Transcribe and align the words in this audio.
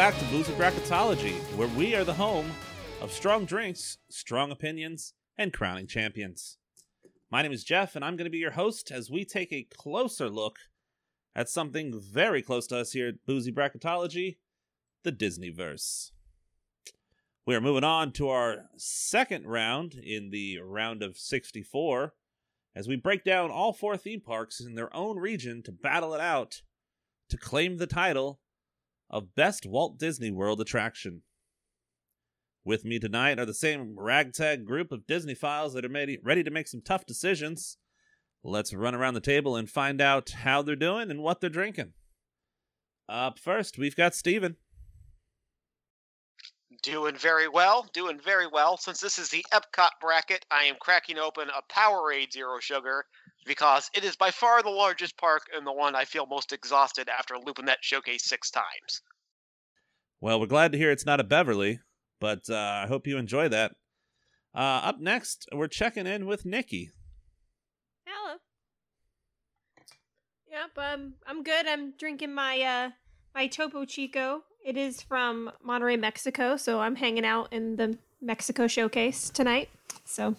back 0.00 0.18
to 0.18 0.24
Boozy 0.30 0.54
Bracketology, 0.54 1.34
where 1.58 1.68
we 1.68 1.94
are 1.94 2.04
the 2.04 2.14
home 2.14 2.50
of 3.02 3.12
strong 3.12 3.44
drinks, 3.44 3.98
strong 4.08 4.50
opinions, 4.50 5.12
and 5.36 5.52
crowning 5.52 5.86
champions. 5.86 6.56
My 7.30 7.42
name 7.42 7.52
is 7.52 7.64
Jeff, 7.64 7.94
and 7.94 8.02
I'm 8.02 8.16
going 8.16 8.24
to 8.24 8.30
be 8.30 8.38
your 8.38 8.52
host 8.52 8.90
as 8.90 9.10
we 9.10 9.26
take 9.26 9.52
a 9.52 9.68
closer 9.76 10.30
look 10.30 10.56
at 11.36 11.50
something 11.50 12.00
very 12.00 12.40
close 12.40 12.66
to 12.68 12.78
us 12.78 12.92
here 12.92 13.08
at 13.08 13.26
Boozy 13.26 13.52
Bracketology 13.52 14.38
the 15.04 15.12
Disneyverse. 15.12 16.12
We 17.44 17.54
are 17.54 17.60
moving 17.60 17.84
on 17.84 18.12
to 18.12 18.30
our 18.30 18.70
second 18.78 19.46
round 19.46 19.92
in 20.02 20.30
the 20.30 20.60
round 20.60 21.02
of 21.02 21.18
64 21.18 22.14
as 22.74 22.88
we 22.88 22.96
break 22.96 23.22
down 23.22 23.50
all 23.50 23.74
four 23.74 23.98
theme 23.98 24.22
parks 24.22 24.60
in 24.60 24.76
their 24.76 24.96
own 24.96 25.18
region 25.18 25.62
to 25.64 25.72
battle 25.72 26.14
it 26.14 26.22
out 26.22 26.62
to 27.28 27.36
claim 27.36 27.76
the 27.76 27.86
title 27.86 28.40
of 29.10 29.34
Best 29.34 29.66
Walt 29.66 29.98
Disney 29.98 30.30
World 30.30 30.60
Attraction. 30.60 31.22
With 32.64 32.84
me 32.84 32.98
tonight 32.98 33.38
are 33.38 33.46
the 33.46 33.54
same 33.54 33.98
ragtag 33.98 34.64
group 34.64 34.92
of 34.92 35.06
Disneyphiles 35.06 35.72
that 35.74 35.84
are 35.84 35.88
ready, 35.88 36.18
ready 36.22 36.44
to 36.44 36.50
make 36.50 36.68
some 36.68 36.82
tough 36.82 37.06
decisions. 37.06 37.78
Let's 38.44 38.72
run 38.72 38.94
around 38.94 39.14
the 39.14 39.20
table 39.20 39.56
and 39.56 39.68
find 39.68 40.00
out 40.00 40.30
how 40.30 40.62
they're 40.62 40.76
doing 40.76 41.10
and 41.10 41.22
what 41.22 41.40
they're 41.40 41.50
drinking. 41.50 41.92
Up 43.08 43.38
first, 43.38 43.76
we've 43.76 43.96
got 43.96 44.14
Steven. 44.14 44.56
Doing 46.82 47.16
very 47.16 47.48
well, 47.48 47.86
doing 47.92 48.18
very 48.24 48.46
well. 48.46 48.76
Since 48.76 49.00
this 49.00 49.18
is 49.18 49.28
the 49.28 49.44
Epcot 49.52 49.90
bracket, 50.00 50.46
I 50.50 50.64
am 50.64 50.76
cracking 50.80 51.18
open 51.18 51.48
a 51.48 51.72
Powerade 51.72 52.32
Zero 52.32 52.58
Sugar 52.60 53.04
because 53.46 53.90
it 53.94 54.04
is 54.04 54.16
by 54.16 54.30
far 54.30 54.62
the 54.62 54.70
largest 54.70 55.16
park 55.16 55.42
and 55.54 55.66
the 55.66 55.72
one 55.72 55.94
I 55.94 56.04
feel 56.04 56.26
most 56.26 56.52
exhausted 56.52 57.08
after 57.08 57.36
looping 57.38 57.66
that 57.66 57.78
showcase 57.82 58.24
six 58.24 58.50
times. 58.50 59.02
Well, 60.20 60.38
we're 60.38 60.46
glad 60.46 60.72
to 60.72 60.78
hear 60.78 60.90
it's 60.90 61.06
not 61.06 61.20
a 61.20 61.24
Beverly, 61.24 61.80
but 62.20 62.50
uh, 62.50 62.54
I 62.56 62.86
hope 62.86 63.06
you 63.06 63.16
enjoy 63.16 63.48
that. 63.48 63.72
Uh, 64.54 64.58
up 64.84 65.00
next, 65.00 65.48
we're 65.52 65.68
checking 65.68 66.06
in 66.06 66.26
with 66.26 66.44
Nikki. 66.44 66.90
Hello. 68.06 68.36
Yep, 70.50 70.70
um, 70.76 71.14
I'm 71.26 71.42
good. 71.42 71.66
I'm 71.66 71.92
drinking 71.96 72.34
my 72.34 72.60
uh 72.60 72.90
my 73.34 73.46
Topo 73.46 73.84
Chico. 73.84 74.42
It 74.64 74.76
is 74.76 75.00
from 75.00 75.50
Monterrey, 75.66 75.98
Mexico, 75.98 76.56
so 76.56 76.80
I'm 76.80 76.96
hanging 76.96 77.24
out 77.24 77.50
in 77.52 77.76
the 77.76 77.96
Mexico 78.20 78.66
showcase 78.66 79.30
tonight. 79.30 79.70
So 80.04 80.34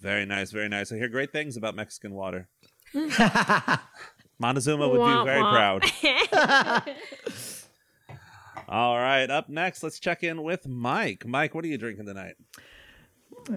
Very 0.00 0.26
nice, 0.26 0.50
very 0.50 0.68
nice. 0.68 0.90
I 0.90 0.96
hear 0.96 1.08
great 1.08 1.30
things 1.30 1.56
about 1.56 1.76
Mexican 1.76 2.12
water. 2.14 2.48
Montezuma 4.38 4.88
would 4.88 4.98
Wah, 4.98 5.22
be 5.22 5.26
very 5.30 5.42
wah. 5.42 5.52
proud. 5.52 5.84
All 8.72 8.96
right, 8.96 9.30
up 9.30 9.50
next, 9.50 9.82
let's 9.82 10.00
check 10.00 10.22
in 10.22 10.42
with 10.42 10.66
Mike. 10.66 11.26
Mike, 11.26 11.54
what 11.54 11.62
are 11.62 11.68
you 11.68 11.76
drinking 11.76 12.06
tonight? 12.06 12.36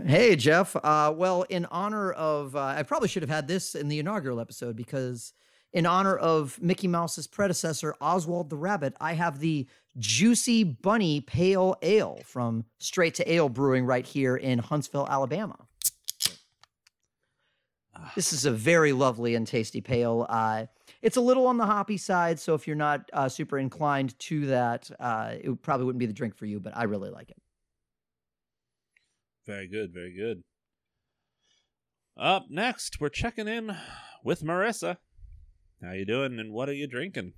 Hey, 0.06 0.36
Jeff. 0.36 0.76
Uh, 0.76 1.14
well, 1.16 1.44
in 1.44 1.64
honor 1.68 2.12
of, 2.12 2.54
uh, 2.54 2.60
I 2.60 2.84
probably 2.84 3.08
should 3.08 3.24
have 3.24 3.30
had 3.30 3.48
this 3.48 3.76
in 3.76 3.88
the 3.88 4.00
inaugural 4.00 4.42
episode 4.42 4.76
because, 4.76 5.32
in 5.72 5.86
honor 5.86 6.18
of 6.18 6.62
Mickey 6.62 6.90
Mouse's 6.90 7.28
predecessor, 7.28 7.96
Oswald 8.02 8.50
the 8.50 8.58
Rabbit, 8.58 8.94
I 9.00 9.14
have 9.14 9.40
the 9.40 9.70
Juicy 9.98 10.66
Bunny 10.66 11.22
Pale 11.22 11.78
Ale 11.82 12.20
from 12.26 12.66
Straight 12.80 13.16
to 13.16 13.32
Ale 13.32 13.48
Brewing 13.48 13.86
right 13.86 14.06
here 14.06 14.36
in 14.36 14.60
Huntsville, 14.60 15.08
Alabama. 15.10 15.56
This 18.16 18.34
is 18.34 18.44
a 18.44 18.52
very 18.52 18.92
lovely 18.92 19.34
and 19.36 19.48
tasty 19.48 19.80
pale. 19.80 20.26
Uh, 20.28 20.66
it's 21.06 21.18
a 21.18 21.22
little 21.22 21.46
on 21.46 21.58
the 21.58 21.68
hoppy 21.68 21.98
side, 21.98 22.40
so 22.40 22.56
if 22.56 22.66
you're 22.66 22.76
not 22.76 23.08
uh, 23.14 23.30
super 23.30 23.60
inclined 23.60 24.18
to 24.18 24.48
that, 24.48 24.90
uh, 25.00 25.36
it 25.40 25.62
probably 25.62 25.86
wouldn't 25.86 26.00
be 26.00 26.08
the 26.08 26.14
drink 26.14 26.36
for 26.36 26.48
you, 26.48 26.60
but 26.60 26.76
I 26.76 26.86
really 26.86 27.12
like 27.12 27.30
it. 27.30 27.38
Very 29.46 29.68
good, 29.68 29.94
very 29.94 30.16
good. 30.16 30.42
Up 32.18 32.48
next, 32.50 33.00
we're 33.00 33.10
checking 33.10 33.48
in 33.48 33.78
with 34.24 34.42
Marissa. 34.42 34.98
How 35.84 35.92
you 35.92 36.06
doing 36.06 36.40
and 36.40 36.52
what 36.52 36.70
are 36.70 36.74
you 36.74 36.88
drinking? 36.88 37.34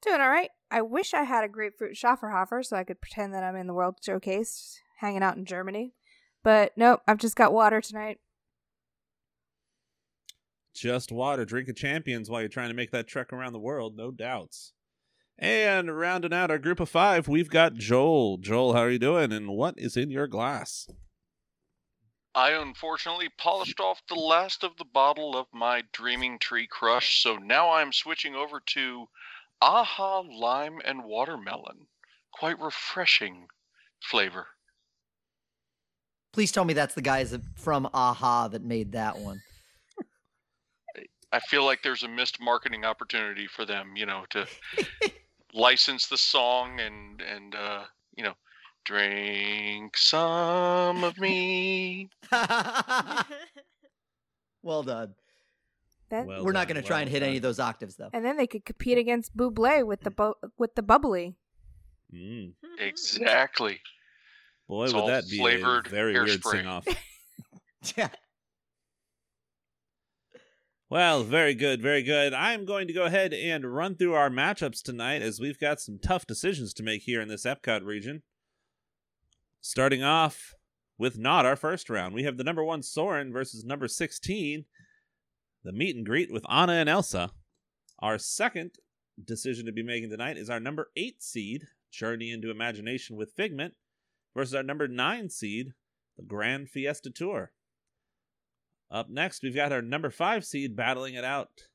Doing 0.00 0.20
all 0.20 0.30
right. 0.30 0.50
I 0.70 0.82
wish 0.82 1.12
I 1.12 1.24
had 1.24 1.42
a 1.42 1.48
grapefruit 1.48 1.96
Schöfferhofer 1.96 2.64
so 2.64 2.76
I 2.76 2.84
could 2.84 3.00
pretend 3.00 3.34
that 3.34 3.42
I'm 3.42 3.56
in 3.56 3.66
the 3.66 3.74
World 3.74 3.96
Showcase 4.00 4.78
hanging 5.00 5.24
out 5.24 5.36
in 5.36 5.44
Germany. 5.44 5.92
But 6.44 6.70
nope, 6.76 7.00
I've 7.08 7.18
just 7.18 7.34
got 7.34 7.52
water 7.52 7.80
tonight. 7.80 8.20
Just 10.74 11.12
water, 11.12 11.44
drinking 11.44 11.76
champions 11.76 12.28
while 12.28 12.40
you're 12.40 12.48
trying 12.48 12.68
to 12.68 12.74
make 12.74 12.90
that 12.90 13.06
trek 13.06 13.32
around 13.32 13.52
the 13.52 13.60
world, 13.60 13.96
no 13.96 14.10
doubts. 14.10 14.72
And 15.38 15.96
rounding 15.96 16.32
out 16.32 16.50
our 16.50 16.58
group 16.58 16.80
of 16.80 16.88
five, 16.88 17.28
we've 17.28 17.50
got 17.50 17.74
Joel. 17.74 18.38
Joel, 18.38 18.74
how 18.74 18.80
are 18.80 18.90
you 18.90 18.98
doing? 18.98 19.32
And 19.32 19.48
what 19.48 19.74
is 19.78 19.96
in 19.96 20.10
your 20.10 20.26
glass? 20.26 20.88
I 22.34 22.50
unfortunately 22.50 23.28
polished 23.38 23.78
off 23.78 24.02
the 24.08 24.16
last 24.16 24.64
of 24.64 24.76
the 24.76 24.84
bottle 24.84 25.36
of 25.36 25.46
my 25.52 25.84
Dreaming 25.92 26.40
Tree 26.40 26.66
Crush, 26.68 27.22
so 27.22 27.36
now 27.36 27.70
I'm 27.70 27.92
switching 27.92 28.34
over 28.34 28.60
to 28.66 29.06
Aha 29.60 30.20
Lime 30.20 30.80
and 30.84 31.04
Watermelon. 31.04 31.86
Quite 32.32 32.58
refreshing 32.60 33.46
flavor. 34.02 34.48
Please 36.32 36.50
tell 36.50 36.64
me 36.64 36.74
that's 36.74 36.96
the 36.96 37.02
guys 37.02 37.36
from 37.54 37.88
Aha 37.94 38.48
that 38.48 38.64
made 38.64 38.90
that 38.92 39.18
one. 39.18 39.42
I 41.34 41.40
feel 41.40 41.64
like 41.64 41.82
there's 41.82 42.04
a 42.04 42.08
missed 42.08 42.40
marketing 42.40 42.84
opportunity 42.84 43.48
for 43.48 43.64
them, 43.64 43.94
you 43.96 44.06
know, 44.06 44.24
to 44.30 44.46
license 45.52 46.06
the 46.06 46.16
song 46.16 46.78
and 46.78 47.20
and 47.20 47.54
uh, 47.56 47.82
you 48.16 48.22
know, 48.22 48.34
drink 48.84 49.96
some 49.96 51.02
of 51.02 51.18
me. 51.18 52.08
well 54.62 54.84
done. 54.84 55.14
Then, 56.10 56.26
Well 56.28 56.44
We're 56.44 56.52
not 56.52 56.68
going 56.68 56.80
to 56.80 56.86
try 56.86 57.00
and 57.00 57.10
hit 57.10 57.24
any 57.24 57.36
of 57.38 57.42
those 57.42 57.58
octaves, 57.58 57.96
though. 57.96 58.10
and 58.12 58.24
then 58.24 58.36
they 58.36 58.46
could 58.46 58.64
compete 58.64 58.98
against 58.98 59.36
Buble 59.36 59.84
with 59.84 60.02
the 60.02 60.10
bu- 60.12 60.34
with 60.56 60.76
the 60.76 60.82
bubbly. 60.82 61.34
Mm. 62.14 62.52
Exactly. 62.78 63.80
Boy, 64.68 64.84
It's 64.84 64.94
would 64.94 65.08
that 65.08 65.24
be 65.28 65.38
a 65.38 65.40
flavored 65.40 65.88
very 65.88 66.12
weird 66.12 66.28
hairspray. 66.28 66.50
sing 66.52 66.66
off. 66.66 66.86
Yeah. 67.98 68.08
Well, 70.90 71.24
very 71.24 71.54
good, 71.54 71.80
very 71.80 72.02
good. 72.02 72.34
I'm 72.34 72.66
going 72.66 72.86
to 72.88 72.92
go 72.92 73.04
ahead 73.04 73.32
and 73.32 73.74
run 73.74 73.96
through 73.96 74.12
our 74.12 74.28
matchups 74.28 74.82
tonight 74.82 75.22
as 75.22 75.40
we've 75.40 75.58
got 75.58 75.80
some 75.80 75.98
tough 75.98 76.26
decisions 76.26 76.74
to 76.74 76.82
make 76.82 77.02
here 77.02 77.22
in 77.22 77.28
this 77.28 77.46
Epcot 77.46 77.84
region. 77.84 78.22
Starting 79.62 80.02
off 80.02 80.54
with 80.98 81.18
not 81.18 81.46
our 81.46 81.56
first 81.56 81.88
round, 81.88 82.14
we 82.14 82.24
have 82.24 82.36
the 82.36 82.44
number 82.44 82.62
one 82.62 82.82
Soarin' 82.82 83.32
versus 83.32 83.64
number 83.64 83.88
16, 83.88 84.66
the 85.64 85.72
meet 85.72 85.96
and 85.96 86.04
greet 86.04 86.30
with 86.30 86.44
Anna 86.50 86.74
and 86.74 86.88
Elsa. 86.88 87.30
Our 88.00 88.18
second 88.18 88.72
decision 89.24 89.64
to 89.64 89.72
be 89.72 89.82
making 89.82 90.10
tonight 90.10 90.36
is 90.36 90.50
our 90.50 90.60
number 90.60 90.90
eight 90.96 91.22
seed, 91.22 91.62
Journey 91.90 92.30
into 92.30 92.50
Imagination 92.50 93.16
with 93.16 93.32
Figment, 93.32 93.72
versus 94.36 94.54
our 94.54 94.62
number 94.62 94.86
nine 94.86 95.30
seed, 95.30 95.72
the 96.18 96.24
Grand 96.24 96.68
Fiesta 96.68 97.08
Tour. 97.08 97.52
Up 98.90 99.08
next, 99.08 99.42
we've 99.42 99.54
got 99.54 99.72
our 99.72 99.82
number 99.82 100.10
five 100.10 100.44
seed 100.44 100.76
battling 100.76 101.14
it 101.14 101.24
out 101.24 101.68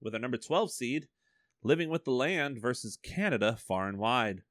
with 0.00 0.14
our 0.14 0.20
number 0.20 0.36
12 0.36 0.70
seed, 0.70 1.08
Living 1.62 1.90
with 1.90 2.04
the 2.04 2.10
Land 2.10 2.58
versus 2.58 2.96
Canada 3.02 3.56
Far 3.56 3.88
and 3.88 3.98
Wide. 3.98 4.42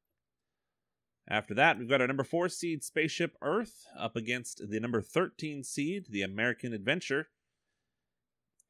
After 1.27 1.53
that, 1.55 1.77
we've 1.77 1.89
got 1.89 2.01
our 2.01 2.07
number 2.07 2.23
four 2.23 2.49
seed, 2.49 2.83
Spaceship 2.83 3.35
Earth, 3.41 3.85
up 3.97 4.15
against 4.15 4.61
the 4.69 4.79
number 4.79 5.01
13 5.01 5.63
seed, 5.63 6.05
The 6.09 6.23
American 6.23 6.73
Adventure. 6.73 7.29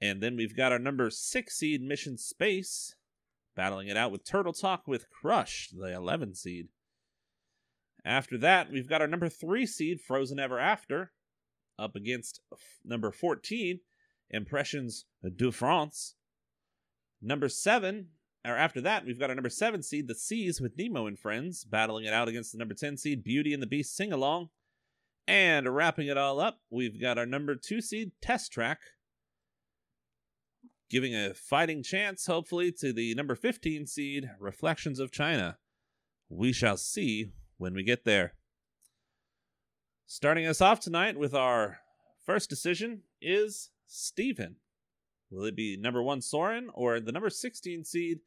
And 0.02 0.22
then 0.22 0.36
we've 0.36 0.56
got 0.56 0.72
our 0.72 0.80
number 0.80 1.10
six 1.10 1.58
seed, 1.58 1.82
Mission 1.82 2.18
Space, 2.18 2.96
battling 3.56 3.88
it 3.88 3.98
out 3.98 4.12
with 4.12 4.26
Turtle 4.26 4.54
Talk 4.54 4.88
with 4.88 5.10
Crush, 5.10 5.70
the 5.70 5.94
11 5.94 6.36
seed. 6.36 6.70
After 8.06 8.38
that, 8.38 8.72
we've 8.72 8.90
got 8.90 9.02
our 9.02 9.08
number 9.08 9.30
three 9.30 9.66
seed, 9.66 10.00
Frozen 10.00 10.40
Ever 10.40 10.60
After, 10.60 11.12
up 11.80 11.96
against 11.96 12.42
number 12.84 13.12
14, 13.12 13.80
Impressions 14.30 15.06
de 15.36 15.52
France. 15.52 16.16
Number 17.22 17.50
seven, 17.50 18.10
or 18.46 18.56
after 18.56 18.80
that, 18.82 19.06
we've 19.06 19.20
got 19.20 19.30
our 19.30 19.36
number 19.36 19.50
seven 19.50 19.84
seed, 19.84 20.08
The 20.08 20.16
Seas 20.16 20.62
with 20.62 20.78
Nemo 20.78 21.08
and 21.08 21.20
Friends, 21.20 21.64
battling 21.64 22.06
it 22.06 22.14
out 22.14 22.28
against 22.28 22.52
the 22.52 22.58
number 22.58 22.74
10 22.74 22.98
seed, 22.98 23.24
Beauty 23.24 23.54
and 23.54 23.62
the 23.62 23.68
Beast 23.68 23.96
Sing 23.96 24.14
Along. 24.14 24.50
And 25.28 25.68
wrapping 25.76 26.08
it 26.08 26.18
all 26.18 26.40
up, 26.40 26.60
we've 26.70 27.00
got 27.00 27.18
our 27.18 27.26
number 27.26 27.56
two 27.56 27.82
seed, 27.82 28.14
Test 28.22 28.52
Track, 28.52 28.80
giving 30.90 31.14
a 31.14 31.34
fighting 31.36 31.84
chance, 31.84 32.26
hopefully, 32.26 32.72
to 32.80 32.92
the 32.92 33.14
number 33.14 33.36
15 33.36 33.86
seed, 33.86 34.30
Reflections 34.40 35.00
of 35.00 35.12
China. 35.12 35.58
We 36.30 36.52
shall 36.52 36.78
see 36.78 37.32
when 37.58 37.74
we 37.74 37.84
get 37.84 38.06
there. 38.06 38.34
Starting 40.12 40.48
us 40.48 40.60
off 40.60 40.80
tonight 40.80 41.20
with 41.20 41.36
our 41.36 41.78
first 42.26 42.50
decision 42.50 43.02
is 43.22 43.70
Steven. 43.86 44.56
Will 45.30 45.46
it 45.46 45.56
be 45.56 45.78
number 45.78 46.02
one 46.02 46.20
Soarin' 46.20 46.72
or 46.74 47.00
the 47.00 47.12
number 47.12 47.30
16 47.30 47.86
seed, 47.86 48.22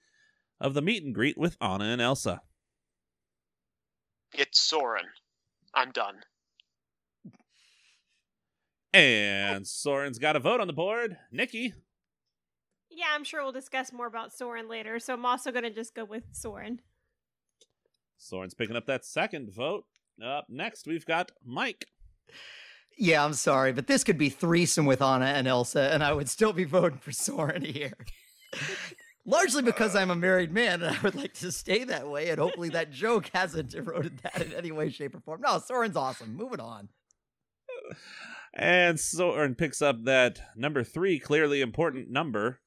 of 0.60 0.74
the 0.74 0.80
meet 0.80 1.02
and 1.02 1.12
greet 1.12 1.36
with 1.36 1.56
Anna 1.60 1.86
and 1.86 2.00
Elsa. 2.00 2.42
It's 4.32 4.60
Soarin'. 4.60 5.08
I'm 5.74 5.90
done. 5.90 6.20
And 8.94 9.66
Soarin's 9.66 10.20
got 10.20 10.36
a 10.36 10.40
vote 10.40 10.60
on 10.60 10.68
the 10.68 10.72
board. 10.72 11.16
Nikki. 11.32 11.74
Yeah, 12.90 13.06
I'm 13.12 13.24
sure 13.24 13.42
we'll 13.42 13.50
discuss 13.50 13.92
more 13.92 14.06
about 14.06 14.32
Soarin' 14.32 14.68
later, 14.68 15.00
so 15.00 15.14
I'm 15.14 15.26
also 15.26 15.50
going 15.50 15.64
to 15.64 15.70
just 15.70 15.96
go 15.96 16.04
with 16.04 16.26
Soarin'. 16.30 16.80
Soarin's 18.18 18.54
picking 18.54 18.76
up 18.76 18.86
that 18.86 19.04
second 19.04 19.52
vote. 19.52 19.84
Up 20.22 20.46
next, 20.48 20.86
we've 20.86 21.06
got 21.06 21.32
Mike. 21.44 21.86
Yeah, 22.96 23.24
I'm 23.24 23.32
sorry, 23.32 23.72
but 23.72 23.86
this 23.86 24.04
could 24.04 24.18
be 24.18 24.28
threesome 24.28 24.86
with 24.86 25.02
Anna 25.02 25.24
and 25.24 25.48
Elsa, 25.48 25.90
and 25.92 26.04
I 26.04 26.12
would 26.12 26.28
still 26.28 26.52
be 26.52 26.64
voting 26.64 26.98
for 26.98 27.10
Soarin' 27.10 27.64
here. 27.64 27.96
Largely 29.24 29.62
because 29.62 29.96
I'm 29.96 30.10
a 30.10 30.16
married 30.16 30.52
man, 30.52 30.82
and 30.82 30.96
I 30.96 31.00
would 31.02 31.14
like 31.14 31.34
to 31.34 31.50
stay 31.50 31.84
that 31.84 32.08
way, 32.08 32.30
and 32.30 32.38
hopefully 32.38 32.68
that 32.70 32.90
joke 32.90 33.30
hasn't 33.32 33.74
eroded 33.74 34.18
that 34.18 34.42
in 34.42 34.52
any 34.52 34.72
way, 34.72 34.90
shape, 34.90 35.14
or 35.14 35.20
form. 35.20 35.40
No, 35.40 35.58
Soarin's 35.58 35.96
awesome. 35.96 36.36
Moving 36.36 36.60
on. 36.60 36.88
And 38.54 39.00
Soarin' 39.00 39.54
picks 39.54 39.80
up 39.80 40.04
that 40.04 40.40
number 40.54 40.84
three, 40.84 41.18
clearly 41.18 41.60
important 41.60 42.10
number. 42.10 42.60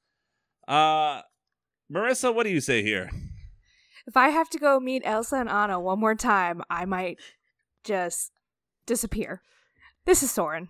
Uh, 0.67 1.21
Marissa, 1.93 2.33
what 2.33 2.43
do 2.43 2.49
you 2.49 2.61
say 2.61 2.81
here? 2.81 3.11
If 4.07 4.17
I 4.17 4.29
have 4.29 4.49
to 4.51 4.59
go 4.59 4.79
meet 4.79 5.03
Elsa 5.05 5.35
and 5.35 5.49
Anna 5.49 5.79
one 5.79 5.99
more 5.99 6.15
time, 6.15 6.61
I 6.69 6.85
might 6.85 7.19
just 7.85 8.31
disappear. 8.85 9.41
This 10.05 10.21
is 10.21 10.31
Soarin'. 10.31 10.69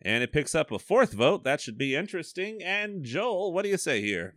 And 0.00 0.22
it 0.22 0.32
picks 0.32 0.54
up 0.54 0.70
a 0.70 0.78
fourth 0.78 1.12
vote. 1.12 1.44
That 1.44 1.60
should 1.60 1.76
be 1.76 1.94
interesting. 1.94 2.62
And 2.62 3.04
Joel, 3.04 3.52
what 3.52 3.64
do 3.64 3.68
you 3.68 3.76
say 3.76 4.00
here? 4.00 4.34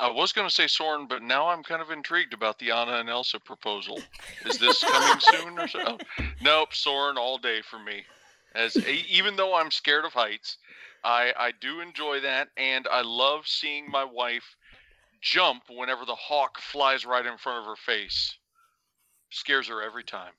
I 0.00 0.10
was 0.10 0.32
going 0.32 0.48
to 0.48 0.54
say 0.54 0.66
Soarin', 0.66 1.06
but 1.08 1.22
now 1.22 1.48
I'm 1.48 1.62
kind 1.62 1.82
of 1.82 1.90
intrigued 1.90 2.32
about 2.32 2.58
the 2.58 2.70
Anna 2.70 2.92
and 2.92 3.10
Elsa 3.10 3.38
proposal. 3.38 4.00
Is 4.46 4.58
this 4.58 4.82
coming 4.82 5.20
soon 5.20 5.58
or 5.58 5.68
so? 5.68 5.80
Oh, 5.86 5.98
nope, 6.40 6.74
Soarin' 6.74 7.18
all 7.18 7.36
day 7.36 7.60
for 7.60 7.78
me. 7.78 8.04
As 8.54 8.76
even 9.08 9.36
though 9.36 9.54
I'm 9.54 9.70
scared 9.70 10.04
of 10.04 10.14
heights, 10.14 10.56
I 11.04 11.32
I 11.36 11.52
do 11.60 11.80
enjoy 11.80 12.20
that, 12.20 12.48
and 12.56 12.88
I 12.90 13.02
love 13.02 13.46
seeing 13.46 13.88
my 13.88 14.04
wife 14.04 14.56
jump 15.20 15.64
whenever 15.68 16.04
the 16.04 16.16
hawk 16.16 16.58
flies 16.60 17.04
right 17.04 17.24
in 17.24 17.38
front 17.38 17.60
of 17.60 17.66
her 17.66 17.76
face. 17.76 18.36
Scares 19.30 19.68
her 19.68 19.82
every 19.82 20.04
time. 20.04 20.32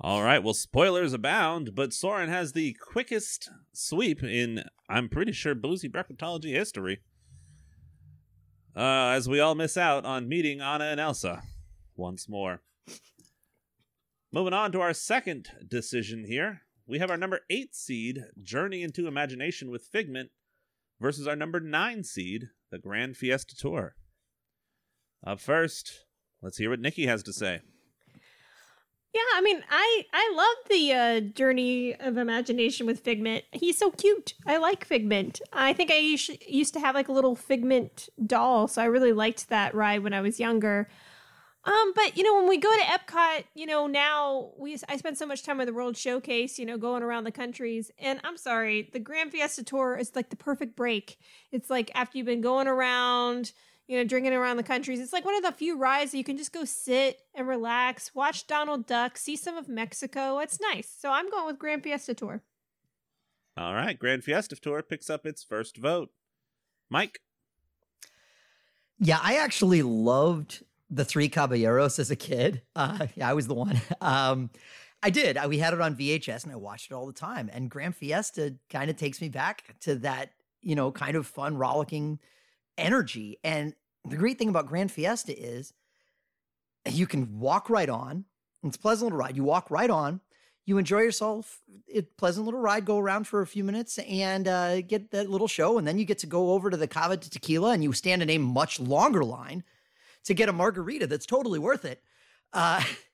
All 0.00 0.24
right, 0.24 0.42
well, 0.42 0.54
spoilers 0.54 1.12
abound, 1.12 1.76
but 1.76 1.92
Soarin' 1.92 2.28
has 2.28 2.52
the 2.52 2.74
quickest 2.74 3.48
sweep 3.72 4.22
in, 4.22 4.64
I'm 4.88 5.08
pretty 5.08 5.30
sure, 5.30 5.54
boozy 5.54 5.88
bracketology 5.88 6.52
history. 6.52 7.02
Uh, 8.74 9.12
as 9.14 9.28
we 9.28 9.38
all 9.38 9.54
miss 9.54 9.76
out 9.76 10.04
on 10.04 10.28
meeting 10.28 10.60
Anna 10.60 10.84
and 10.86 10.98
Elsa 10.98 11.42
once 11.94 12.28
more. 12.28 12.62
Moving 14.32 14.54
on 14.54 14.72
to 14.72 14.80
our 14.80 14.94
second 14.94 15.50
decision 15.68 16.24
here. 16.24 16.62
We 16.86 16.98
have 16.98 17.10
our 17.10 17.16
number 17.16 17.40
eight 17.48 17.74
seed, 17.74 18.24
Journey 18.42 18.82
into 18.82 19.06
Imagination 19.06 19.70
with 19.70 19.84
Figment, 19.84 20.30
versus 21.00 21.28
our 21.28 21.36
number 21.36 21.60
nine 21.60 22.02
seed, 22.02 22.48
the 22.70 22.78
Grand 22.78 23.16
Fiesta 23.16 23.54
Tour. 23.54 23.94
Up 25.24 25.38
first, 25.38 26.06
let's 26.42 26.58
hear 26.58 26.70
what 26.70 26.80
Nikki 26.80 27.06
has 27.06 27.22
to 27.24 27.32
say. 27.32 27.60
Yeah, 29.14 29.20
I 29.34 29.42
mean, 29.42 29.62
I 29.70 30.06
I 30.12 30.32
love 30.34 30.68
the 30.70 30.92
uh, 30.92 31.20
journey 31.34 31.94
of 31.94 32.16
imagination 32.16 32.86
with 32.86 33.00
Figment. 33.00 33.44
He's 33.52 33.76
so 33.76 33.90
cute. 33.90 34.32
I 34.46 34.56
like 34.56 34.86
Figment. 34.86 35.42
I 35.52 35.74
think 35.74 35.90
I 35.90 35.98
used, 35.98 36.72
to 36.72 36.80
have 36.80 36.94
like 36.94 37.08
a 37.08 37.12
little 37.12 37.36
Figment 37.36 38.08
doll, 38.26 38.68
so 38.68 38.80
I 38.80 38.86
really 38.86 39.12
liked 39.12 39.50
that 39.50 39.74
ride 39.74 40.02
when 40.02 40.14
I 40.14 40.22
was 40.22 40.40
younger. 40.40 40.88
Um, 41.64 41.92
but 41.94 42.16
you 42.16 42.24
know, 42.24 42.36
when 42.36 42.48
we 42.48 42.56
go 42.56 42.74
to 42.74 42.84
Epcot, 42.84 43.44
you 43.54 43.66
know, 43.66 43.86
now 43.86 44.52
we 44.56 44.78
I 44.88 44.96
spend 44.96 45.18
so 45.18 45.26
much 45.26 45.42
time 45.42 45.60
at 45.60 45.66
the 45.66 45.74
World 45.74 45.98
Showcase, 45.98 46.58
you 46.58 46.64
know, 46.64 46.78
going 46.78 47.02
around 47.02 47.24
the 47.24 47.32
countries. 47.32 47.90
And 47.98 48.18
I'm 48.24 48.38
sorry, 48.38 48.88
the 48.94 48.98
Grand 48.98 49.30
Fiesta 49.30 49.62
Tour 49.62 49.98
is 49.98 50.16
like 50.16 50.30
the 50.30 50.36
perfect 50.36 50.74
break. 50.74 51.18
It's 51.52 51.68
like 51.68 51.90
after 51.94 52.16
you've 52.16 52.26
been 52.26 52.40
going 52.40 52.66
around 52.66 53.52
you 53.86 53.98
know, 53.98 54.04
drinking 54.04 54.32
around 54.32 54.56
the 54.56 54.62
countries. 54.62 55.00
It's 55.00 55.12
like 55.12 55.24
one 55.24 55.36
of 55.36 55.42
the 55.42 55.52
few 55.52 55.76
rides 55.76 56.12
that 56.12 56.18
you 56.18 56.24
can 56.24 56.36
just 56.36 56.52
go 56.52 56.64
sit 56.64 57.18
and 57.34 57.46
relax, 57.48 58.14
watch 58.14 58.46
Donald 58.46 58.86
Duck, 58.86 59.18
see 59.18 59.36
some 59.36 59.56
of 59.56 59.68
Mexico. 59.68 60.38
It's 60.38 60.60
nice. 60.60 60.94
So 60.98 61.10
I'm 61.10 61.30
going 61.30 61.46
with 61.46 61.58
Grand 61.58 61.82
Fiesta 61.82 62.14
Tour. 62.14 62.42
All 63.56 63.74
right, 63.74 63.98
Grand 63.98 64.24
Fiesta 64.24 64.56
Tour 64.56 64.82
picks 64.82 65.10
up 65.10 65.26
its 65.26 65.42
first 65.42 65.76
vote. 65.76 66.10
Mike. 66.88 67.20
Yeah, 68.98 69.18
I 69.22 69.36
actually 69.36 69.82
loved 69.82 70.64
the 70.88 71.04
Three 71.04 71.28
Caballeros 71.28 71.98
as 71.98 72.10
a 72.10 72.16
kid. 72.16 72.62
Uh, 72.74 73.06
yeah, 73.14 73.28
I 73.28 73.34
was 73.34 73.46
the 73.46 73.54
one. 73.54 73.80
Um, 74.00 74.50
I 75.02 75.10
did. 75.10 75.36
I, 75.36 75.48
we 75.48 75.58
had 75.58 75.74
it 75.74 75.80
on 75.80 75.96
VHS 75.96 76.44
and 76.44 76.52
I 76.52 76.56
watched 76.56 76.90
it 76.90 76.94
all 76.94 77.06
the 77.06 77.12
time. 77.12 77.50
And 77.52 77.68
Grand 77.68 77.96
Fiesta 77.96 78.54
kind 78.70 78.88
of 78.88 78.96
takes 78.96 79.20
me 79.20 79.28
back 79.28 79.74
to 79.80 79.96
that, 79.96 80.30
you 80.60 80.76
know, 80.76 80.92
kind 80.92 81.16
of 81.16 81.26
fun, 81.26 81.56
rollicking 81.56 82.20
energy. 82.78 83.38
And 83.44 83.74
the 84.04 84.16
great 84.16 84.38
thing 84.38 84.48
about 84.48 84.66
Grand 84.66 84.90
Fiesta 84.90 85.36
is 85.38 85.72
you 86.88 87.06
can 87.06 87.38
walk 87.38 87.70
right 87.70 87.88
on. 87.88 88.24
It's 88.64 88.76
a 88.76 88.80
pleasant 88.80 89.06
little 89.06 89.18
ride. 89.18 89.36
You 89.36 89.44
walk 89.44 89.70
right 89.70 89.90
on. 89.90 90.20
You 90.64 90.78
enjoy 90.78 91.00
yourself. 91.00 91.60
It 91.88 92.16
pleasant 92.16 92.44
little 92.44 92.60
ride. 92.60 92.84
Go 92.84 92.98
around 92.98 93.26
for 93.26 93.42
a 93.42 93.46
few 93.46 93.64
minutes 93.64 93.98
and 93.98 94.46
uh, 94.46 94.80
get 94.82 95.10
that 95.10 95.28
little 95.28 95.48
show, 95.48 95.76
and 95.76 95.86
then 95.86 95.98
you 95.98 96.04
get 96.04 96.18
to 96.18 96.26
go 96.26 96.52
over 96.52 96.70
to 96.70 96.76
the 96.76 96.86
Cava 96.86 97.16
del 97.16 97.28
Tequila, 97.28 97.72
and 97.72 97.82
you 97.82 97.92
stand 97.92 98.22
in 98.22 98.30
a 98.30 98.38
much 98.38 98.78
longer 98.78 99.24
line 99.24 99.64
to 100.24 100.34
get 100.34 100.48
a 100.48 100.52
margarita. 100.52 101.08
That's 101.08 101.26
totally 101.26 101.58
worth 101.58 101.84
it. 101.84 102.00
Uh, 102.52 102.82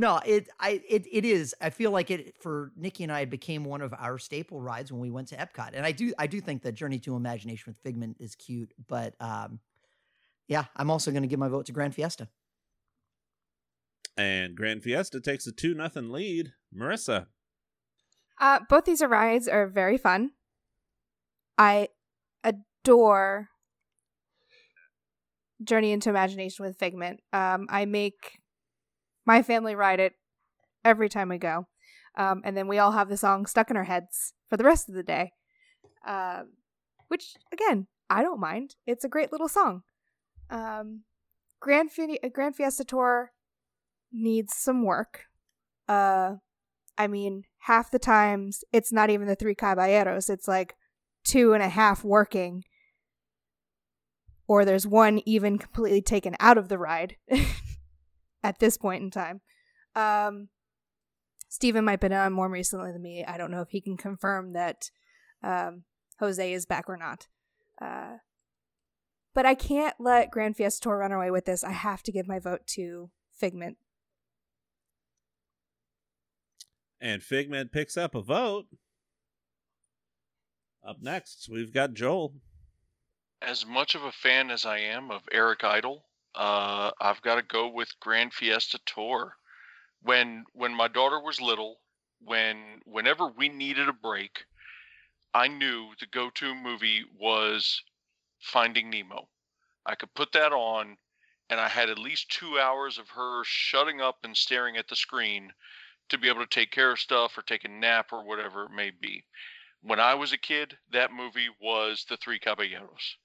no, 0.00 0.18
it 0.24 0.48
I 0.58 0.80
it 0.88 1.04
it 1.12 1.26
is. 1.26 1.54
I 1.60 1.68
feel 1.68 1.90
like 1.90 2.10
it 2.10 2.34
for 2.40 2.72
Nikki 2.74 3.02
and 3.02 3.12
I 3.12 3.20
it 3.20 3.30
became 3.30 3.66
one 3.66 3.82
of 3.82 3.92
our 3.92 4.16
staple 4.16 4.58
rides 4.58 4.90
when 4.90 4.98
we 4.98 5.10
went 5.10 5.28
to 5.28 5.36
Epcot. 5.36 5.72
And 5.74 5.84
I 5.84 5.92
do 5.92 6.14
I 6.18 6.26
do 6.26 6.40
think 6.40 6.62
that 6.62 6.72
Journey 6.72 6.98
to 7.00 7.16
Imagination 7.16 7.64
with 7.66 7.76
Figment 7.82 8.16
is 8.18 8.34
cute, 8.34 8.72
but 8.88 9.14
um 9.20 9.60
yeah, 10.48 10.64
I'm 10.74 10.90
also 10.90 11.10
going 11.10 11.22
to 11.22 11.28
give 11.28 11.38
my 11.38 11.48
vote 11.48 11.66
to 11.66 11.72
Grand 11.72 11.94
Fiesta. 11.94 12.28
And 14.16 14.56
Grand 14.56 14.82
Fiesta 14.82 15.20
takes 15.20 15.46
a 15.46 15.52
2 15.52 15.74
nothing 15.74 16.10
lead. 16.10 16.54
Marissa. 16.74 17.26
Uh 18.40 18.60
both 18.70 18.86
these 18.86 19.02
rides 19.02 19.48
are 19.48 19.66
very 19.66 19.98
fun. 19.98 20.30
I 21.58 21.88
adore 22.42 23.50
Journey 25.62 25.92
into 25.92 26.08
Imagination 26.08 26.64
with 26.64 26.78
Figment. 26.78 27.20
Um 27.34 27.66
I 27.68 27.84
make 27.84 28.39
my 29.26 29.42
family 29.42 29.74
ride 29.74 30.00
it 30.00 30.14
every 30.84 31.08
time 31.08 31.28
we 31.28 31.38
go. 31.38 31.66
Um, 32.16 32.42
and 32.44 32.56
then 32.56 32.68
we 32.68 32.78
all 32.78 32.92
have 32.92 33.08
the 33.08 33.16
song 33.16 33.46
stuck 33.46 33.70
in 33.70 33.76
our 33.76 33.84
heads 33.84 34.32
for 34.48 34.56
the 34.56 34.64
rest 34.64 34.88
of 34.88 34.94
the 34.94 35.02
day. 35.02 35.32
Uh, 36.06 36.42
which, 37.08 37.36
again, 37.52 37.86
I 38.08 38.22
don't 38.22 38.40
mind. 38.40 38.76
It's 38.86 39.04
a 39.04 39.08
great 39.08 39.32
little 39.32 39.48
song. 39.48 39.82
Um, 40.48 41.02
Grand, 41.60 41.92
Fi- 41.92 42.18
Grand 42.32 42.56
Fiesta 42.56 42.84
Tour 42.84 43.32
needs 44.12 44.54
some 44.56 44.84
work. 44.84 45.24
Uh, 45.88 46.36
I 46.96 47.06
mean, 47.06 47.44
half 47.60 47.90
the 47.90 47.98
times 47.98 48.64
it's 48.72 48.92
not 48.92 49.10
even 49.10 49.26
the 49.26 49.34
three 49.34 49.54
caballeros, 49.54 50.28
it's 50.28 50.48
like 50.48 50.76
two 51.24 51.52
and 51.52 51.62
a 51.62 51.68
half 51.68 52.04
working. 52.04 52.64
Or 54.46 54.64
there's 54.64 54.86
one 54.86 55.20
even 55.26 55.58
completely 55.58 56.02
taken 56.02 56.34
out 56.40 56.58
of 56.58 56.68
the 56.68 56.78
ride. 56.78 57.16
at 58.42 58.58
this 58.58 58.76
point 58.76 59.02
in 59.02 59.10
time. 59.10 59.40
Um, 59.94 60.48
Stephen 61.48 61.84
might 61.84 61.92
have 61.92 62.00
been 62.00 62.12
on 62.12 62.32
more 62.32 62.48
recently 62.48 62.92
than 62.92 63.02
me. 63.02 63.24
I 63.24 63.36
don't 63.36 63.50
know 63.50 63.60
if 63.60 63.70
he 63.70 63.80
can 63.80 63.96
confirm 63.96 64.52
that 64.52 64.90
um, 65.42 65.84
Jose 66.20 66.52
is 66.52 66.66
back 66.66 66.88
or 66.88 66.96
not. 66.96 67.26
Uh, 67.80 68.18
but 69.34 69.46
I 69.46 69.54
can't 69.54 69.94
let 69.98 70.30
Grand 70.30 70.56
Fiesta 70.56 70.82
Tour 70.82 70.98
run 70.98 71.12
away 71.12 71.30
with 71.30 71.46
this. 71.46 71.64
I 71.64 71.72
have 71.72 72.02
to 72.04 72.12
give 72.12 72.28
my 72.28 72.38
vote 72.38 72.66
to 72.74 73.10
Figment. 73.32 73.78
And 77.00 77.22
Figment 77.22 77.72
picks 77.72 77.96
up 77.96 78.14
a 78.14 78.20
vote. 78.20 78.66
Up 80.86 80.98
next, 81.00 81.48
we've 81.50 81.72
got 81.72 81.94
Joel. 81.94 82.34
As 83.42 83.64
much 83.64 83.94
of 83.94 84.02
a 84.02 84.12
fan 84.12 84.50
as 84.50 84.66
I 84.66 84.78
am 84.78 85.10
of 85.10 85.22
Eric 85.32 85.64
Idle, 85.64 86.04
uh, 86.34 86.90
I've 87.00 87.22
got 87.22 87.36
to 87.36 87.42
go 87.42 87.68
with 87.68 87.98
Grand 88.00 88.32
Fiesta 88.32 88.78
Tour. 88.86 89.36
When 90.02 90.44
when 90.52 90.74
my 90.74 90.88
daughter 90.88 91.20
was 91.20 91.40
little, 91.40 91.80
when 92.20 92.80
whenever 92.84 93.26
we 93.28 93.48
needed 93.48 93.88
a 93.88 93.92
break, 93.92 94.44
I 95.34 95.48
knew 95.48 95.94
the 95.98 96.06
go-to 96.06 96.54
movie 96.54 97.04
was 97.18 97.82
Finding 98.40 98.90
Nemo. 98.90 99.28
I 99.84 99.94
could 99.94 100.14
put 100.14 100.32
that 100.32 100.52
on, 100.52 100.96
and 101.48 101.60
I 101.60 101.68
had 101.68 101.90
at 101.90 101.98
least 101.98 102.30
two 102.30 102.58
hours 102.58 102.98
of 102.98 103.08
her 103.10 103.42
shutting 103.44 104.00
up 104.00 104.24
and 104.24 104.36
staring 104.36 104.76
at 104.76 104.88
the 104.88 104.96
screen 104.96 105.52
to 106.08 106.18
be 106.18 106.28
able 106.28 106.40
to 106.40 106.46
take 106.46 106.70
care 106.70 106.90
of 106.90 106.98
stuff 107.00 107.36
or 107.38 107.42
take 107.42 107.64
a 107.64 107.68
nap 107.68 108.12
or 108.12 108.24
whatever 108.24 108.64
it 108.64 108.72
may 108.72 108.90
be. 108.90 109.24
When 109.82 110.00
I 110.00 110.14
was 110.14 110.32
a 110.32 110.38
kid, 110.38 110.76
that 110.92 111.12
movie 111.12 111.48
was 111.60 112.04
The 112.08 112.16
Three 112.16 112.38
Caballeros. 112.38 113.16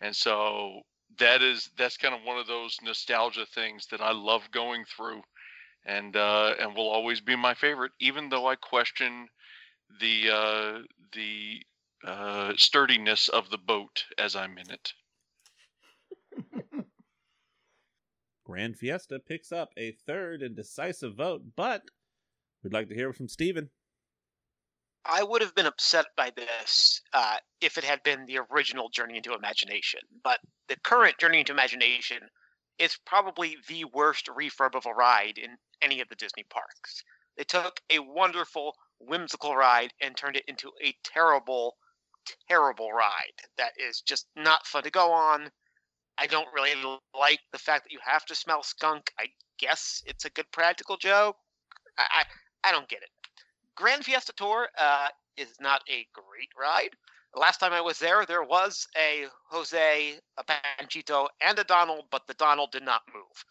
and 0.00 0.14
so 0.14 0.82
that 1.18 1.42
is 1.42 1.70
that's 1.76 1.96
kind 1.96 2.14
of 2.14 2.20
one 2.24 2.38
of 2.38 2.46
those 2.46 2.76
nostalgia 2.82 3.46
things 3.54 3.86
that 3.90 4.00
I 4.00 4.12
love 4.12 4.50
going 4.50 4.84
through, 4.84 5.22
and 5.84 6.16
uh, 6.16 6.54
and 6.58 6.74
will 6.74 6.88
always 6.88 7.20
be 7.20 7.36
my 7.36 7.54
favorite, 7.54 7.92
even 8.00 8.28
though 8.28 8.46
I 8.46 8.56
question 8.56 9.28
the 10.00 10.30
uh, 10.30 10.78
the 11.12 11.62
uh, 12.04 12.52
sturdiness 12.56 13.28
of 13.28 13.50
the 13.50 13.58
boat 13.58 14.04
as 14.18 14.36
I'm 14.36 14.58
in 14.58 14.70
it. 14.70 14.92
Grand 18.44 18.76
Fiesta 18.76 19.18
picks 19.18 19.50
up 19.50 19.70
a 19.76 19.92
third 20.06 20.42
and 20.42 20.54
decisive 20.54 21.16
vote, 21.16 21.42
but 21.56 21.82
we'd 22.62 22.72
like 22.72 22.88
to 22.88 22.94
hear 22.94 23.12
from 23.12 23.28
Steven. 23.28 23.70
I 25.08 25.22
would 25.22 25.40
have 25.40 25.54
been 25.54 25.66
upset 25.66 26.06
by 26.16 26.30
this 26.30 27.00
uh, 27.12 27.36
if 27.60 27.78
it 27.78 27.84
had 27.84 28.02
been 28.02 28.26
the 28.26 28.40
original 28.50 28.88
Journey 28.88 29.18
into 29.18 29.34
Imagination, 29.34 30.00
but 30.24 30.40
the 30.68 30.76
current 30.82 31.18
Journey 31.18 31.40
into 31.40 31.52
Imagination 31.52 32.18
is 32.78 32.98
probably 33.06 33.56
the 33.68 33.84
worst 33.84 34.26
refurb 34.26 34.74
of 34.74 34.84
a 34.84 34.92
ride 34.92 35.38
in 35.38 35.56
any 35.80 36.00
of 36.00 36.08
the 36.08 36.16
Disney 36.16 36.44
parks. 36.50 37.04
They 37.36 37.44
took 37.44 37.80
a 37.90 38.00
wonderful, 38.00 38.74
whimsical 38.98 39.54
ride 39.54 39.92
and 40.00 40.16
turned 40.16 40.36
it 40.36 40.44
into 40.48 40.72
a 40.82 40.94
terrible, 41.04 41.76
terrible 42.48 42.92
ride 42.92 43.38
that 43.58 43.72
is 43.78 44.00
just 44.00 44.26
not 44.34 44.66
fun 44.66 44.82
to 44.82 44.90
go 44.90 45.12
on. 45.12 45.50
I 46.18 46.26
don't 46.26 46.48
really 46.54 46.74
like 47.18 47.40
the 47.52 47.58
fact 47.58 47.84
that 47.84 47.92
you 47.92 48.00
have 48.04 48.24
to 48.26 48.34
smell 48.34 48.62
skunk. 48.62 49.12
I 49.20 49.26
guess 49.58 50.02
it's 50.06 50.24
a 50.24 50.30
good 50.30 50.50
practical 50.50 50.96
joke. 50.96 51.36
I 51.98 52.06
I, 52.10 52.68
I 52.68 52.72
don't 52.72 52.88
get 52.88 53.02
it. 53.02 53.10
Grand 53.76 54.04
Fiesta 54.04 54.32
Tour 54.32 54.68
uh, 54.78 55.08
is 55.36 55.60
not 55.60 55.82
a 55.88 56.06
great 56.12 56.48
ride. 56.58 56.96
Last 57.34 57.58
time 57.58 57.74
I 57.74 57.82
was 57.82 57.98
there, 57.98 58.24
there 58.24 58.42
was 58.42 58.88
a 58.96 59.26
Jose, 59.50 60.14
a 60.38 60.44
Panchito, 60.44 61.28
and 61.42 61.58
a 61.58 61.64
Donald, 61.64 62.04
but 62.10 62.26
the 62.26 62.34
Donald 62.34 62.72
did 62.72 62.82
not 62.82 63.02
move. 63.14 63.44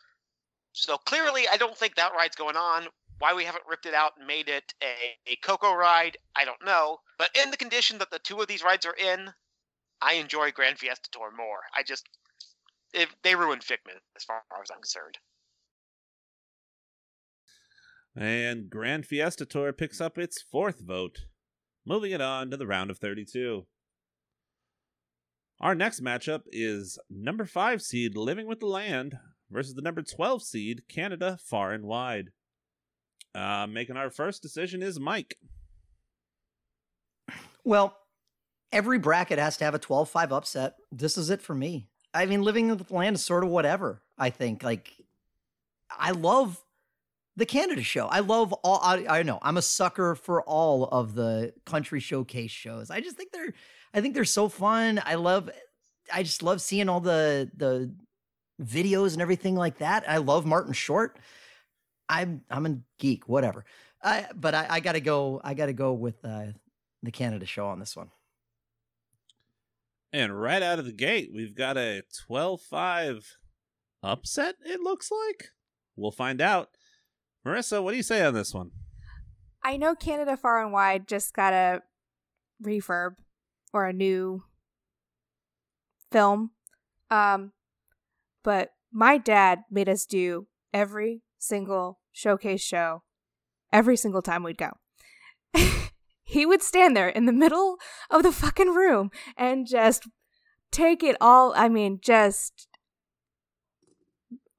So 0.74 0.98
clearly, 0.98 1.44
I 1.52 1.58
don't 1.58 1.78
think 1.78 1.96
that 1.96 2.14
ride's 2.14 2.36
going 2.36 2.58
on. 2.58 2.88
Why 3.20 3.34
we 3.34 3.46
haven't 3.46 3.64
ripped 3.70 3.86
it 3.86 3.94
out 3.94 4.14
and 4.18 4.28
made 4.28 4.50
it 4.50 4.74
a, 4.84 5.32
a 5.32 5.36
Coco 5.38 5.74
ride, 5.74 6.18
I 6.36 6.44
don't 6.44 6.66
know. 6.66 7.00
But 7.18 7.30
in 7.42 7.52
the 7.52 7.58
condition 7.58 8.00
that 8.00 8.12
the 8.12 8.20
two 8.20 8.42
of 8.42 8.48
these 8.48 8.64
rides 8.64 8.86
are 8.86 8.96
in, 8.96 9.30
I 10.02 10.16
enjoy 10.16 10.52
Grand 10.52 10.80
Fiesta 10.80 11.10
Tour 11.12 11.32
more. 11.32 11.60
I 11.74 11.84
just, 11.84 12.10
if 12.94 13.16
they 13.22 13.36
ruined 13.36 13.64
Figment 13.64 14.00
as 14.18 14.24
far 14.24 14.42
as 14.62 14.72
I'm 14.72 14.82
concerned. 14.82 15.18
And 18.16 18.70
Grand 18.70 19.06
Fiesta 19.06 19.46
Tour 19.46 19.74
picks 19.74 20.00
up 20.00 20.18
its 20.18 20.42
fourth 20.42 20.80
vote, 20.80 21.26
moving 21.86 22.12
it 22.12 22.22
on 22.22 22.50
to 22.52 22.58
the 22.58 22.68
round 22.68 22.90
of 22.90 22.98
32. 22.98 23.66
Our 25.60 25.76
next 25.76 26.04
matchup 26.04 26.44
is 26.52 27.00
number 27.10 27.46
5 27.46 27.82
seed 27.82 28.16
Living 28.16 28.48
with 28.48 28.60
the 28.60 28.68
Land 28.68 29.18
versus 29.50 29.74
the 29.74 29.82
number 29.82 30.02
12 30.02 30.44
seed 30.44 30.84
Canada 30.88 31.38
Far 31.42 31.72
and 31.72 31.86
Wide. 31.86 32.30
Uh, 33.34 33.68
making 33.68 33.98
our 33.98 34.10
first 34.10 34.42
decision 34.42 34.82
is 34.82 35.00
Mike. 35.00 35.38
Well, 37.66 37.98
every 38.72 39.00
bracket 39.00 39.40
has 39.40 39.58
to 39.58 39.66
have 39.66 39.76
a 39.76 39.80
12 39.80 40.10
5 40.10 40.32
upset. 40.32 40.76
This 40.92 41.18
is 41.18 41.30
it 41.30 41.42
for 41.42 41.56
me. 41.56 41.90
I 42.14 42.26
mean, 42.26 42.44
living 42.44 42.70
with 42.70 42.88
the 42.88 42.94
land 42.94 43.18
is 43.18 43.26
sort 43.26 43.44
of 43.44 43.50
whatever, 43.50 44.02
I 44.18 44.30
think. 44.30 44.64
Like, 44.64 44.94
I 45.90 46.12
love 46.12 46.64
the 47.38 47.46
Canada 47.46 47.84
show. 47.84 48.08
I 48.08 48.20
love 48.20 48.54
all, 48.54 48.80
I, 48.82 49.06
I 49.08 49.24
know, 49.24 49.40
I'm 49.42 49.58
a 49.58 49.62
sucker 49.62 50.16
for 50.16 50.42
all 50.44 50.86
of 50.86 51.16
the 51.16 51.54
country 51.66 52.00
showcase 52.00 52.52
shows. 52.52 52.90
I 52.90 53.02
just 53.02 53.18
think 53.18 53.32
they're, 53.32 53.54
I 53.94 54.02
think 54.02 54.14
they're 54.14 54.26
so 54.26 54.50
fun. 54.50 55.02
I 55.06 55.16
love, 55.16 55.50
I 56.14 56.24
just 56.24 56.44
love 56.44 56.62
seeing 56.62 56.90
all 56.90 57.00
the, 57.00 57.50
the, 57.56 57.94
videos 58.62 59.14
and 59.14 59.22
everything 59.22 59.56
like 59.56 59.80
that. 59.80 60.10
I 60.10 60.18
love 60.18 60.46
Martin 60.46 60.74
Short. 60.74 61.20
I'm 62.08 62.42
I'm 62.50 62.66
a 62.66 62.78
geek, 63.00 63.28
whatever. 63.28 63.66
I, 64.04 64.28
but 64.36 64.54
I, 64.54 64.68
I 64.70 64.80
got 64.80 64.94
to 64.94 65.02
go. 65.02 65.42
I 65.44 65.54
got 65.54 65.66
to 65.66 65.74
go 65.74 65.94
with 65.94 66.24
uh, 66.24 66.48
the 67.02 67.12
Canada 67.12 67.46
show 67.46 67.68
on 67.68 67.80
this 67.80 67.96
one. 67.96 68.10
And 70.14 70.40
right 70.40 70.62
out 70.62 70.80
of 70.80 70.86
the 70.86 70.94
gate, 70.94 71.32
we've 71.34 71.56
got 71.56 71.78
a 71.78 72.04
12 72.28 72.62
5 72.62 73.38
upset, 74.04 74.56
it 74.64 74.80
looks 74.80 75.12
like. 75.12 75.50
We'll 75.98 76.12
find 76.12 76.40
out. 76.40 76.70
Marissa, 77.46 77.84
what 77.84 77.92
do 77.92 77.98
you 77.98 78.04
say 78.04 78.24
on 78.24 78.34
this 78.34 78.54
one? 78.54 78.72
I 79.64 79.78
know 79.78 79.96
Canada 79.96 80.36
Far 80.36 80.64
and 80.64 80.72
Wide 80.72 81.08
just 81.08 81.34
got 81.34 81.54
a 81.54 81.82
refurb 82.64 83.16
or 83.74 83.86
a 83.86 83.94
new 83.94 84.44
film. 86.12 86.52
Um, 87.12 87.52
but 88.44 88.72
my 88.92 89.18
dad 89.18 89.64
made 89.70 89.90
us 89.90 90.06
do 90.06 90.48
every 90.74 91.22
single 91.38 92.00
showcase 92.12 92.62
show 92.62 93.04
every 93.72 93.98
single 93.98 94.22
time 94.22 94.44
we'd 94.44 94.58
go. 94.58 94.72
he 96.24 96.46
would 96.46 96.64
stand 96.64 96.96
there 96.96 97.10
in 97.10 97.26
the 97.26 97.34
middle 97.34 97.78
of 98.10 98.24
the 98.24 98.32
fucking 98.32 98.74
room 98.74 99.12
and 99.38 99.68
just 99.68 100.08
take 100.72 101.04
it 101.04 101.18
all. 101.20 101.54
I 101.56 101.70
mean, 101.70 102.00
just 102.02 102.68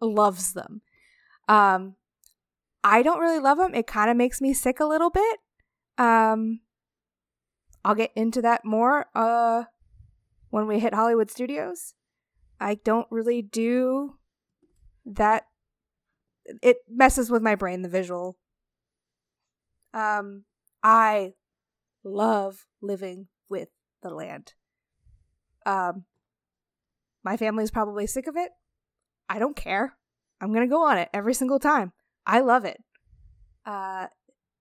loves 0.01 0.53
them. 0.53 0.83
Um, 1.49 1.97
I 2.89 3.03
don't 3.03 3.19
really 3.19 3.41
love 3.41 3.59
them. 3.59 3.75
It 3.75 3.89
kind 3.89 4.13
of 4.13 4.17
makes 4.17 4.41
me 4.41 4.55
sick 4.55 4.79
a 4.79 4.85
little 4.85 5.11
bit. 5.11 5.39
Um, 5.99 6.61
I'll 7.85 7.97
get 7.97 8.13
into 8.15 8.41
that 8.43 8.65
more 8.65 9.07
uh 9.13 9.65
when 10.51 10.69
we 10.69 10.79
hit 10.79 10.95
Hollywood 10.95 11.29
Studios. 11.29 11.95
I 12.61 12.77
don't 12.77 13.09
really 13.11 13.43
do 13.43 14.19
that. 15.05 15.47
It 16.63 16.77
messes 16.89 17.29
with 17.29 17.43
my 17.43 17.57
brain, 17.57 17.83
the 17.83 17.89
visual. 17.89 18.37
Um, 19.93 20.45
I 20.81 21.35
love 22.05 22.67
living 22.81 23.27
with 23.51 23.69
the 24.01 24.11
land. 24.11 24.55
Um, 25.67 26.05
my 27.25 27.37
family's 27.37 27.73
probably 27.73 28.07
sick 28.07 28.29
of 28.29 28.37
it. 28.37 28.53
I 29.29 29.41
don't 29.41 29.57
care. 29.57 29.97
I'm 30.41 30.53
gonna 30.53 30.69
go 30.69 30.85
on 30.85 30.99
it 30.99 31.09
every 31.13 31.35
single 31.35 31.59
time. 31.59 31.93
I 32.27 32.41
love 32.41 32.65
it. 32.65 32.83
Uh, 33.65 34.07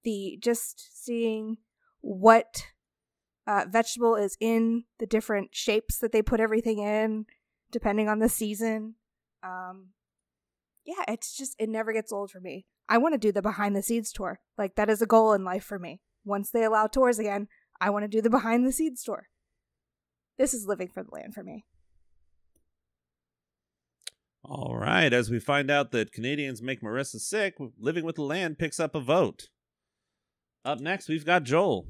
the 0.03 0.38
just 0.41 1.03
seeing 1.03 1.57
what 2.01 2.67
uh, 3.48 3.65
vegetable 3.67 4.15
is 4.15 4.38
in 4.39 4.84
the 5.00 5.05
different 5.05 5.55
shapes 5.55 5.98
that 6.00 6.12
they 6.12 6.22
put 6.22 6.39
everything 6.39 6.79
in, 6.79 7.25
depending 7.72 8.07
on 8.07 8.19
the 8.19 8.29
season. 8.29 8.95
Um, 9.43 9.89
yeah, 10.86 11.03
it's 11.07 11.36
just 11.36 11.55
it 11.60 11.69
never 11.69 11.93
gets 11.93 12.12
old 12.12 12.31
for 12.31 12.39
me. 12.39 12.65
I 12.88 13.00
want 13.00 13.13
to 13.13 13.19
do 13.19 13.31
the 13.31 13.41
behind 13.41 13.75
the 13.75 13.81
scenes 13.81 14.12
tour. 14.12 14.39
Like 14.57 14.75
that 14.75 14.89
is 14.89 15.01
a 15.01 15.07
goal 15.07 15.34
in 15.34 15.43
life 15.43 15.63
for 15.63 15.79
me. 15.79 16.01
Once 16.24 16.51
they 16.51 16.63
allow 16.63 16.88
tours 16.88 17.19
again, 17.19 17.48
I 17.81 17.89
want 17.89 18.03
to 18.03 18.07
do 18.07 18.22
the 18.22 18.29
behind 18.29 18.65
the 18.65 18.72
scenes 18.72 19.03
tour. 19.03 19.27
This 20.38 20.53
is 20.53 20.67
living 20.67 20.89
for 20.89 21.03
the 21.03 21.12
land 21.12 21.34
for 21.34 21.43
me. 21.43 21.65
All 24.48 24.78
right, 24.78 25.12
as 25.12 25.32
we 25.32 25.40
find 25.40 25.72
out 25.72 25.92
that 25.92 26.12
Canadians 26.12 26.62
make 26.62 26.82
Marissa 26.82 27.20
sick, 27.20 27.56
Living 27.80 28.06
with 28.06 28.16
the 28.16 28.22
Land 28.22 28.60
picks 28.60 28.80
up 28.80 28.94
a 28.94 29.00
vote. 29.00 29.50
Up 30.64 30.80
next, 30.80 31.10
we've 31.10 31.25
got 31.25 31.44
Joel. 31.44 31.88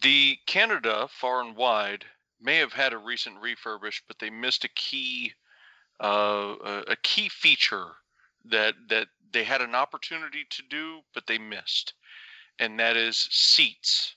The 0.00 0.38
Canada 0.46 1.06
Far 1.10 1.42
and 1.42 1.54
Wide 1.54 2.06
may 2.40 2.56
have 2.56 2.72
had 2.72 2.94
a 2.94 2.98
recent 2.98 3.36
refurbish, 3.42 4.00
but 4.08 4.18
they 4.18 4.30
missed 4.30 4.64
a 4.64 4.68
key 4.68 5.34
uh, 6.00 6.54
a 6.86 6.96
key 7.02 7.28
feature 7.28 7.88
that 8.46 8.74
that 8.88 9.08
they 9.32 9.44
had 9.44 9.60
an 9.60 9.74
opportunity 9.74 10.46
to 10.48 10.62
do, 10.70 11.00
but 11.12 11.26
they 11.26 11.36
missed, 11.38 11.92
and 12.58 12.80
that 12.80 12.96
is 12.96 13.28
seats. 13.30 14.14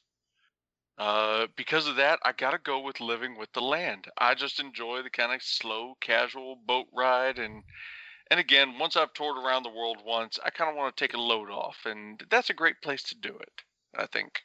Uh, 1.01 1.47
because 1.55 1.87
of 1.87 1.95
that, 1.95 2.19
I 2.23 2.31
gotta 2.31 2.59
go 2.59 2.79
with 2.79 2.99
living 2.99 3.35
with 3.35 3.51
the 3.53 3.61
land. 3.61 4.05
I 4.19 4.35
just 4.35 4.59
enjoy 4.59 5.01
the 5.01 5.09
kind 5.09 5.33
of 5.33 5.41
slow, 5.41 5.95
casual 5.99 6.55
boat 6.55 6.85
ride, 6.95 7.39
and 7.39 7.63
and 8.29 8.39
again, 8.39 8.77
once 8.77 8.95
I've 8.95 9.11
toured 9.13 9.43
around 9.43 9.63
the 9.63 9.71
world 9.71 9.97
once, 10.05 10.37
I 10.45 10.51
kind 10.51 10.69
of 10.69 10.75
want 10.75 10.95
to 10.95 11.03
take 11.03 11.15
a 11.15 11.19
load 11.19 11.49
off, 11.49 11.77
and 11.85 12.23
that's 12.29 12.51
a 12.51 12.53
great 12.53 12.83
place 12.83 13.01
to 13.01 13.15
do 13.15 13.35
it. 13.35 13.63
I 13.97 14.05
think. 14.05 14.41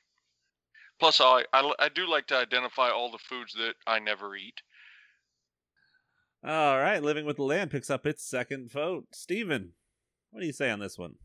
Plus, 0.99 1.21
I, 1.21 1.45
I 1.53 1.75
I 1.79 1.91
do 1.91 2.09
like 2.09 2.27
to 2.29 2.39
identify 2.39 2.89
all 2.89 3.11
the 3.11 3.19
foods 3.19 3.53
that 3.53 3.75
I 3.87 3.99
never 3.99 4.35
eat. 4.35 4.63
All 6.43 6.79
right, 6.79 7.03
Living 7.03 7.27
with 7.27 7.37
the 7.37 7.43
Land 7.43 7.71
picks 7.71 7.91
up 7.91 8.07
its 8.07 8.25
second 8.25 8.73
vote. 8.73 9.09
Steven, 9.13 9.73
what 10.31 10.41
do 10.41 10.47
you 10.47 10.55
say 10.55 10.71
on 10.71 10.79
this 10.79 10.97
one? 10.97 11.17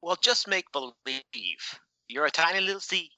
Well, 0.00 0.16
just 0.22 0.46
make 0.46 0.70
believe. 0.70 1.80
You're 2.12 2.26
a 2.26 2.30
tiny 2.30 2.60
little 2.60 2.78
seed. 2.78 3.08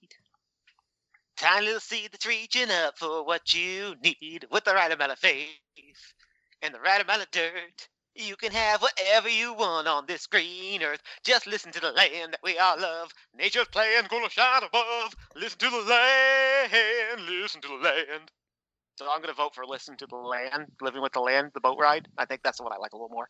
Tiny 1.37 1.67
little 1.67 1.81
seed 1.81 2.11
that's 2.13 2.27
reaching 2.27 2.71
up 2.71 2.97
for 2.97 3.25
what 3.27 3.53
you 3.53 3.97
need 4.05 4.47
with 4.53 4.63
the 4.63 4.73
right 4.73 4.93
amount 4.93 5.11
of 5.11 5.19
faith 5.19 5.49
and 6.63 6.73
the 6.73 6.79
right 6.79 7.03
amount 7.03 7.23
of 7.23 7.31
dirt. 7.33 7.89
You 8.15 8.37
can 8.37 8.53
have 8.53 8.83
whatever 8.83 9.29
you 9.29 9.53
want 9.53 9.89
on 9.89 10.07
this 10.07 10.29
green 10.29 10.81
earth. 10.85 11.01
Just 11.25 11.49
listen 11.49 11.73
to 11.73 11.81
the 11.81 11.91
land 11.91 12.35
that 12.35 12.41
we 12.45 12.57
all 12.57 12.79
love. 12.79 13.11
Nature's 13.37 13.67
plan 13.67 14.05
gonna 14.09 14.31
shine 14.31 14.63
above. 14.63 15.17
Listen 15.35 15.59
to 15.59 15.71
the 15.71 15.77
land. 15.79 16.71
Listen 17.23 17.41
listen 17.41 17.61
to 17.63 17.69
the 17.69 17.75
land. 17.75 18.31
So 18.97 19.11
I'm 19.11 19.21
gonna 19.23 19.35
vote 19.35 19.57
for 19.57 19.67
listen 19.67 19.97
to 19.97 20.07
the 20.07 20.15
land, 20.15 20.67
living 20.81 21.03
with 21.03 21.15
the 21.15 21.21
land, 21.21 21.51
the 21.53 21.61
boat 21.61 21.79
ride. 21.81 22.07
I 22.17 22.27
think 22.27 22.43
that's 22.45 22.59
the 22.59 22.63
one 22.63 22.73
I 22.73 22.77
like 22.77 22.93
a 22.93 22.97
little 22.97 23.09
more. 23.09 23.29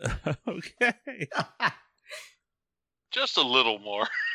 okay. 0.48 1.28
Just 3.10 3.36
a 3.38 3.42
little 3.42 3.80
more. 3.80 4.06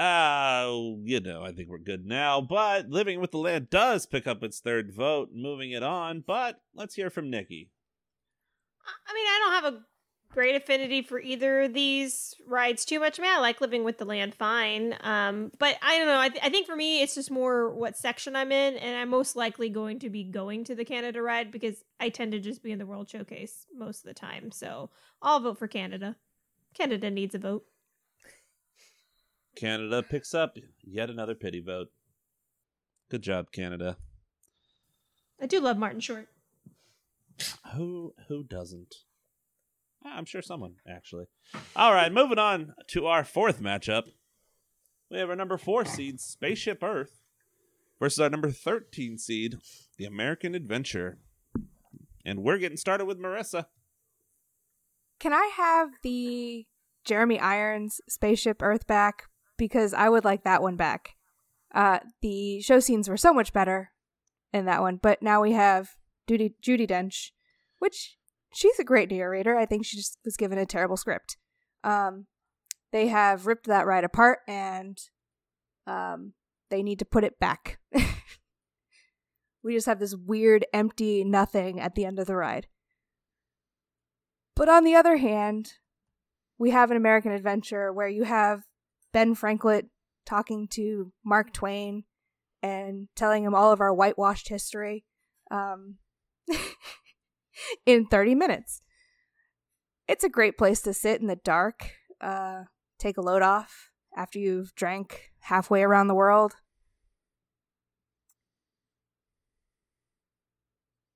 Uh, 0.00 0.96
you 1.04 1.20
know, 1.20 1.44
I 1.44 1.52
think 1.52 1.68
we're 1.68 1.76
good 1.76 2.06
now. 2.06 2.40
But 2.40 2.88
Living 2.88 3.20
with 3.20 3.32
the 3.32 3.38
Land 3.38 3.68
does 3.68 4.06
pick 4.06 4.26
up 4.26 4.42
its 4.42 4.58
third 4.58 4.94
vote, 4.94 5.28
moving 5.34 5.72
it 5.72 5.82
on. 5.82 6.24
But 6.26 6.62
let's 6.74 6.94
hear 6.94 7.10
from 7.10 7.28
Nikki. 7.28 7.70
I 9.06 9.12
mean, 9.12 9.26
I 9.26 9.40
don't 9.44 9.64
have 9.64 9.74
a 9.74 9.84
great 10.32 10.54
affinity 10.54 11.02
for 11.02 11.20
either 11.20 11.62
of 11.62 11.74
these 11.74 12.34
rides 12.46 12.86
too 12.86 12.98
much. 12.98 13.18
I 13.18 13.22
mean, 13.22 13.30
I 13.30 13.40
like 13.40 13.60
living 13.60 13.84
with 13.84 13.98
the 13.98 14.06
land 14.06 14.34
fine. 14.34 14.96
Um, 15.02 15.52
but 15.58 15.76
I 15.82 15.98
don't 15.98 16.06
know. 16.06 16.18
I, 16.18 16.28
th- 16.30 16.44
I 16.44 16.48
think 16.48 16.66
for 16.66 16.76
me, 16.76 17.02
it's 17.02 17.14
just 17.14 17.30
more 17.30 17.68
what 17.68 17.98
section 17.98 18.36
I'm 18.36 18.52
in, 18.52 18.76
and 18.78 18.96
I'm 18.96 19.10
most 19.10 19.36
likely 19.36 19.68
going 19.68 19.98
to 19.98 20.08
be 20.08 20.24
going 20.24 20.64
to 20.64 20.74
the 20.74 20.84
Canada 20.84 21.20
ride 21.20 21.52
because 21.52 21.84
I 21.98 22.08
tend 22.08 22.32
to 22.32 22.40
just 22.40 22.62
be 22.62 22.72
in 22.72 22.78
the 22.78 22.86
World 22.86 23.10
Showcase 23.10 23.66
most 23.76 23.98
of 23.98 24.08
the 24.08 24.14
time. 24.14 24.50
So 24.50 24.88
I'll 25.20 25.40
vote 25.40 25.58
for 25.58 25.68
Canada. 25.68 26.16
Canada 26.72 27.10
needs 27.10 27.34
a 27.34 27.38
vote. 27.38 27.66
Canada 29.56 30.02
picks 30.02 30.34
up 30.34 30.56
yet 30.82 31.10
another 31.10 31.34
pity 31.34 31.60
vote. 31.60 31.88
Good 33.10 33.22
job, 33.22 33.52
Canada. 33.52 33.96
I 35.40 35.46
do 35.46 35.60
love 35.60 35.76
Martin 35.78 36.00
Short. 36.00 36.28
Who 37.74 38.14
who 38.28 38.44
doesn't? 38.44 38.94
Ah, 40.04 40.16
I'm 40.16 40.24
sure 40.24 40.42
someone 40.42 40.74
actually. 40.86 41.26
All 41.74 41.92
right, 41.92 42.12
moving 42.12 42.38
on 42.38 42.74
to 42.88 43.06
our 43.06 43.24
fourth 43.24 43.60
matchup. 43.60 44.04
We 45.10 45.18
have 45.18 45.30
our 45.30 45.36
number 45.36 45.58
four 45.58 45.84
seed, 45.84 46.20
Spaceship 46.20 46.82
Earth, 46.82 47.22
versus 47.98 48.20
our 48.20 48.30
number 48.30 48.50
thirteen 48.50 49.18
seed, 49.18 49.56
the 49.96 50.04
American 50.04 50.54
Adventure. 50.54 51.18
And 52.24 52.42
we're 52.42 52.58
getting 52.58 52.76
started 52.76 53.06
with 53.06 53.18
Marissa. 53.18 53.66
Can 55.18 55.32
I 55.32 55.50
have 55.56 55.90
the 56.02 56.66
Jeremy 57.04 57.40
Irons 57.40 58.00
Spaceship 58.08 58.62
Earth 58.62 58.86
back? 58.86 59.29
Because 59.60 59.92
I 59.92 60.08
would 60.08 60.24
like 60.24 60.44
that 60.44 60.62
one 60.62 60.76
back. 60.76 61.16
Uh, 61.74 61.98
the 62.22 62.62
show 62.62 62.80
scenes 62.80 63.10
were 63.10 63.18
so 63.18 63.34
much 63.34 63.52
better 63.52 63.90
in 64.54 64.64
that 64.64 64.80
one, 64.80 64.96
but 64.96 65.20
now 65.20 65.42
we 65.42 65.52
have 65.52 65.90
Judi, 66.26 66.54
Judi 66.64 66.88
Dench, 66.88 67.32
which 67.78 68.16
she's 68.54 68.78
a 68.78 68.84
great 68.84 69.10
narrator. 69.10 69.58
I 69.58 69.66
think 69.66 69.84
she 69.84 69.98
just 69.98 70.16
was 70.24 70.38
given 70.38 70.56
a 70.56 70.64
terrible 70.64 70.96
script. 70.96 71.36
Um, 71.84 72.26
they 72.90 73.08
have 73.08 73.46
ripped 73.46 73.66
that 73.66 73.86
ride 73.86 74.02
apart 74.02 74.38
and 74.48 74.98
um, 75.86 76.32
they 76.70 76.82
need 76.82 76.98
to 77.00 77.04
put 77.04 77.22
it 77.22 77.38
back. 77.38 77.80
we 79.62 79.74
just 79.74 79.86
have 79.86 80.00
this 80.00 80.16
weird, 80.16 80.64
empty 80.72 81.22
nothing 81.22 81.78
at 81.78 81.96
the 81.96 82.06
end 82.06 82.18
of 82.18 82.26
the 82.26 82.36
ride. 82.36 82.66
But 84.56 84.70
on 84.70 84.84
the 84.84 84.94
other 84.94 85.18
hand, 85.18 85.74
we 86.58 86.70
have 86.70 86.90
an 86.90 86.96
American 86.96 87.32
adventure 87.32 87.92
where 87.92 88.08
you 88.08 88.24
have 88.24 88.62
Ben 89.12 89.34
Franklin 89.34 89.90
talking 90.26 90.68
to 90.68 91.12
Mark 91.24 91.52
Twain 91.52 92.04
and 92.62 93.08
telling 93.16 93.44
him 93.44 93.54
all 93.54 93.72
of 93.72 93.80
our 93.80 93.92
whitewashed 93.92 94.48
history 94.48 95.04
um, 95.50 95.96
in 97.86 98.06
30 98.06 98.34
minutes. 98.34 98.82
It's 100.06 100.24
a 100.24 100.28
great 100.28 100.58
place 100.58 100.80
to 100.82 100.92
sit 100.92 101.20
in 101.20 101.26
the 101.26 101.36
dark, 101.36 101.92
uh, 102.20 102.64
take 102.98 103.16
a 103.16 103.22
load 103.22 103.42
off 103.42 103.90
after 104.16 104.38
you've 104.38 104.74
drank 104.74 105.30
halfway 105.40 105.82
around 105.82 106.08
the 106.08 106.14
world. 106.14 106.54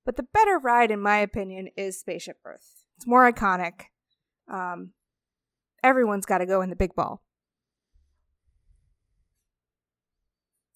But 0.04 0.16
the 0.16 0.22
better 0.22 0.59
ride, 0.59 0.90
in 0.90 1.00
my 1.00 1.18
opinion, 1.18 1.68
is 1.76 1.98
Spaceship 1.98 2.37
Earth. 2.44 2.85
It's 2.96 3.07
more 3.07 3.30
iconic. 3.30 3.85
Um, 4.52 4.90
everyone's 5.83 6.26
got 6.26 6.38
to 6.38 6.46
go 6.46 6.61
in 6.61 6.70
the 6.70 6.76
big 6.76 6.94
ball. 6.94 7.22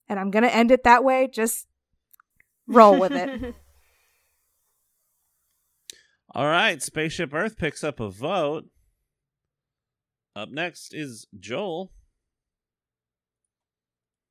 And 0.08 0.18
I'm 0.18 0.30
going 0.30 0.44
to 0.44 0.54
end 0.54 0.70
it 0.70 0.84
that 0.84 1.04
way. 1.04 1.28
Just 1.30 1.66
roll 2.66 2.98
with 2.98 3.12
it. 3.12 3.54
All 6.34 6.46
right, 6.46 6.82
Spaceship 6.82 7.32
Earth 7.32 7.56
picks 7.56 7.82
up 7.82 8.00
a 8.00 8.10
vote. 8.10 8.66
Up 10.36 10.50
next 10.50 10.94
is 10.94 11.26
Joel. 11.38 11.90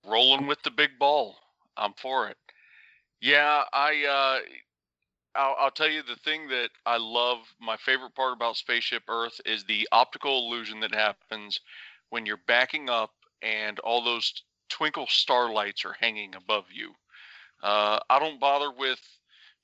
Rolling 0.06 0.48
with 0.48 0.62
the 0.64 0.72
big 0.72 0.92
ball. 1.00 1.36
I'm 1.76 1.94
for 1.94 2.28
it. 2.30 2.38
Yeah, 3.20 3.64
I 3.74 4.06
uh 4.06 4.40
I'll, 5.38 5.56
I'll 5.60 5.72
tell 5.72 5.90
you 5.90 6.02
the 6.02 6.16
thing 6.16 6.48
that 6.50 6.70
I 6.86 6.98
love. 6.98 7.40
My 7.60 7.78
favorite 7.78 8.16
part 8.16 8.34
about 8.34 8.58
Spaceship 8.58 9.04
Earth 9.08 9.40
is 9.46 9.64
the 9.64 9.88
optical 9.92 10.48
illusion 10.48 10.80
that 10.80 10.94
happens 10.94 11.60
when 12.10 12.26
you're 12.26 12.40
backing 12.48 12.90
up 12.90 13.12
and 13.42 13.80
all 13.80 14.04
those 14.04 14.44
twinkle 14.70 15.08
starlights 15.08 15.86
are 15.86 15.96
hanging 16.00 16.36
above 16.36 16.66
you. 16.72 16.94
Uh, 17.62 18.00
I 18.10 18.20
don't 18.20 18.40
bother 18.40 18.72
with 18.72 19.00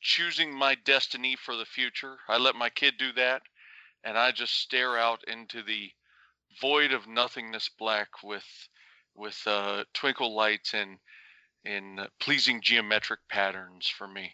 choosing 0.01 0.53
my 0.53 0.75
destiny 0.75 1.35
for 1.35 1.55
the 1.55 1.65
future. 1.65 2.17
I 2.27 2.37
let 2.37 2.55
my 2.55 2.69
kid 2.69 2.95
do 2.97 3.11
that, 3.13 3.41
and 4.03 4.17
I 4.17 4.31
just 4.31 4.55
stare 4.55 4.97
out 4.97 5.23
into 5.27 5.63
the 5.63 5.91
void 6.61 6.91
of 6.91 7.07
nothingness 7.07 7.69
black 7.69 8.23
with 8.23 8.45
with 9.15 9.39
uh, 9.45 9.83
twinkle 9.93 10.35
lights 10.35 10.73
and 10.73 10.97
in 11.65 11.99
pleasing 12.19 12.61
geometric 12.61 13.19
patterns 13.29 13.87
for 13.87 14.07
me. 14.07 14.33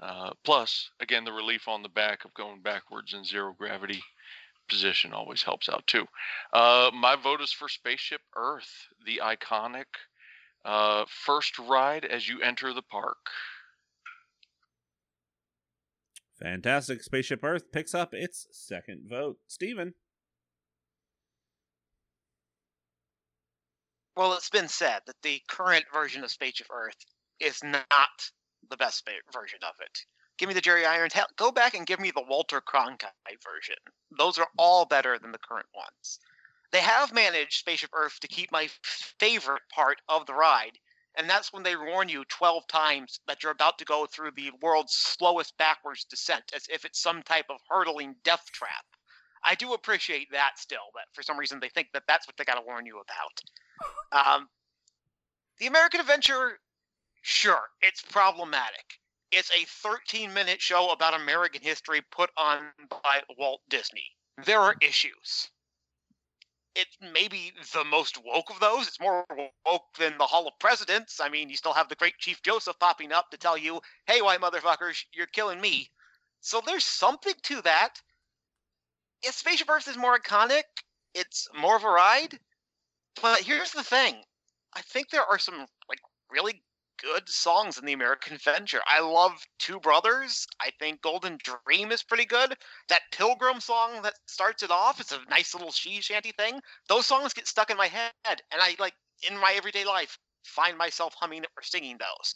Uh, 0.00 0.30
plus, 0.44 0.90
again, 1.00 1.24
the 1.24 1.32
relief 1.32 1.68
on 1.68 1.82
the 1.82 1.88
back 1.88 2.24
of 2.24 2.32
going 2.34 2.60
backwards 2.60 3.14
in 3.14 3.24
zero 3.24 3.54
gravity 3.58 4.02
position 4.68 5.12
always 5.12 5.42
helps 5.42 5.68
out 5.68 5.86
too. 5.86 6.06
Uh, 6.52 6.90
my 6.94 7.16
vote 7.16 7.40
is 7.40 7.52
for 7.52 7.68
Spaceship 7.68 8.20
Earth, 8.36 8.70
the 9.04 9.20
iconic 9.22 9.84
uh, 10.64 11.04
first 11.08 11.58
ride 11.58 12.04
as 12.04 12.28
you 12.28 12.40
enter 12.42 12.72
the 12.72 12.82
park. 12.82 13.18
Fantastic. 16.40 17.02
Spaceship 17.02 17.42
Earth 17.42 17.72
picks 17.72 17.94
up 17.94 18.12
its 18.12 18.46
second 18.50 19.08
vote. 19.08 19.38
Steven. 19.46 19.94
Well, 24.16 24.34
it's 24.34 24.50
been 24.50 24.68
said 24.68 25.00
that 25.06 25.16
the 25.22 25.40
current 25.48 25.84
version 25.92 26.24
of 26.24 26.30
Spaceship 26.30 26.68
Earth 26.70 26.96
is 27.38 27.62
not 27.62 28.30
the 28.70 28.76
best 28.76 29.08
version 29.32 29.58
of 29.62 29.74
it. 29.80 29.98
Give 30.38 30.48
me 30.48 30.54
the 30.54 30.60
Jerry 30.60 30.84
Irons. 30.84 31.14
Hell, 31.14 31.28
go 31.36 31.50
back 31.50 31.74
and 31.74 31.86
give 31.86 32.00
me 32.00 32.10
the 32.10 32.24
Walter 32.28 32.60
Cronkite 32.60 33.42
version. 33.42 33.76
Those 34.18 34.38
are 34.38 34.48
all 34.58 34.84
better 34.84 35.18
than 35.18 35.32
the 35.32 35.38
current 35.38 35.68
ones. 35.74 36.18
They 36.72 36.80
have 36.80 37.14
managed 37.14 37.54
Spaceship 37.54 37.90
Earth 37.94 38.20
to 38.20 38.28
keep 38.28 38.52
my 38.52 38.68
favorite 38.82 39.62
part 39.72 40.02
of 40.08 40.26
the 40.26 40.34
ride, 40.34 40.78
and 41.16 41.30
that's 41.30 41.52
when 41.52 41.62
they 41.62 41.76
warn 41.76 42.08
you 42.08 42.24
12 42.26 42.66
times 42.68 43.20
that 43.26 43.42
you're 43.42 43.52
about 43.52 43.78
to 43.78 43.84
go 43.84 44.06
through 44.06 44.32
the 44.32 44.50
world's 44.60 44.92
slowest 44.92 45.56
backwards 45.56 46.04
descent, 46.04 46.52
as 46.54 46.66
if 46.68 46.84
it's 46.84 47.00
some 47.00 47.22
type 47.22 47.46
of 47.48 47.60
hurtling 47.68 48.16
death 48.24 48.44
trap. 48.52 48.84
I 49.42 49.54
do 49.54 49.72
appreciate 49.72 50.28
that 50.32 50.58
still, 50.58 50.90
but 50.92 51.04
for 51.14 51.22
some 51.22 51.38
reason 51.38 51.60
they 51.60 51.68
think 51.68 51.88
that 51.92 52.02
that's 52.06 52.26
what 52.26 52.36
they 52.36 52.44
got 52.44 52.56
to 52.56 52.66
warn 52.66 52.84
you 52.84 53.00
about. 53.00 54.34
Um, 54.36 54.48
the 55.58 55.66
American 55.66 56.00
Adventure, 56.00 56.58
sure, 57.22 57.62
it's 57.80 58.02
problematic. 58.02 58.98
It's 59.32 59.50
a 59.50 59.64
13 59.82 60.32
minute 60.32 60.60
show 60.60 60.90
about 60.90 61.20
American 61.20 61.62
history 61.62 62.00
put 62.10 62.30
on 62.36 62.60
by 62.88 63.22
Walt 63.38 63.60
Disney. 63.68 64.06
There 64.44 64.60
are 64.60 64.76
issues. 64.80 65.50
It's 66.74 66.96
maybe 67.00 67.52
the 67.72 67.84
most 67.84 68.18
woke 68.22 68.50
of 68.50 68.60
those. 68.60 68.86
It's 68.86 69.00
more 69.00 69.24
woke 69.64 69.86
than 69.98 70.18
the 70.18 70.26
Hall 70.26 70.46
of 70.46 70.52
Presidents. 70.60 71.20
I 71.20 71.30
mean, 71.30 71.48
you 71.48 71.56
still 71.56 71.72
have 71.72 71.88
the 71.88 71.94
great 71.94 72.18
Chief 72.18 72.42
Joseph 72.42 72.78
popping 72.78 73.12
up 73.12 73.30
to 73.30 73.38
tell 73.38 73.56
you, 73.56 73.80
hey, 74.06 74.20
white 74.20 74.40
motherfuckers, 74.40 75.02
you're 75.14 75.26
killing 75.26 75.60
me. 75.60 75.90
So 76.40 76.60
there's 76.64 76.84
something 76.84 77.32
to 77.44 77.62
that. 77.62 77.94
If 79.22 79.34
Spaceship 79.34 79.70
Earth 79.70 79.88
is 79.88 79.96
more 79.96 80.18
iconic, 80.18 80.64
it's 81.14 81.48
more 81.58 81.76
of 81.76 81.84
a 81.84 81.88
ride. 81.88 82.38
But 83.22 83.40
here's 83.40 83.72
the 83.72 83.82
thing 83.82 84.22
I 84.74 84.82
think 84.82 85.08
there 85.08 85.24
are 85.24 85.38
some 85.38 85.66
like 85.88 86.00
really 86.30 86.62
good 87.02 87.28
songs 87.28 87.78
in 87.78 87.84
the 87.84 87.92
American 87.92 88.34
Adventure. 88.34 88.80
I 88.86 89.00
love 89.00 89.32
Two 89.58 89.80
Brothers. 89.80 90.46
I 90.60 90.70
think 90.78 91.02
Golden 91.02 91.38
Dream 91.64 91.92
is 91.92 92.02
pretty 92.02 92.24
good. 92.24 92.54
That 92.88 93.02
Pilgrim 93.12 93.60
song 93.60 94.02
that 94.02 94.14
starts 94.26 94.62
it 94.62 94.70
off, 94.70 95.00
it's 95.00 95.12
a 95.12 95.20
nice 95.30 95.54
little 95.54 95.72
she 95.72 96.00
shanty 96.00 96.32
thing. 96.32 96.60
Those 96.88 97.06
songs 97.06 97.32
get 97.32 97.46
stuck 97.46 97.70
in 97.70 97.76
my 97.76 97.88
head, 97.88 98.12
and 98.24 98.60
I 98.60 98.76
like 98.78 98.94
in 99.28 99.36
my 99.38 99.54
everyday 99.56 99.84
life 99.84 100.18
find 100.44 100.78
myself 100.78 101.14
humming 101.18 101.44
or 101.56 101.62
singing 101.62 101.98
those. 101.98 102.34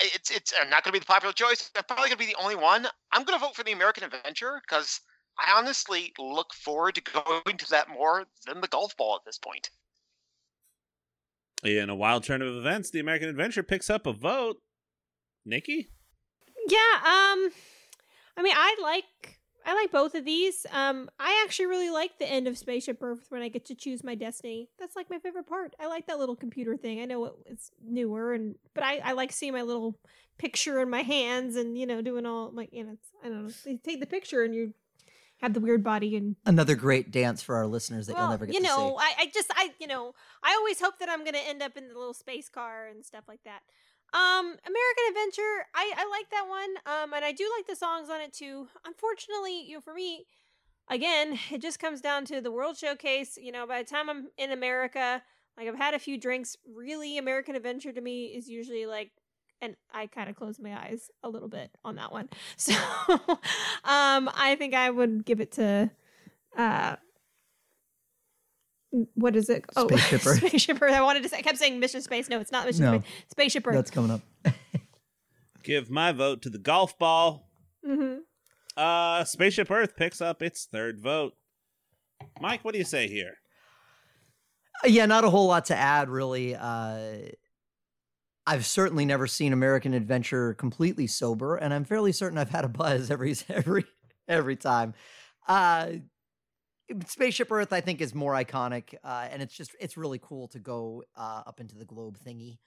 It's 0.00 0.30
it's 0.30 0.52
uh, 0.52 0.64
not 0.64 0.82
going 0.82 0.92
to 0.92 0.92
be 0.92 0.98
the 0.98 1.06
popular 1.06 1.32
choice. 1.32 1.70
I'm 1.76 1.84
probably 1.84 2.08
going 2.08 2.18
to 2.18 2.26
be 2.26 2.32
the 2.32 2.42
only 2.42 2.56
one. 2.56 2.86
I'm 3.12 3.24
going 3.24 3.38
to 3.38 3.44
vote 3.44 3.54
for 3.54 3.62
the 3.62 3.72
American 3.72 4.04
Adventure 4.04 4.60
because 4.66 5.00
I 5.38 5.56
honestly 5.56 6.12
look 6.18 6.52
forward 6.54 6.96
to 6.96 7.00
going 7.00 7.56
to 7.58 7.70
that 7.70 7.88
more 7.88 8.24
than 8.46 8.60
the 8.60 8.68
golf 8.68 8.96
ball 8.96 9.16
at 9.16 9.24
this 9.24 9.38
point. 9.38 9.70
In 11.64 11.88
a 11.88 11.94
wild 11.94 12.24
turn 12.24 12.42
of 12.42 12.54
events, 12.54 12.90
the 12.90 13.00
American 13.00 13.28
Adventure 13.28 13.62
picks 13.62 13.88
up 13.88 14.06
a 14.06 14.12
vote. 14.12 14.56
Nikki? 15.46 15.88
Yeah, 16.68 16.78
um 16.78 17.50
I 18.36 18.42
mean 18.42 18.54
I 18.54 18.76
like 18.82 19.40
I 19.66 19.74
like 19.74 19.90
both 19.90 20.14
of 20.14 20.26
these. 20.26 20.66
Um 20.72 21.08
I 21.18 21.42
actually 21.44 21.66
really 21.66 21.90
like 21.90 22.18
the 22.18 22.30
end 22.30 22.46
of 22.48 22.58
Spaceship 22.58 23.02
Earth 23.02 23.26
when 23.30 23.40
I 23.40 23.48
get 23.48 23.64
to 23.66 23.74
choose 23.74 24.04
my 24.04 24.14
destiny. 24.14 24.68
That's 24.78 24.94
like 24.94 25.08
my 25.08 25.18
favorite 25.18 25.46
part. 25.46 25.74
I 25.80 25.86
like 25.86 26.06
that 26.06 26.18
little 26.18 26.36
computer 26.36 26.76
thing. 26.76 27.00
I 27.00 27.06
know 27.06 27.24
it, 27.24 27.32
it's 27.46 27.70
newer 27.82 28.34
and 28.34 28.56
but 28.74 28.84
I 28.84 28.98
I 28.98 29.12
like 29.12 29.32
seeing 29.32 29.54
my 29.54 29.62
little 29.62 29.98
picture 30.36 30.80
in 30.80 30.90
my 30.90 31.02
hands 31.02 31.56
and 31.56 31.78
you 31.78 31.86
know 31.86 32.02
doing 32.02 32.26
all 32.26 32.50
my 32.52 32.68
you 32.72 32.84
know 32.84 32.92
it's, 32.92 33.08
I 33.24 33.28
don't 33.28 33.46
know. 33.46 33.52
They 33.64 33.76
take 33.76 34.00
the 34.00 34.06
picture 34.06 34.42
and 34.42 34.54
you 34.54 34.74
have 35.44 35.54
the 35.54 35.60
weird 35.60 35.84
body 35.84 36.16
and 36.16 36.36
Another 36.44 36.74
great 36.74 37.10
dance 37.10 37.42
for 37.42 37.54
our 37.56 37.66
listeners 37.66 38.06
that 38.06 38.14
well, 38.14 38.24
you'll 38.24 38.30
never 38.30 38.46
get 38.46 38.54
you 38.54 38.60
to 38.60 38.66
know. 38.66 38.96
I, 38.98 39.14
I 39.20 39.26
just, 39.32 39.50
I, 39.54 39.70
you 39.78 39.86
know, 39.86 40.14
I 40.42 40.54
always 40.58 40.80
hope 40.80 40.98
that 40.98 41.08
I'm 41.08 41.24
gonna 41.24 41.38
end 41.38 41.62
up 41.62 41.76
in 41.76 41.88
the 41.88 41.94
little 41.94 42.14
space 42.14 42.48
car 42.48 42.88
and 42.88 43.04
stuff 43.04 43.24
like 43.28 43.44
that. 43.44 43.60
Um, 44.12 44.46
American 44.46 45.04
Adventure, 45.08 45.66
I, 45.74 45.92
I 45.96 46.08
like 46.08 46.30
that 46.30 46.46
one. 46.48 46.76
Um, 46.86 47.12
and 47.14 47.24
I 47.24 47.32
do 47.32 47.50
like 47.56 47.66
the 47.66 47.74
songs 47.74 48.08
on 48.10 48.20
it 48.20 48.32
too. 48.32 48.68
Unfortunately, 48.86 49.62
you 49.62 49.74
know, 49.74 49.80
for 49.80 49.92
me, 49.92 50.26
again, 50.88 51.38
it 51.50 51.60
just 51.60 51.78
comes 51.78 52.00
down 52.00 52.24
to 52.26 52.40
the 52.40 52.52
World 52.52 52.76
Showcase. 52.76 53.36
You 53.40 53.52
know, 53.52 53.66
by 53.66 53.82
the 53.82 53.88
time 53.88 54.08
I'm 54.08 54.28
in 54.38 54.52
America, 54.52 55.22
like 55.56 55.68
I've 55.68 55.76
had 55.76 55.94
a 55.94 55.98
few 55.98 56.18
drinks. 56.18 56.56
Really, 56.74 57.18
American 57.18 57.56
Adventure 57.56 57.92
to 57.92 58.00
me 58.00 58.26
is 58.26 58.48
usually 58.48 58.86
like 58.86 59.10
and 59.64 59.76
I 59.92 60.06
kind 60.06 60.28
of 60.28 60.36
closed 60.36 60.60
my 60.62 60.78
eyes 60.78 61.10
a 61.22 61.28
little 61.28 61.48
bit 61.48 61.70
on 61.84 61.96
that 61.96 62.12
one. 62.12 62.28
So 62.56 62.72
um 63.84 64.30
I 64.34 64.56
think 64.58 64.74
I 64.74 64.90
would 64.90 65.24
give 65.24 65.40
it 65.40 65.52
to 65.52 65.90
uh 66.56 66.96
what 69.14 69.34
is 69.34 69.48
it? 69.50 69.64
Spaceship 69.76 70.24
Earth. 70.26 70.36
Spaceship 70.38 70.80
Earth. 70.80 70.92
I 70.92 71.00
wanted 71.02 71.22
to 71.24 71.28
say 71.28 71.38
I 71.38 71.42
kept 71.42 71.58
saying 71.58 71.80
Mission 71.80 72.00
Space. 72.02 72.28
No, 72.28 72.38
it's 72.40 72.52
not 72.52 72.66
Mission 72.66 72.84
No. 72.84 72.98
Space. 73.00 73.10
Spaceship 73.30 73.66
Earth. 73.66 73.74
That's 73.74 73.90
coming 73.90 74.10
up. 74.12 74.20
Give 75.64 75.90
my 75.90 76.12
vote 76.12 76.42
to 76.42 76.50
the 76.50 76.58
golf 76.58 76.96
ball. 76.98 77.48
hmm 77.84 78.16
Uh, 78.76 79.24
Spaceship 79.24 79.70
Earth 79.70 79.96
picks 79.96 80.20
up 80.20 80.42
its 80.42 80.66
third 80.66 81.00
vote. 81.00 81.32
Mike, 82.40 82.64
what 82.64 82.72
do 82.72 82.78
you 82.78 82.84
say 82.84 83.08
here? 83.08 83.34
Uh, 84.84 84.88
Yeah, 84.88 85.06
not 85.06 85.24
a 85.24 85.30
whole 85.30 85.46
lot 85.48 85.64
to 85.66 85.76
add, 85.76 86.08
really. 86.08 86.54
Uh, 86.54 87.30
I've 88.46 88.66
certainly 88.66 89.04
never 89.04 89.26
seen 89.26 89.52
American 89.52 89.94
Adventure 89.94 90.54
completely 90.54 91.06
sober, 91.06 91.56
and 91.56 91.72
I'm 91.72 91.84
fairly 91.84 92.12
certain 92.12 92.36
I've 92.38 92.50
had 92.50 92.64
a 92.64 92.68
buzz 92.68 93.10
every 93.10 93.34
every 93.48 93.84
every 94.28 94.56
time. 94.56 94.94
Uh, 95.48 95.92
Spaceship 97.06 97.50
Earth, 97.50 97.72
I 97.72 97.80
think, 97.80 98.00
is 98.00 98.14
more 98.14 98.34
iconic, 98.34 98.94
uh, 99.02 99.28
and 99.30 99.40
it's 99.40 99.54
just 99.54 99.74
it's 99.80 99.96
really 99.96 100.20
cool 100.22 100.48
to 100.48 100.58
go 100.58 101.02
uh, 101.16 101.42
up 101.46 101.60
into 101.60 101.76
the 101.76 101.84
globe 101.84 102.18
thingy 102.24 102.58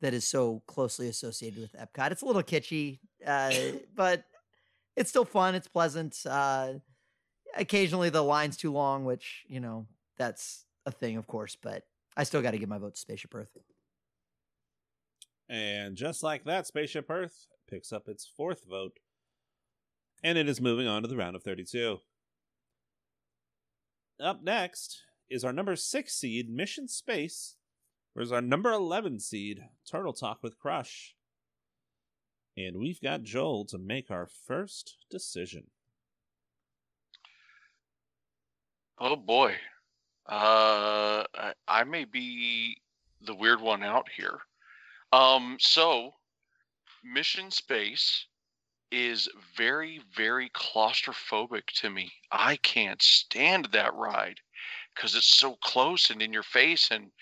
that 0.00 0.14
is 0.14 0.26
so 0.26 0.62
closely 0.66 1.08
associated 1.08 1.60
with 1.60 1.72
Epcot. 1.72 2.12
It's 2.12 2.22
a 2.22 2.26
little 2.26 2.42
kitschy, 2.42 3.00
uh, 3.26 3.52
but 3.94 4.24
it's 4.96 5.10
still 5.10 5.24
fun. 5.24 5.54
It's 5.54 5.68
pleasant. 5.68 6.16
Uh, 6.24 6.74
occasionally, 7.56 8.08
the 8.08 8.22
line's 8.22 8.56
too 8.56 8.72
long, 8.72 9.04
which 9.04 9.44
you 9.48 9.60
know 9.60 9.86
that's 10.16 10.64
a 10.86 10.90
thing, 10.90 11.18
of 11.18 11.26
course. 11.26 11.54
But 11.54 11.84
I 12.16 12.24
still 12.24 12.40
got 12.40 12.52
to 12.52 12.58
give 12.58 12.68
my 12.70 12.78
vote 12.78 12.94
to 12.94 13.00
Spaceship 13.00 13.34
Earth. 13.34 13.56
And 15.48 15.96
just 15.96 16.22
like 16.22 16.44
that, 16.44 16.66
Spaceship 16.66 17.08
Earth 17.08 17.46
picks 17.68 17.92
up 17.92 18.08
its 18.08 18.26
fourth 18.36 18.64
vote. 18.68 18.98
And 20.22 20.36
it 20.36 20.48
is 20.48 20.60
moving 20.60 20.86
on 20.86 21.02
to 21.02 21.08
the 21.08 21.16
round 21.16 21.36
of 21.36 21.42
32. 21.42 21.98
Up 24.20 24.42
next 24.42 25.02
is 25.30 25.44
our 25.44 25.52
number 25.52 25.76
six 25.76 26.14
seed, 26.14 26.50
Mission 26.50 26.88
Space, 26.88 27.56
versus 28.16 28.32
our 28.32 28.42
number 28.42 28.72
11 28.72 29.20
seed, 29.20 29.60
Turtle 29.88 30.12
Talk 30.12 30.42
with 30.42 30.58
Crush. 30.58 31.14
And 32.56 32.76
we've 32.78 33.00
got 33.00 33.22
Joel 33.22 33.64
to 33.66 33.78
make 33.78 34.10
our 34.10 34.26
first 34.26 34.96
decision. 35.08 35.68
Oh 38.98 39.14
boy. 39.14 39.54
Uh 40.28 41.22
I, 41.32 41.52
I 41.68 41.84
may 41.84 42.04
be 42.04 42.76
the 43.20 43.34
weird 43.34 43.60
one 43.60 43.84
out 43.84 44.08
here. 44.16 44.40
Um 45.12 45.56
so 45.58 46.14
Mission 47.04 47.50
Space 47.50 48.26
is 48.92 49.28
very 49.56 50.00
very 50.16 50.50
claustrophobic 50.50 51.66
to 51.68 51.90
me. 51.90 52.12
I 52.32 52.56
can't 52.58 53.02
stand 53.02 53.66
that 53.72 53.94
ride 53.94 54.40
cuz 54.96 55.14
it's 55.14 55.26
so 55.36 55.56
close 55.56 56.10
and 56.10 56.22
in 56.22 56.32
your 56.32 56.42
face 56.44 56.90
and 56.90 57.12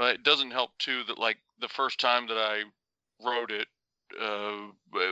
uh, 0.00 0.06
it 0.06 0.22
doesn't 0.24 0.52
help 0.52 0.78
too 0.78 1.04
that 1.04 1.18
like 1.18 1.38
the 1.60 1.68
first 1.68 2.00
time 2.00 2.26
that 2.28 2.38
I 2.38 2.64
rode 3.20 3.52
it 3.52 3.68
uh 4.20 4.68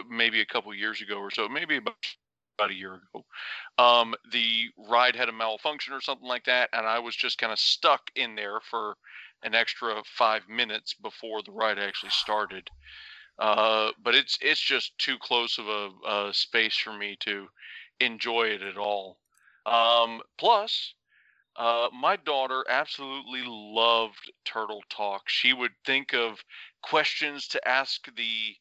maybe 0.08 0.40
a 0.42 0.46
couple 0.46 0.74
years 0.74 1.00
ago 1.02 1.18
or 1.18 1.30
so, 1.32 1.48
maybe 1.48 1.76
about 1.78 1.96
about 2.58 2.70
a 2.70 2.74
year 2.74 2.94
ago 2.96 3.24
um, 3.78 4.14
the 4.32 4.70
ride 4.78 5.16
had 5.16 5.28
a 5.28 5.32
malfunction 5.32 5.94
or 5.94 6.00
something 6.02 6.28
like 6.28 6.44
that, 6.44 6.70
and 6.72 6.86
I 6.86 7.00
was 7.00 7.16
just 7.16 7.38
kind 7.38 7.52
of 7.52 7.58
stuck 7.60 8.10
in 8.16 8.36
there 8.36 8.60
for 8.60 8.96
an 9.44 9.54
extra 9.54 10.02
five 10.04 10.48
minutes 10.48 10.94
before 10.94 11.42
the 11.42 11.52
ride 11.52 11.78
actually 11.78 12.10
started. 12.10 12.68
Uh, 13.38 13.90
but 14.02 14.14
it's 14.14 14.38
it's 14.40 14.60
just 14.60 14.96
too 14.98 15.16
close 15.20 15.58
of 15.58 15.66
a, 15.66 15.90
a 16.08 16.34
space 16.34 16.76
for 16.76 16.92
me 16.92 17.16
to 17.20 17.46
enjoy 18.00 18.44
it 18.44 18.62
at 18.62 18.76
all. 18.76 19.18
Um, 19.66 20.20
plus, 20.38 20.94
uh, 21.56 21.88
my 21.92 22.16
daughter 22.16 22.64
absolutely 22.68 23.42
loved 23.46 24.32
Turtle 24.44 24.82
Talk. 24.88 25.28
She 25.28 25.52
would 25.52 25.72
think 25.84 26.14
of 26.14 26.42
questions 26.82 27.48
to 27.48 27.68
ask 27.68 28.06
the 28.16 28.56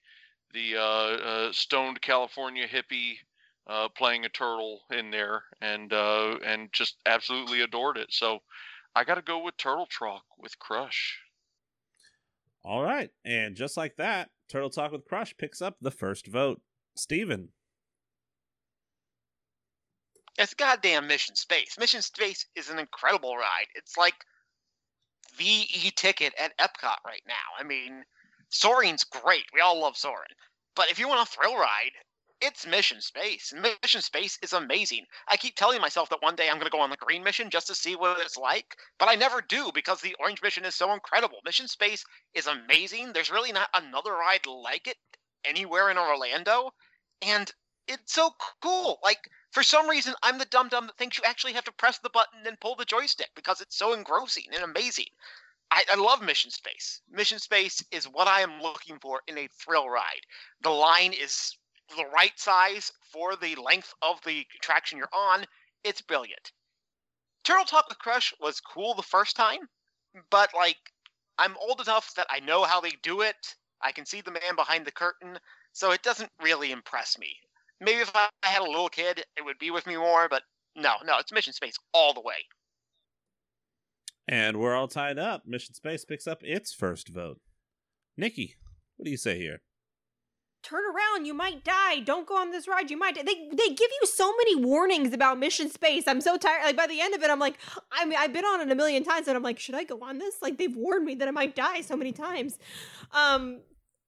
the 0.54 0.76
uh, 0.78 0.80
uh, 0.80 1.52
stoned 1.52 2.02
California 2.02 2.68
hippie 2.68 3.16
uh, 3.68 3.90
playing 3.90 4.26
a 4.26 4.30
turtle 4.30 4.82
in 4.92 5.12
there, 5.12 5.44
and 5.62 5.92
uh, 5.94 6.38
and 6.46 6.72
just 6.72 6.98
absolutely 7.06 7.62
adored 7.62 7.98
it. 7.98 8.12
So 8.12 8.40
I 8.96 9.04
got 9.04 9.16
to 9.16 9.22
go 9.22 9.44
with 9.44 9.58
Turtle 9.58 9.88
Talk 9.88 10.24
with 10.38 10.60
Crush. 10.60 11.20
All 12.64 12.84
right. 12.84 13.10
And 13.26 13.56
just 13.56 13.76
like 13.76 13.96
that, 13.98 14.30
Turtle 14.50 14.70
Talk 14.70 14.92
with 14.92 15.06
Crush 15.06 15.36
picks 15.38 15.62
up 15.62 15.78
the 15.82 15.92
first 15.92 16.28
vote. 16.28 16.62
Steven. 16.96 17.50
It's 20.38 20.54
goddamn 20.54 21.08
Mission 21.08 21.36
Space. 21.36 21.76
Mission 21.80 22.02
Space 22.02 22.46
is 22.56 22.70
an 22.70 22.80
incredible 22.80 23.36
ride. 23.36 23.68
It's 23.76 23.98
like 23.98 24.16
the 25.38 25.46
e-ticket 25.46 26.34
at 26.40 26.58
Epcot 26.58 26.98
right 27.06 27.22
now. 27.28 27.34
I 27.60 27.64
mean, 27.64 28.04
Soarin's 28.50 29.04
great. 29.04 29.46
We 29.54 29.62
all 29.62 29.80
love 29.80 29.98
Soarin'. 29.98 30.26
But 30.76 30.90
if 30.92 31.00
you 31.00 31.08
want 31.08 31.28
a 31.28 31.32
thrill 31.32 31.56
ride, 31.56 31.92
it's 32.42 32.68
Mission 32.68 33.00
Space. 33.02 33.54
Mission 33.54 34.02
Space 34.02 34.38
is 34.42 34.54
amazing. 34.54 35.06
I 35.28 35.38
keep 35.38 35.56
telling 35.56 35.80
myself 35.82 36.10
that 36.10 36.22
one 36.22 36.36
day 36.36 36.50
I'm 36.50 36.58
going 36.58 36.66
to 36.66 36.76
go 36.76 36.82
on 36.82 36.90
the 36.90 36.98
green 36.98 37.24
mission 37.24 37.50
just 37.50 37.68
to 37.68 37.76
see 37.76 37.96
what 37.96 38.20
it's 38.20 38.38
like, 38.38 38.76
but 39.00 39.08
I 39.10 39.16
never 39.16 39.42
do 39.42 39.72
because 39.74 40.02
the 40.02 40.16
orange 40.20 40.42
mission 40.42 40.66
is 40.66 40.76
so 40.76 40.94
incredible. 40.94 41.38
Mission 41.46 41.68
Space 41.68 42.04
is 42.34 42.48
amazing. 42.48 43.14
There's 43.14 43.32
really 43.32 43.52
not 43.52 43.70
another 43.74 44.12
ride 44.12 44.46
like 44.46 44.88
it 44.88 44.98
anywhere 45.46 45.90
in 45.90 45.98
Orlando, 45.98 46.72
and 47.22 47.52
it's 47.88 48.14
so 48.14 48.32
cool. 48.62 49.00
Like 49.04 49.30
for 49.52 49.64
some 49.64 49.90
reason, 49.90 50.14
I'm 50.24 50.38
the 50.38 50.46
dum 50.46 50.70
dum 50.70 50.88
that 50.88 50.98
thinks 50.98 51.18
you 51.18 51.24
actually 51.26 51.54
have 51.54 51.66
to 51.66 51.72
press 51.72 52.00
the 52.00 52.10
button 52.10 52.46
and 52.46 52.60
pull 52.60 52.76
the 52.76 52.86
joystick 52.86 53.30
because 53.36 53.62
it's 53.62 53.78
so 53.78 53.94
engrossing 53.94 54.48
and 54.54 54.64
amazing. 54.64 55.08
I, 55.72 55.84
I 55.92 55.96
love 55.96 56.22
Mission 56.22 56.52
Space. 56.52 57.02
Mission 57.12 57.40
Space 57.40 57.84
is 57.92 58.06
what 58.06 58.28
I 58.28 58.42
am 58.42 58.62
looking 58.62 59.00
for 59.00 59.22
in 59.28 59.38
a 59.38 59.48
thrill 59.48 59.90
ride. 59.90 60.26
The 60.62 60.70
line 60.70 61.14
is 61.14 61.56
the 61.96 62.06
right 62.14 62.38
size 62.38 62.92
for 63.12 63.36
the 63.36 63.56
length 63.56 63.94
of 64.02 64.20
the 64.26 64.46
attraction 64.58 64.98
you're 64.98 65.08
on. 65.14 65.46
It's 65.84 66.02
brilliant. 66.02 66.52
Turtle 67.44 67.66
Talk 67.66 67.90
with 67.90 68.00
Crush 68.00 68.34
was 68.40 68.62
cool 68.62 68.94
the 68.94 69.04
first 69.04 69.36
time, 69.36 69.68
but 70.30 70.54
like 70.56 70.78
I'm 71.38 71.58
old 71.58 71.82
enough 71.82 72.14
that 72.16 72.28
I 72.30 72.40
know 72.40 72.64
how 72.64 72.80
they 72.80 72.94
do 73.02 73.22
it. 73.22 73.56
I 73.82 73.92
can 73.92 74.06
see 74.06 74.22
the 74.22 74.32
man 74.32 74.56
behind 74.56 74.86
the 74.86 74.92
curtain, 74.92 75.38
so 75.74 75.92
it 75.92 76.04
doesn't 76.04 76.32
really 76.42 76.72
impress 76.72 77.18
me. 77.18 77.36
Maybe 77.82 78.00
if 78.00 78.12
I 78.16 78.30
had 78.44 78.62
a 78.62 78.70
little 78.70 78.88
kid, 78.88 79.26
it 79.36 79.44
would 79.44 79.60
be 79.60 79.72
with 79.72 79.86
me 79.88 79.98
more, 79.98 80.30
but 80.30 80.44
no, 80.76 80.94
no, 81.06 81.18
it's 81.20 81.34
Mission 81.34 81.54
Space 81.54 81.76
all 81.94 82.14
the 82.14 82.22
way. 82.22 82.46
And 84.28 84.58
we're 84.58 84.76
all 84.76 84.88
tied 84.88 85.20
up. 85.20 85.44
Mission 85.46 85.74
Space 85.74 86.06
picks 86.06 86.28
up 86.28 86.40
its 86.44 86.74
first 86.74 87.10
vote. 87.10 87.42
Nikki, 88.16 88.56
what 88.96 89.06
do 89.06 89.12
you 89.12 89.18
say 89.18 89.38
here? 89.38 89.62
Turn 90.64 90.84
around, 90.86 91.26
you 91.26 91.34
might 91.34 91.66
die. 91.66 92.00
Don't 92.00 92.26
go 92.26 92.38
on 92.38 92.52
this 92.52 92.70
ride, 92.70 92.90
you 92.90 92.98
might 92.98 93.16
die. 93.16 93.24
They 93.24 93.50
they 93.52 93.74
give 93.74 93.90
you 94.02 94.08
so 94.08 94.34
many 94.38 94.56
warnings 94.56 95.14
about 95.14 95.38
Mission 95.38 95.70
Space. 95.70 96.06
I'm 96.08 96.22
so 96.22 96.38
tired. 96.38 96.64
Like 96.64 96.78
by 96.78 96.88
the 96.88 97.02
end 97.02 97.14
of 97.14 97.22
it, 97.22 97.30
I'm 97.30 97.40
like, 97.40 97.58
I 97.92 98.06
mean, 98.06 98.18
I've 98.18 98.32
been 98.32 98.46
on 98.46 98.62
it 98.62 98.72
a 98.72 98.76
million 98.76 99.04
times, 99.04 99.28
and 99.28 99.36
I'm 99.36 99.44
like, 99.44 99.60
should 99.60 99.76
I 99.76 99.84
go 99.84 100.00
on 100.02 100.20
this? 100.20 100.36
Like 100.42 100.58
they've 100.58 100.76
warned 100.76 101.06
me 101.06 101.16
that 101.16 101.28
I 101.28 101.32
might 101.32 101.54
die 101.54 101.82
so 101.82 101.98
many 101.98 102.14
times. 102.14 102.58
Um, 103.12 103.60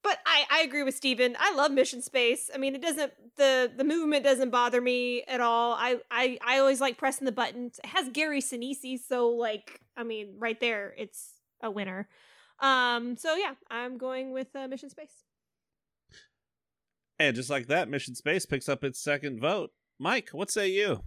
but 0.02 0.18
I 0.24 0.46
I 0.50 0.60
agree 0.62 0.82
with 0.82 0.94
Steven. 0.94 1.36
I 1.38 1.54
love 1.54 1.72
Mission 1.72 2.00
Space. 2.00 2.50
I 2.54 2.58
mean, 2.58 2.74
it 2.74 2.80
doesn't 2.80 3.12
the 3.36 3.70
the 3.76 3.84
movement 3.84 4.24
doesn't 4.24 4.48
bother 4.48 4.80
me 4.80 5.24
at 5.24 5.40
all. 5.40 5.74
I 5.74 5.98
I 6.10 6.38
I 6.46 6.58
always 6.58 6.80
like 6.80 6.96
pressing 6.96 7.26
the 7.26 7.32
buttons. 7.32 7.78
It 7.84 7.90
has 7.90 8.08
Gary 8.08 8.40
Sinise, 8.40 9.00
so 9.06 9.28
like, 9.28 9.80
I 9.94 10.04
mean, 10.04 10.36
right 10.38 10.58
there, 10.58 10.94
it's 10.96 11.34
a 11.62 11.70
winner. 11.70 12.08
Um, 12.60 13.18
so 13.18 13.34
yeah, 13.34 13.54
I'm 13.70 13.98
going 13.98 14.32
with 14.32 14.56
uh, 14.56 14.68
Mission 14.68 14.88
Space. 14.88 15.25
And 17.18 17.34
just 17.34 17.50
like 17.50 17.66
that, 17.68 17.88
Mission 17.88 18.14
Space 18.14 18.46
picks 18.46 18.68
up 18.68 18.84
its 18.84 19.00
second 19.00 19.40
vote. 19.40 19.70
Mike, 19.98 20.30
what 20.32 20.50
say 20.50 20.68
you? 20.68 21.02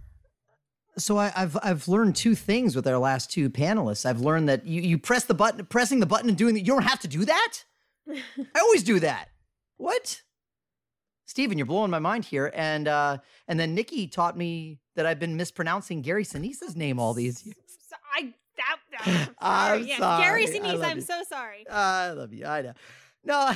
So 0.98 1.16
I, 1.16 1.28
have 1.28 1.56
I've 1.62 1.86
learned 1.86 2.16
two 2.16 2.34
things 2.34 2.74
with 2.74 2.86
our 2.86 2.98
last 2.98 3.30
two 3.30 3.48
panelists. 3.48 4.04
I've 4.04 4.20
learned 4.20 4.48
that 4.48 4.66
you, 4.66 4.82
you 4.82 4.98
press 4.98 5.24
the 5.24 5.34
button, 5.34 5.64
pressing 5.66 6.00
the 6.00 6.06
button 6.06 6.28
and 6.28 6.36
doing 6.36 6.54
that. 6.54 6.60
You 6.60 6.66
don't 6.66 6.82
have 6.82 7.00
to 7.00 7.08
do 7.08 7.24
that. 7.24 7.58
I 8.08 8.60
always 8.60 8.82
do 8.82 8.98
that. 9.00 9.28
What? 9.76 10.22
Steven, 11.26 11.56
you're 11.56 11.66
blowing 11.66 11.92
my 11.92 12.00
mind 12.00 12.24
here. 12.24 12.50
And 12.54 12.88
uh, 12.88 13.18
and 13.46 13.58
then 13.58 13.74
Nikki 13.74 14.08
taught 14.08 14.36
me 14.36 14.80
that 14.96 15.06
I've 15.06 15.20
been 15.20 15.36
mispronouncing 15.36 16.02
Gary 16.02 16.24
Sinise's 16.24 16.74
name 16.74 16.98
all 16.98 17.14
these 17.14 17.46
years. 17.46 17.56
So 17.88 17.96
I 18.12 18.34
that, 18.56 18.76
that 19.06 19.30
I'm 19.38 19.78
sorry. 19.78 19.88
Yeah, 19.88 19.98
sorry. 19.98 20.22
Gary 20.24 20.46
Sinise, 20.46 20.84
I'm 20.84 20.96
you. 20.98 21.02
so 21.02 21.22
sorry. 21.28 21.68
I 21.70 22.10
love 22.10 22.32
you. 22.32 22.46
I 22.46 22.62
know. 22.62 22.72
No, 23.22 23.52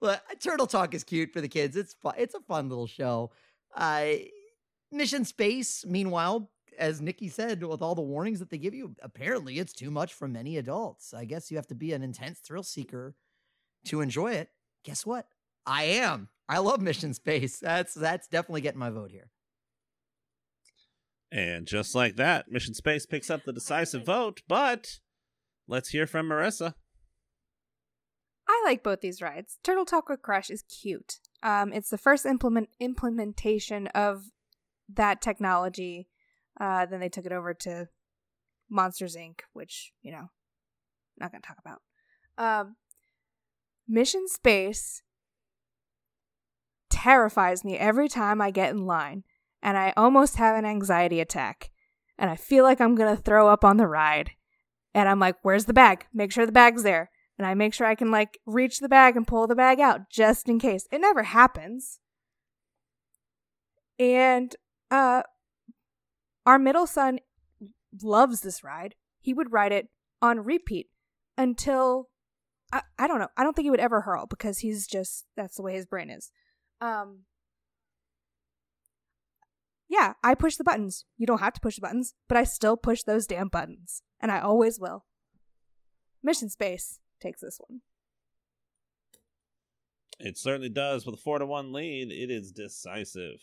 look, 0.00 0.20
Turtle 0.40 0.66
Talk 0.66 0.94
is 0.94 1.04
cute 1.04 1.32
for 1.32 1.40
the 1.40 1.48
kids. 1.48 1.76
It's 1.76 1.94
fun. 1.94 2.14
It's 2.16 2.34
a 2.34 2.40
fun 2.40 2.68
little 2.68 2.86
show. 2.86 3.30
Uh, 3.74 4.06
Mission 4.92 5.24
Space, 5.24 5.84
meanwhile, 5.86 6.50
as 6.78 7.00
Nikki 7.00 7.28
said, 7.28 7.62
with 7.62 7.82
all 7.82 7.94
the 7.94 8.02
warnings 8.02 8.38
that 8.40 8.50
they 8.50 8.58
give 8.58 8.74
you, 8.74 8.94
apparently 9.02 9.58
it's 9.58 9.72
too 9.72 9.90
much 9.90 10.14
for 10.14 10.26
many 10.26 10.56
adults. 10.56 11.14
I 11.14 11.24
guess 11.24 11.50
you 11.50 11.56
have 11.56 11.66
to 11.68 11.74
be 11.74 11.92
an 11.92 12.02
intense 12.02 12.40
thrill 12.40 12.62
seeker 12.62 13.14
to 13.86 14.00
enjoy 14.00 14.32
it. 14.32 14.48
Guess 14.84 15.06
what? 15.06 15.26
I 15.66 15.84
am. 15.84 16.28
I 16.48 16.58
love 16.58 16.80
Mission 16.80 17.14
Space. 17.14 17.58
That's 17.60 17.94
that's 17.94 18.26
definitely 18.26 18.62
getting 18.62 18.80
my 18.80 18.90
vote 18.90 19.10
here. 19.10 19.30
And 21.30 21.66
just 21.66 21.94
like 21.94 22.16
that, 22.16 22.50
Mission 22.50 22.74
Space 22.74 23.06
picks 23.06 23.30
up 23.30 23.44
the 23.44 23.52
decisive 23.52 24.04
vote, 24.06 24.42
but 24.48 24.98
let's 25.68 25.90
hear 25.90 26.06
from 26.06 26.28
Marissa. 26.28 26.74
I 28.50 28.62
like 28.64 28.82
both 28.82 29.00
these 29.00 29.22
rides. 29.22 29.58
Turtle 29.62 29.84
Talk 29.84 30.08
with 30.08 30.22
Crush 30.22 30.50
is 30.50 30.62
cute. 30.62 31.20
Um, 31.40 31.72
it's 31.72 31.88
the 31.88 31.96
first 31.96 32.26
implement 32.26 32.68
implementation 32.80 33.86
of 33.88 34.24
that 34.92 35.22
technology. 35.22 36.08
Uh, 36.60 36.84
then 36.86 36.98
they 36.98 37.08
took 37.08 37.26
it 37.26 37.32
over 37.32 37.54
to 37.54 37.86
Monsters 38.68 39.16
Inc., 39.16 39.42
which 39.52 39.92
you 40.02 40.10
know, 40.10 40.30
not 41.16 41.30
gonna 41.30 41.42
talk 41.42 41.58
about. 41.64 41.80
Um, 42.38 42.76
Mission 43.86 44.26
Space 44.26 45.02
terrifies 46.90 47.64
me 47.64 47.78
every 47.78 48.08
time 48.08 48.40
I 48.40 48.50
get 48.50 48.70
in 48.70 48.84
line, 48.84 49.22
and 49.62 49.78
I 49.78 49.92
almost 49.96 50.36
have 50.36 50.56
an 50.56 50.64
anxiety 50.64 51.20
attack, 51.20 51.70
and 52.18 52.28
I 52.28 52.34
feel 52.34 52.64
like 52.64 52.80
I'm 52.80 52.96
gonna 52.96 53.16
throw 53.16 53.48
up 53.48 53.64
on 53.64 53.76
the 53.76 53.86
ride. 53.86 54.32
And 54.92 55.08
I'm 55.08 55.20
like, 55.20 55.36
"Where's 55.42 55.66
the 55.66 55.72
bag? 55.72 56.06
Make 56.12 56.32
sure 56.32 56.46
the 56.46 56.50
bag's 56.50 56.82
there." 56.82 57.12
And 57.40 57.46
I 57.46 57.54
make 57.54 57.72
sure 57.72 57.86
I 57.86 57.94
can 57.94 58.10
like 58.10 58.38
reach 58.44 58.80
the 58.80 58.88
bag 58.88 59.16
and 59.16 59.26
pull 59.26 59.46
the 59.46 59.54
bag 59.54 59.80
out 59.80 60.10
just 60.10 60.46
in 60.46 60.58
case. 60.58 60.86
It 60.92 61.00
never 61.00 61.22
happens. 61.22 61.98
And 63.98 64.54
uh 64.90 65.22
our 66.44 66.58
middle 66.58 66.86
son 66.86 67.20
loves 68.02 68.42
this 68.42 68.62
ride. 68.62 68.94
He 69.20 69.32
would 69.32 69.52
ride 69.52 69.72
it 69.72 69.88
on 70.20 70.44
repeat 70.44 70.88
until 71.38 72.10
I, 72.74 72.82
I 72.98 73.06
don't 73.06 73.20
know. 73.20 73.28
I 73.38 73.42
don't 73.42 73.56
think 73.56 73.64
he 73.64 73.70
would 73.70 73.80
ever 73.80 74.02
hurl 74.02 74.26
because 74.26 74.58
he's 74.58 74.86
just 74.86 75.24
that's 75.34 75.56
the 75.56 75.62
way 75.62 75.72
his 75.72 75.86
brain 75.86 76.10
is. 76.10 76.30
Um 76.82 77.20
Yeah, 79.88 80.12
I 80.22 80.34
push 80.34 80.56
the 80.56 80.64
buttons. 80.64 81.06
You 81.16 81.26
don't 81.26 81.40
have 81.40 81.54
to 81.54 81.60
push 81.62 81.76
the 81.76 81.80
buttons, 81.80 82.12
but 82.28 82.36
I 82.36 82.44
still 82.44 82.76
push 82.76 83.02
those 83.02 83.26
damn 83.26 83.48
buttons. 83.48 84.02
And 84.20 84.30
I 84.30 84.40
always 84.40 84.78
will. 84.78 85.06
Mission 86.22 86.50
Space 86.50 87.00
takes 87.20 87.40
this 87.40 87.58
one. 87.66 87.80
It 90.18 90.36
certainly 90.36 90.68
does. 90.68 91.06
With 91.06 91.14
a 91.14 91.18
four 91.18 91.38
to 91.38 91.46
one 91.46 91.72
lead, 91.72 92.10
it 92.10 92.30
is 92.30 92.52
decisive. 92.52 93.40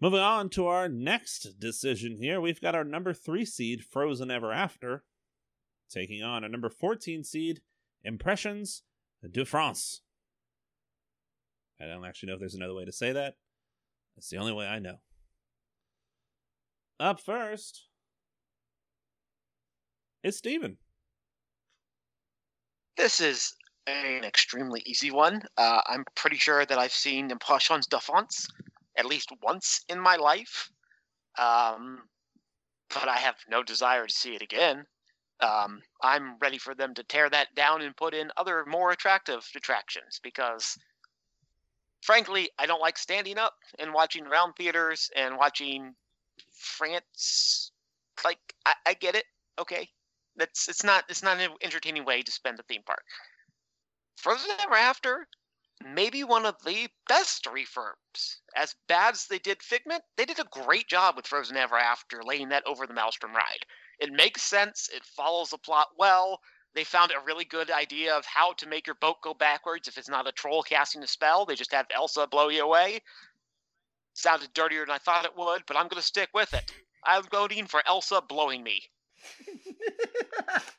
Moving 0.00 0.20
on 0.20 0.50
to 0.50 0.66
our 0.66 0.88
next 0.88 1.58
decision 1.58 2.16
here, 2.16 2.40
we've 2.40 2.60
got 2.60 2.74
our 2.74 2.84
number 2.84 3.14
three 3.14 3.44
seed, 3.44 3.82
Frozen 3.82 4.30
Ever 4.30 4.52
After, 4.52 5.04
taking 5.90 6.22
on 6.22 6.44
our 6.44 6.50
number 6.50 6.68
14 6.68 7.24
seed, 7.24 7.62
Impressions 8.04 8.82
de 9.28 9.44
France. 9.44 10.02
I 11.80 11.86
don't 11.86 12.04
actually 12.04 12.28
know 12.28 12.34
if 12.34 12.40
there's 12.40 12.54
another 12.54 12.74
way 12.74 12.84
to 12.84 12.92
say 12.92 13.12
that. 13.12 13.34
That's 14.14 14.30
the 14.30 14.36
only 14.36 14.52
way 14.52 14.66
I 14.66 14.78
know. 14.78 14.96
Up 17.00 17.20
first 17.20 17.88
is 20.22 20.36
Steven. 20.36 20.78
This 22.96 23.20
is 23.20 23.54
an 23.86 24.24
extremely 24.24 24.82
easy 24.86 25.10
one. 25.10 25.42
Uh, 25.56 25.80
I'm 25.86 26.04
pretty 26.14 26.36
sure 26.36 26.64
that 26.64 26.78
I've 26.78 26.92
seen 26.92 27.30
Impressions 27.30 27.86
de 27.86 28.00
France 28.00 28.48
at 28.96 29.04
least 29.04 29.30
once 29.42 29.84
in 29.88 30.00
my 30.00 30.16
life, 30.16 30.70
um, 31.38 32.08
but 32.94 33.08
I 33.08 33.18
have 33.18 33.36
no 33.50 33.62
desire 33.62 34.06
to 34.06 34.14
see 34.14 34.34
it 34.34 34.40
again. 34.40 34.86
Um, 35.40 35.82
I'm 36.02 36.38
ready 36.38 36.56
for 36.56 36.74
them 36.74 36.94
to 36.94 37.02
tear 37.02 37.28
that 37.28 37.54
down 37.54 37.82
and 37.82 37.94
put 37.94 38.14
in 38.14 38.30
other 38.38 38.64
more 38.66 38.90
attractive 38.92 39.46
attractions 39.54 40.18
because, 40.22 40.78
frankly, 42.00 42.48
I 42.58 42.64
don't 42.64 42.80
like 42.80 42.96
standing 42.96 43.36
up 43.36 43.56
and 43.78 43.92
watching 43.92 44.24
round 44.24 44.54
theaters 44.56 45.10
and 45.14 45.36
watching 45.36 45.94
France. 46.50 47.72
Like, 48.24 48.38
I, 48.64 48.72
I 48.86 48.94
get 48.94 49.14
it, 49.14 49.26
okay, 49.58 49.90
that's 50.36 50.68
it's 50.68 50.84
not 50.84 51.04
it's 51.08 51.22
not 51.22 51.40
an 51.40 51.50
entertaining 51.62 52.04
way 52.04 52.22
to 52.22 52.32
spend 52.32 52.58
a 52.58 52.62
theme 52.62 52.82
park. 52.84 53.02
Frozen 54.16 54.50
Ever 54.60 54.74
After, 54.74 55.28
maybe 55.84 56.24
one 56.24 56.46
of 56.46 56.56
the 56.64 56.88
best 57.08 57.44
refurbs. 57.44 58.36
As 58.56 58.74
bad 58.88 59.14
as 59.14 59.26
they 59.26 59.38
did 59.38 59.62
Figment, 59.62 60.02
they 60.16 60.24
did 60.24 60.38
a 60.38 60.44
great 60.50 60.88
job 60.88 61.16
with 61.16 61.26
Frozen 61.26 61.56
Ever 61.56 61.76
After, 61.76 62.22
laying 62.22 62.48
that 62.48 62.66
over 62.66 62.86
the 62.86 62.94
Maelstrom 62.94 63.34
ride. 63.34 63.66
It 63.98 64.12
makes 64.12 64.42
sense. 64.42 64.88
It 64.92 65.04
follows 65.04 65.50
the 65.50 65.58
plot 65.58 65.88
well. 65.98 66.40
They 66.74 66.84
found 66.84 67.10
a 67.10 67.24
really 67.24 67.44
good 67.44 67.70
idea 67.70 68.14
of 68.14 68.26
how 68.26 68.52
to 68.54 68.68
make 68.68 68.86
your 68.86 68.96
boat 68.96 69.22
go 69.22 69.32
backwards 69.32 69.88
if 69.88 69.96
it's 69.96 70.08
not 70.08 70.28
a 70.28 70.32
troll 70.32 70.62
casting 70.62 71.02
a 71.02 71.06
spell. 71.06 71.46
They 71.46 71.54
just 71.54 71.72
have 71.72 71.86
Elsa 71.94 72.26
blow 72.26 72.48
you 72.48 72.62
away. 72.62 73.00
Sounded 74.12 74.52
dirtier 74.52 74.84
than 74.84 74.94
I 74.94 74.98
thought 74.98 75.24
it 75.24 75.36
would, 75.36 75.62
but 75.66 75.76
I'm 75.76 75.88
going 75.88 76.00
to 76.00 76.06
stick 76.06 76.30
with 76.34 76.52
it. 76.52 76.72
I'm 77.04 77.22
voting 77.24 77.66
for 77.66 77.82
Elsa 77.86 78.20
blowing 78.20 78.62
me. 78.62 78.82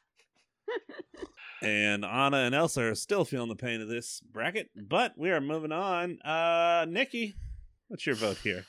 And 1.62 2.06
Anna 2.06 2.38
and 2.38 2.54
Elsa 2.54 2.84
are 2.84 2.96
still 2.96 3.26
feeling 3.26 3.50
the 3.50 3.56
pain 3.56 3.82
of 3.82 3.88
this 3.88 4.22
bracket, 4.22 4.70
but 4.76 5.14
we 5.18 5.32
are 5.32 5.42
moving 5.42 5.72
on. 5.72 6.20
Uh 6.22 6.86
Nikki, 6.88 7.36
what's 7.88 8.06
your 8.06 8.16
vote 8.16 8.38
here? 8.38 8.64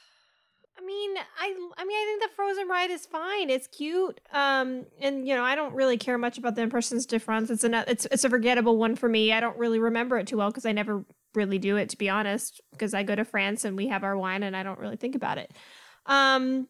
I 0.78 0.84
mean, 0.84 1.16
I 1.16 1.54
I 1.76 1.84
mean, 1.84 1.96
I 1.96 2.04
think 2.06 2.22
the 2.22 2.34
Frozen 2.34 2.68
ride 2.68 2.90
is 2.90 3.04
fine. 3.04 3.50
It's 3.50 3.66
cute. 3.66 4.20
Um, 4.32 4.86
and 5.00 5.28
you 5.28 5.34
know, 5.34 5.42
I 5.42 5.54
don't 5.54 5.74
really 5.74 5.98
care 5.98 6.16
much 6.16 6.38
about 6.38 6.54
the 6.54 6.62
Impressions 6.62 7.04
de 7.04 7.18
France. 7.18 7.50
It's 7.50 7.64
a 7.64 7.84
it's 7.90 8.06
it's 8.10 8.24
a 8.24 8.30
forgettable 8.30 8.78
one 8.78 8.96
for 8.96 9.08
me. 9.08 9.32
I 9.32 9.40
don't 9.40 9.58
really 9.58 9.78
remember 9.78 10.18
it 10.18 10.26
too 10.26 10.38
well 10.38 10.48
because 10.48 10.64
I 10.64 10.72
never 10.72 11.04
really 11.34 11.58
do 11.58 11.76
it 11.76 11.90
to 11.90 11.98
be 11.98 12.08
honest. 12.08 12.60
Because 12.72 12.94
I 12.94 13.02
go 13.02 13.14
to 13.14 13.24
France 13.24 13.64
and 13.64 13.76
we 13.76 13.88
have 13.88 14.02
our 14.04 14.16
wine 14.16 14.42
and 14.42 14.56
I 14.56 14.62
don't 14.62 14.78
really 14.78 14.96
think 14.96 15.14
about 15.14 15.36
it. 15.36 15.52
Um, 16.06 16.68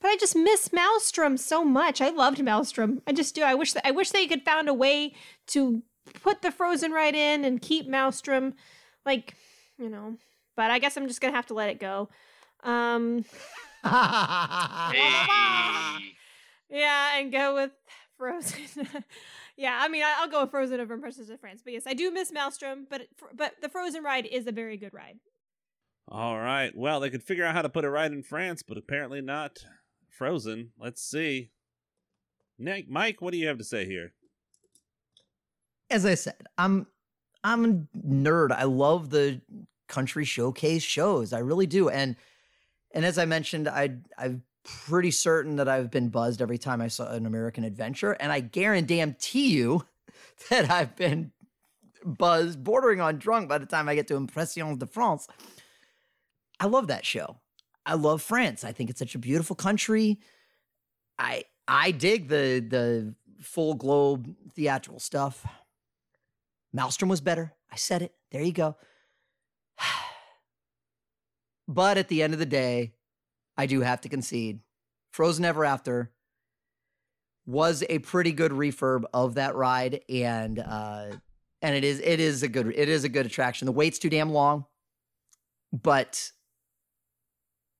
but 0.00 0.08
I 0.08 0.16
just 0.16 0.36
miss 0.36 0.72
Maelstrom 0.72 1.36
so 1.36 1.64
much. 1.64 2.00
I 2.00 2.10
loved 2.10 2.42
Maelstrom. 2.42 3.02
I 3.06 3.12
just 3.12 3.34
do. 3.34 3.42
I 3.42 3.54
wish 3.54 3.72
that 3.72 3.86
I 3.86 3.90
wish 3.90 4.10
they 4.10 4.26
could 4.26 4.42
found 4.42 4.68
a 4.68 4.74
way 4.74 5.14
to 5.48 5.82
put 6.22 6.42
the 6.42 6.50
Frozen 6.50 6.92
ride 6.92 7.14
in 7.14 7.44
and 7.44 7.60
keep 7.60 7.88
Maelstrom, 7.88 8.54
like 9.04 9.34
you 9.78 9.88
know. 9.88 10.16
But 10.56 10.70
I 10.70 10.78
guess 10.78 10.96
I'm 10.96 11.08
just 11.08 11.20
gonna 11.20 11.36
have 11.36 11.46
to 11.46 11.54
let 11.54 11.70
it 11.70 11.80
go. 11.80 12.08
Um, 12.64 13.24
yeah, 13.84 14.90
and 17.18 17.32
go 17.32 17.54
with 17.54 17.70
Frozen. 18.16 18.88
yeah, 19.56 19.78
I 19.80 19.88
mean, 19.88 20.02
I- 20.02 20.16
I'll 20.20 20.28
go 20.28 20.42
with 20.42 20.50
Frozen 20.50 20.80
over 20.80 20.94
Impressions 20.94 21.30
of 21.30 21.40
France. 21.40 21.62
But 21.64 21.74
yes, 21.74 21.84
I 21.86 21.94
do 21.94 22.10
miss 22.10 22.32
Maelstrom. 22.32 22.86
But 22.90 23.02
but 23.34 23.54
the 23.62 23.68
Frozen 23.68 24.02
ride 24.02 24.26
is 24.26 24.46
a 24.46 24.52
very 24.52 24.76
good 24.76 24.94
ride. 24.94 25.18
All 26.10 26.38
right. 26.38 26.74
Well, 26.74 27.00
they 27.00 27.10
could 27.10 27.22
figure 27.22 27.44
out 27.44 27.54
how 27.54 27.62
to 27.62 27.68
put 27.68 27.84
it 27.84 27.90
right 27.90 28.10
in 28.10 28.22
France, 28.22 28.62
but 28.66 28.78
apparently 28.78 29.20
not 29.20 29.58
Frozen. 30.08 30.70
Let's 30.78 31.02
see. 31.02 31.50
Nick, 32.58 32.88
Mike, 32.88 33.20
what 33.20 33.32
do 33.32 33.38
you 33.38 33.46
have 33.46 33.58
to 33.58 33.64
say 33.64 33.84
here? 33.84 34.12
as 35.90 36.04
I 36.04 36.14
said, 36.14 36.34
I'm 36.56 36.86
I'm 37.44 37.64
a 37.64 37.98
nerd. 38.06 38.52
I 38.52 38.64
love 38.64 39.10
the 39.10 39.40
country 39.88 40.24
showcase 40.24 40.82
shows. 40.82 41.32
I 41.32 41.38
really 41.38 41.66
do. 41.66 41.88
And 41.88 42.16
and 42.92 43.04
as 43.04 43.18
I 43.18 43.24
mentioned, 43.24 43.68
I 43.68 43.96
I'm 44.16 44.42
pretty 44.64 45.10
certain 45.10 45.56
that 45.56 45.68
I've 45.68 45.90
been 45.90 46.08
buzzed 46.08 46.42
every 46.42 46.58
time 46.58 46.80
I 46.80 46.88
saw 46.88 47.10
an 47.10 47.26
American 47.26 47.64
Adventure, 47.64 48.12
and 48.12 48.32
I 48.32 48.40
guarantee 48.40 49.50
you 49.50 49.84
that 50.50 50.70
I've 50.70 50.94
been 50.96 51.32
buzzed, 52.04 52.62
bordering 52.62 53.00
on 53.00 53.18
drunk 53.18 53.48
by 53.48 53.58
the 53.58 53.66
time 53.66 53.88
I 53.88 53.94
get 53.94 54.08
to 54.08 54.16
Impressions 54.16 54.78
de 54.78 54.86
France. 54.86 55.26
I 56.60 56.66
love 56.66 56.88
that 56.88 57.06
show. 57.06 57.36
I 57.88 57.94
love 57.94 58.20
France. 58.20 58.64
I 58.64 58.72
think 58.72 58.90
it's 58.90 58.98
such 58.98 59.14
a 59.14 59.18
beautiful 59.18 59.56
country. 59.56 60.20
I 61.18 61.44
I 61.66 61.90
dig 61.90 62.28
the 62.28 62.60
the 62.60 63.14
full 63.40 63.74
globe 63.74 64.34
theatrical 64.52 65.00
stuff. 65.00 65.46
Maelstrom 66.70 67.08
was 67.08 67.22
better. 67.22 67.54
I 67.72 67.76
said 67.76 68.02
it. 68.02 68.12
There 68.30 68.42
you 68.42 68.52
go. 68.52 68.76
but 71.68 71.96
at 71.96 72.08
the 72.08 72.22
end 72.22 72.34
of 72.34 72.38
the 72.38 72.46
day, 72.46 72.92
I 73.56 73.64
do 73.64 73.80
have 73.80 74.02
to 74.02 74.10
concede. 74.10 74.60
Frozen 75.10 75.46
Ever 75.46 75.64
After 75.64 76.12
was 77.46 77.82
a 77.88 78.00
pretty 78.00 78.32
good 78.32 78.52
refurb 78.52 79.04
of 79.14 79.36
that 79.36 79.54
ride, 79.54 80.02
and 80.10 80.58
uh, 80.58 81.06
and 81.62 81.74
it 81.74 81.84
is 81.84 82.00
it 82.00 82.20
is 82.20 82.42
a 82.42 82.48
good 82.48 82.66
it 82.66 82.90
is 82.90 83.04
a 83.04 83.08
good 83.08 83.24
attraction. 83.24 83.64
The 83.64 83.72
wait's 83.72 83.98
too 83.98 84.10
damn 84.10 84.28
long, 84.28 84.66
but 85.72 86.32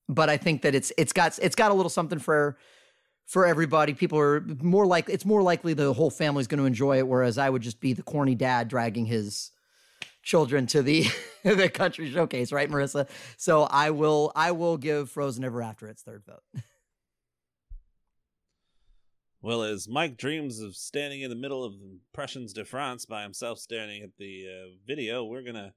but 0.09 0.27
I 0.29 0.35
think 0.37 0.63
that 0.63 0.75
it's 0.75 0.91
it's 0.97 1.13
got 1.13 1.37
it's 1.41 1.55
got 1.55 1.71
a 1.71 1.73
little 1.73 1.89
something 1.89 2.19
for 2.19 2.57
for 3.27 3.45
everybody. 3.45 3.93
People 3.93 4.19
are 4.19 4.41
more 4.41 4.85
like 4.85 5.07
it's 5.07 5.25
more 5.25 5.43
likely 5.43 5.73
the 5.73 5.93
whole 5.93 6.09
family's 6.09 6.47
going 6.47 6.59
to 6.59 6.65
enjoy 6.65 6.97
it, 6.97 7.07
whereas 7.07 7.37
I 7.37 7.49
would 7.49 7.61
just 7.61 7.79
be 7.79 7.93
the 7.93 8.01
corny 8.01 8.35
dad 8.35 8.67
dragging 8.67 9.05
his 9.05 9.51
children 10.23 10.65
to 10.67 10.81
the 10.81 11.05
the 11.43 11.69
country 11.69 12.11
showcase, 12.11 12.51
right, 12.51 12.69
Marissa? 12.69 13.07
So 13.37 13.63
I 13.63 13.91
will 13.91 14.31
I 14.35 14.51
will 14.51 14.77
give 14.77 15.11
Frozen 15.11 15.43
Ever 15.43 15.61
After 15.61 15.87
its 15.87 16.01
third 16.01 16.23
vote. 16.25 16.43
Well, 19.41 19.63
as 19.63 19.87
Mike 19.87 20.17
dreams 20.17 20.59
of 20.59 20.75
standing 20.75 21.21
in 21.21 21.29
the 21.29 21.35
middle 21.35 21.63
of 21.63 21.73
Impressions 21.75 22.51
de 22.51 22.65
France 22.65 23.05
by 23.05 23.23
himself 23.23 23.57
staring 23.57 24.03
at 24.03 24.17
the 24.17 24.45
uh, 24.45 24.75
video, 24.85 25.23
we're 25.23 25.43
to 25.53 25.73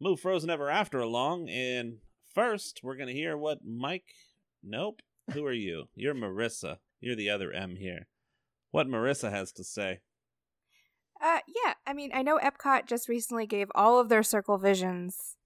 move 0.00 0.20
Frozen 0.20 0.48
Ever 0.48 0.70
After 0.70 1.00
along. 1.00 1.48
And 1.48 1.98
first, 2.34 2.80
we're 2.82 2.96
going 2.96 3.08
to 3.08 3.14
hear 3.14 3.36
what 3.36 3.60
Mike. 3.64 4.14
Nope. 4.62 5.00
Who 5.32 5.44
are 5.44 5.52
you? 5.52 5.84
You're 5.94 6.14
Marissa. 6.14 6.78
You're 7.00 7.16
the 7.16 7.30
other 7.30 7.52
M 7.52 7.76
here. 7.76 8.08
What 8.70 8.88
Marissa 8.88 9.30
has 9.30 9.52
to 9.52 9.64
say. 9.64 10.00
Uh, 11.20 11.40
yeah. 11.46 11.74
I 11.86 11.92
mean, 11.92 12.10
I 12.14 12.22
know 12.22 12.38
Epcot 12.38 12.86
just 12.86 13.08
recently 13.08 13.46
gave 13.46 13.68
all 13.74 14.00
of 14.00 14.08
their 14.08 14.22
Circle 14.22 14.58
Visions 14.58 15.36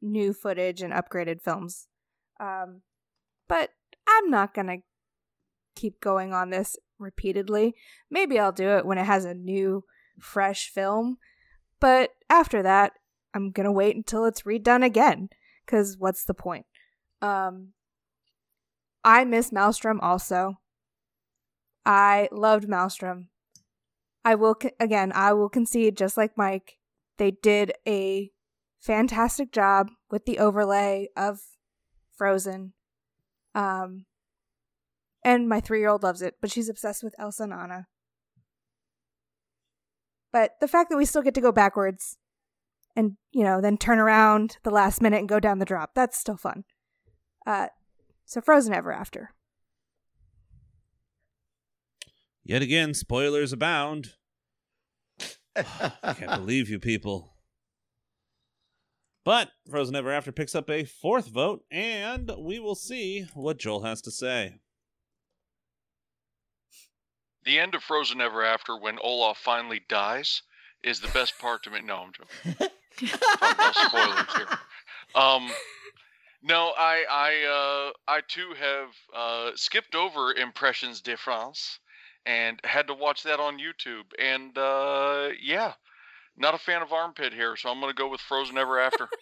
new 0.00 0.32
footage 0.32 0.82
and 0.82 0.92
upgraded 0.92 1.40
films. 1.40 1.86
Um, 2.38 2.82
but 3.48 3.70
I'm 4.06 4.30
not 4.30 4.54
going 4.54 4.66
to 4.66 4.78
keep 5.74 6.00
going 6.00 6.32
on 6.32 6.50
this 6.50 6.76
repeatedly. 6.98 7.74
Maybe 8.10 8.38
I'll 8.38 8.52
do 8.52 8.68
it 8.70 8.86
when 8.86 8.98
it 8.98 9.06
has 9.06 9.24
a 9.24 9.34
new, 9.34 9.84
fresh 10.20 10.68
film. 10.68 11.18
But 11.80 12.10
after 12.30 12.62
that, 12.62 12.92
I'm 13.34 13.50
going 13.50 13.64
to 13.64 13.72
wait 13.72 13.96
until 13.96 14.24
it's 14.24 14.42
redone 14.42 14.84
again. 14.84 15.30
Because 15.64 15.96
what's 15.98 16.24
the 16.24 16.34
point? 16.34 16.66
Um, 17.22 17.72
I 19.02 19.24
miss 19.24 19.52
Maelstrom 19.52 20.00
also. 20.00 20.58
I 21.86 22.28
loved 22.32 22.68
Maelstrom. 22.68 23.28
I 24.24 24.34
will, 24.34 24.56
again, 24.80 25.12
I 25.14 25.32
will 25.34 25.50
concede, 25.50 25.96
just 25.96 26.16
like 26.16 26.36
Mike, 26.36 26.78
they 27.18 27.30
did 27.30 27.72
a 27.86 28.30
fantastic 28.80 29.52
job 29.52 29.90
with 30.10 30.24
the 30.24 30.38
overlay 30.38 31.08
of 31.16 31.40
Frozen. 32.16 32.72
Um, 33.54 34.06
and 35.24 35.48
my 35.48 35.60
three 35.60 35.80
year 35.80 35.88
old 35.88 36.02
loves 36.02 36.22
it, 36.22 36.34
but 36.40 36.50
she's 36.50 36.68
obsessed 36.68 37.02
with 37.02 37.14
Elsa 37.18 37.44
and 37.44 37.52
Anna. 37.52 37.86
But 40.32 40.52
the 40.60 40.68
fact 40.68 40.90
that 40.90 40.96
we 40.96 41.04
still 41.04 41.22
get 41.22 41.34
to 41.34 41.40
go 41.40 41.52
backwards 41.52 42.18
and, 42.96 43.16
you 43.32 43.42
know, 43.42 43.60
then 43.60 43.76
turn 43.76 43.98
around 43.98 44.58
the 44.62 44.70
last 44.70 45.02
minute 45.02 45.18
and 45.18 45.28
go 45.28 45.40
down 45.40 45.58
the 45.58 45.64
drop, 45.64 45.90
that's 45.94 46.18
still 46.18 46.36
fun. 46.36 46.64
Uh, 47.46 47.68
so 48.24 48.40
Frozen 48.40 48.74
Ever 48.74 48.92
After. 48.92 49.30
Yet 52.44 52.62
again, 52.62 52.94
spoilers 52.94 53.52
abound. 53.52 54.12
I 55.56 55.62
can't 56.14 56.40
believe 56.40 56.68
you 56.68 56.78
people. 56.78 57.34
But 59.24 59.50
Frozen 59.70 59.96
Ever 59.96 60.12
After 60.12 60.32
picks 60.32 60.54
up 60.54 60.68
a 60.68 60.84
fourth 60.84 61.28
vote, 61.28 61.64
and 61.70 62.30
we 62.38 62.58
will 62.58 62.74
see 62.74 63.26
what 63.32 63.58
Joel 63.58 63.82
has 63.84 64.02
to 64.02 64.10
say. 64.10 64.56
The 67.44 67.58
end 67.58 67.74
of 67.74 67.82
Frozen 67.82 68.20
Ever 68.20 68.44
After, 68.44 68.76
when 68.76 68.98
Olaf 69.02 69.38
finally 69.38 69.80
dies, 69.88 70.42
is 70.82 71.00
the 71.00 71.08
best 71.08 71.38
part 71.38 71.62
to 71.64 71.70
me. 71.70 71.80
No, 71.82 71.96
I'm 71.96 72.12
joking. 72.12 72.68
no 73.02 73.72
spoilers 73.72 74.36
here. 74.36 74.46
Um, 75.14 75.50
no, 76.42 76.72
I, 76.76 77.04
I, 77.10 77.88
uh, 77.88 77.92
I 78.06 78.20
too 78.28 78.52
have 78.58 78.88
uh, 79.16 79.50
skipped 79.54 79.94
over 79.94 80.32
Impressions 80.32 81.00
de 81.00 81.16
France 81.16 81.78
and 82.26 82.60
had 82.64 82.86
to 82.88 82.94
watch 82.94 83.22
that 83.22 83.40
on 83.40 83.58
YouTube. 83.58 84.04
And 84.18 84.56
uh, 84.56 85.30
yeah, 85.42 85.72
not 86.36 86.54
a 86.54 86.58
fan 86.58 86.82
of 86.82 86.92
armpit 86.92 87.32
hair, 87.32 87.56
so 87.56 87.70
I'm 87.70 87.80
going 87.80 87.90
to 87.90 87.96
go 87.96 88.08
with 88.08 88.20
Frozen 88.20 88.58
Ever 88.58 88.78
After. 88.78 89.08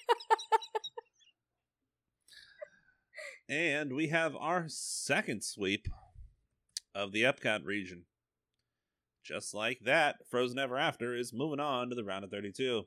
and 3.49 3.93
we 3.93 4.09
have 4.09 4.35
our 4.37 4.65
second 4.69 5.45
sweep 5.45 5.89
of 6.95 7.13
the 7.13 7.23
Epcot 7.23 7.65
region. 7.65 8.05
Just 9.25 9.55
like 9.55 9.81
that, 9.85 10.17
Frozen 10.29 10.59
Ever 10.59 10.77
After 10.77 11.15
is 11.15 11.33
moving 11.33 11.61
on 11.61 11.91
to 11.91 11.95
the 11.95 12.05
round 12.05 12.25
of 12.25 12.31
32. 12.31 12.87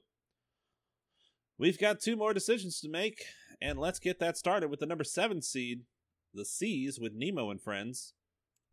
We've 1.57 1.79
got 1.79 1.99
two 1.99 2.15
more 2.15 2.33
decisions 2.33 2.81
to 2.81 2.89
make, 2.89 3.23
and 3.61 3.79
let's 3.79 3.99
get 3.99 4.19
that 4.19 4.37
started 4.37 4.69
with 4.69 4.79
the 4.79 4.85
number 4.85 5.03
7 5.03 5.41
seed, 5.41 5.83
The 6.33 6.43
Seas 6.43 6.99
with 6.99 7.13
Nemo 7.15 7.49
and 7.49 7.61
Friends, 7.61 8.13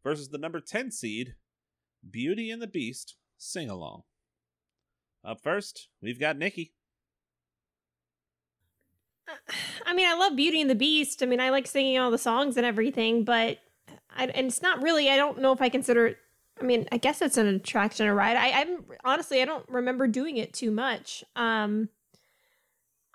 versus 0.03 0.29
the 0.31 0.38
number 0.38 0.61
10 0.61 0.90
seed, 0.90 1.35
Beauty 2.09 2.51
and 2.51 2.61
the 2.61 2.66
Beast 2.66 3.16
Sing 3.38 3.71
Along. 3.71 4.03
Up 5.25 5.40
first, 5.40 5.88
we've 6.03 6.18
got 6.18 6.37
Nikki. 6.37 6.75
I 9.87 9.95
mean, 9.95 10.09
I 10.09 10.14
love 10.14 10.35
Beauty 10.35 10.61
and 10.61 10.68
the 10.68 10.75
Beast. 10.75 11.23
I 11.23 11.27
mean, 11.27 11.40
I 11.40 11.51
like 11.51 11.68
singing 11.68 11.99
all 11.99 12.11
the 12.11 12.18
songs 12.18 12.57
and 12.57 12.66
everything, 12.66 13.23
but 13.25 13.59
I, 14.11 14.27
and 14.27 14.49
it's 14.49 14.62
not 14.62 14.83
really. 14.83 15.09
I 15.09 15.16
don't 15.16 15.38
know 15.38 15.53
if 15.53 15.62
I 15.62 15.68
consider 15.68 16.07
it 16.09 16.16
I 16.61 16.64
mean, 16.64 16.87
I 16.92 16.99
guess 16.99 17.23
it's 17.23 17.37
an 17.37 17.47
attraction 17.47 18.07
or 18.07 18.14
ride. 18.14 18.37
I, 18.37 18.61
I'm 18.61 18.85
honestly, 19.05 19.42
I 19.42 19.45
don't 19.45 19.68
remember 19.68 20.07
doing 20.07 20.37
it 20.37 20.53
too 20.53 20.71
much. 20.71 21.25
Um, 21.35 21.88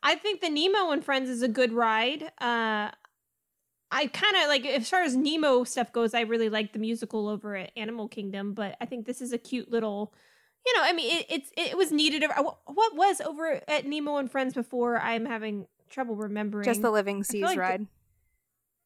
I 0.04 0.16
think 0.16 0.42
the 0.42 0.50
Nemo 0.50 0.92
and 0.92 1.04
Friends 1.04 1.30
is 1.30 1.42
a 1.42 1.48
good 1.48 1.74
ride. 1.74 2.24
Uh, 2.40 2.92
I 3.90 4.08
kind 4.08 4.36
of 4.38 4.48
like 4.48 4.66
as 4.66 4.90
far 4.90 5.04
as 5.04 5.16
Nemo 5.16 5.64
stuff 5.64 5.92
goes. 5.94 6.14
I 6.14 6.22
really 6.22 6.50
like 6.50 6.74
the 6.74 6.80
musical 6.80 7.28
over 7.28 7.56
at 7.56 7.72
Animal 7.78 8.08
Kingdom, 8.08 8.54
but 8.54 8.76
I 8.82 8.86
think 8.86 9.06
this 9.06 9.22
is 9.22 9.34
a 9.34 9.38
cute 9.38 9.72
little. 9.72 10.14
You 10.66 10.76
know, 10.76 10.84
I 10.84 10.94
mean, 10.94 11.20
it, 11.20 11.26
it's 11.30 11.52
it 11.56 11.78
was 11.78 11.92
needed. 11.92 12.26
What 12.66 12.96
was 12.96 13.22
over 13.22 13.62
at 13.68 13.86
Nemo 13.86 14.18
and 14.18 14.30
Friends 14.30 14.54
before? 14.54 15.00
I'm 15.00 15.26
having 15.26 15.68
trouble 15.90 16.16
remembering. 16.16 16.66
Just 16.66 16.82
the 16.82 16.92
Living 16.92 17.24
Seas 17.24 17.44
like 17.44 17.58
ride. 17.58 17.88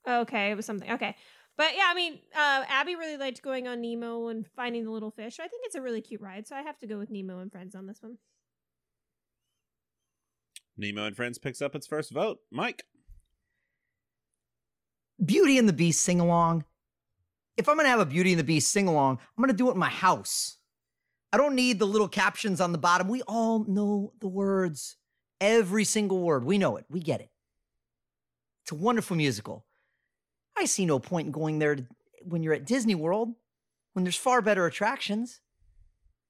The, 0.06 0.18
okay, 0.20 0.52
it 0.52 0.56
was 0.56 0.66
something. 0.66 0.92
Okay, 0.92 1.16
but 1.58 1.76
yeah, 1.76 1.88
I 1.88 1.96
mean, 1.96 2.20
uh, 2.36 2.64
Abby 2.68 2.96
really 2.96 3.18
liked 3.18 3.42
going 3.42 3.68
on 3.68 3.82
Nemo 3.82 4.28
and 4.28 4.48
finding 4.56 4.84
the 4.84 4.92
little 4.92 5.12
fish. 5.12 5.40
I 5.40 5.48
think 5.48 5.64
it's 5.66 5.76
a 5.76 5.82
really 5.82 6.02
cute 6.02 6.22
ride, 6.22 6.48
so 6.48 6.56
I 6.56 6.62
have 6.62 6.78
to 6.80 6.88
go 6.88 7.00
with 7.00 7.10
Nemo 7.10 7.40
and 7.40 7.52
Friends 7.52 7.74
on 7.74 7.88
this 7.88 8.02
one. 8.02 8.18
Nemo 10.78 11.06
and 11.06 11.16
Friends 11.16 11.38
picks 11.38 11.62
up 11.62 11.76
its 11.76 11.88
first 11.88 12.12
vote. 12.12 12.40
Mike. 12.52 12.84
Beauty 15.24 15.58
and 15.58 15.70
the 15.70 15.74
Beast 15.74 16.02
sing 16.02 16.20
along. 16.20 16.66
If 17.58 17.70
I'm 17.70 17.76
going 17.76 17.86
to 17.86 17.90
have 17.90 18.00
a 18.00 18.06
Beauty 18.06 18.32
and 18.32 18.40
the 18.40 18.44
Beast 18.44 18.72
sing 18.72 18.88
along, 18.88 19.20
I'm 19.38 19.42
going 19.44 19.56
to 19.56 19.58
do 19.58 19.70
it 19.70 19.74
in 19.74 19.80
my 19.80 19.90
house. 19.90 20.58
I 21.34 21.38
don't 21.38 21.56
need 21.56 21.80
the 21.80 21.88
little 21.88 22.08
captions 22.08 22.60
on 22.60 22.72
the 22.72 22.78
bottom. 22.78 23.08
We 23.08 23.22
all 23.24 23.64
know 23.66 24.14
the 24.20 24.28
words. 24.28 24.98
Every 25.40 25.84
single 25.84 26.20
word. 26.20 26.44
We 26.44 26.58
know 26.58 26.78
it. 26.78 26.86
We 26.90 27.00
get 27.00 27.22
it. 27.22 27.30
It's 28.64 28.72
a 28.72 28.76
wonderful 28.76 29.16
musical. 29.16 29.66
I 30.58 30.66
see 30.66 30.86
no 30.86 31.00
point 31.00 31.28
in 31.28 31.32
going 31.32 31.60
there 31.60 31.76
to, 31.76 31.86
when 32.24 32.44
you're 32.44 32.54
at 32.54 32.66
Disney 32.66 32.96
World, 32.96 33.34
when 33.94 34.04
there's 34.04 34.18
far 34.18 34.42
better 34.42 34.66
attractions. 34.66 35.42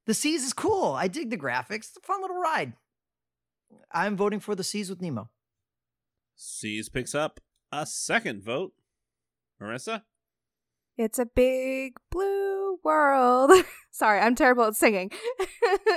The 0.05 0.13
Seas 0.13 0.43
is 0.43 0.53
cool. 0.53 0.93
I 0.93 1.07
dig 1.07 1.29
the 1.29 1.37
graphics. 1.37 1.89
It's 1.89 1.97
a 1.97 2.05
fun 2.05 2.21
little 2.21 2.39
ride. 2.39 2.73
I'm 3.93 4.15
voting 4.15 4.39
for 4.39 4.55
the 4.55 4.63
Seas 4.63 4.89
with 4.89 5.01
Nemo. 5.01 5.29
Seas 6.35 6.89
picks 6.89 7.13
up 7.13 7.39
a 7.71 7.85
second 7.85 8.43
vote. 8.43 8.73
Marissa? 9.61 10.03
It's 10.97 11.19
a 11.19 11.25
big 11.25 11.93
blue 12.09 12.79
world. 12.83 13.51
Sorry, 13.91 14.19
I'm 14.19 14.35
terrible 14.35 14.65
at 14.65 14.75
singing. 14.75 15.11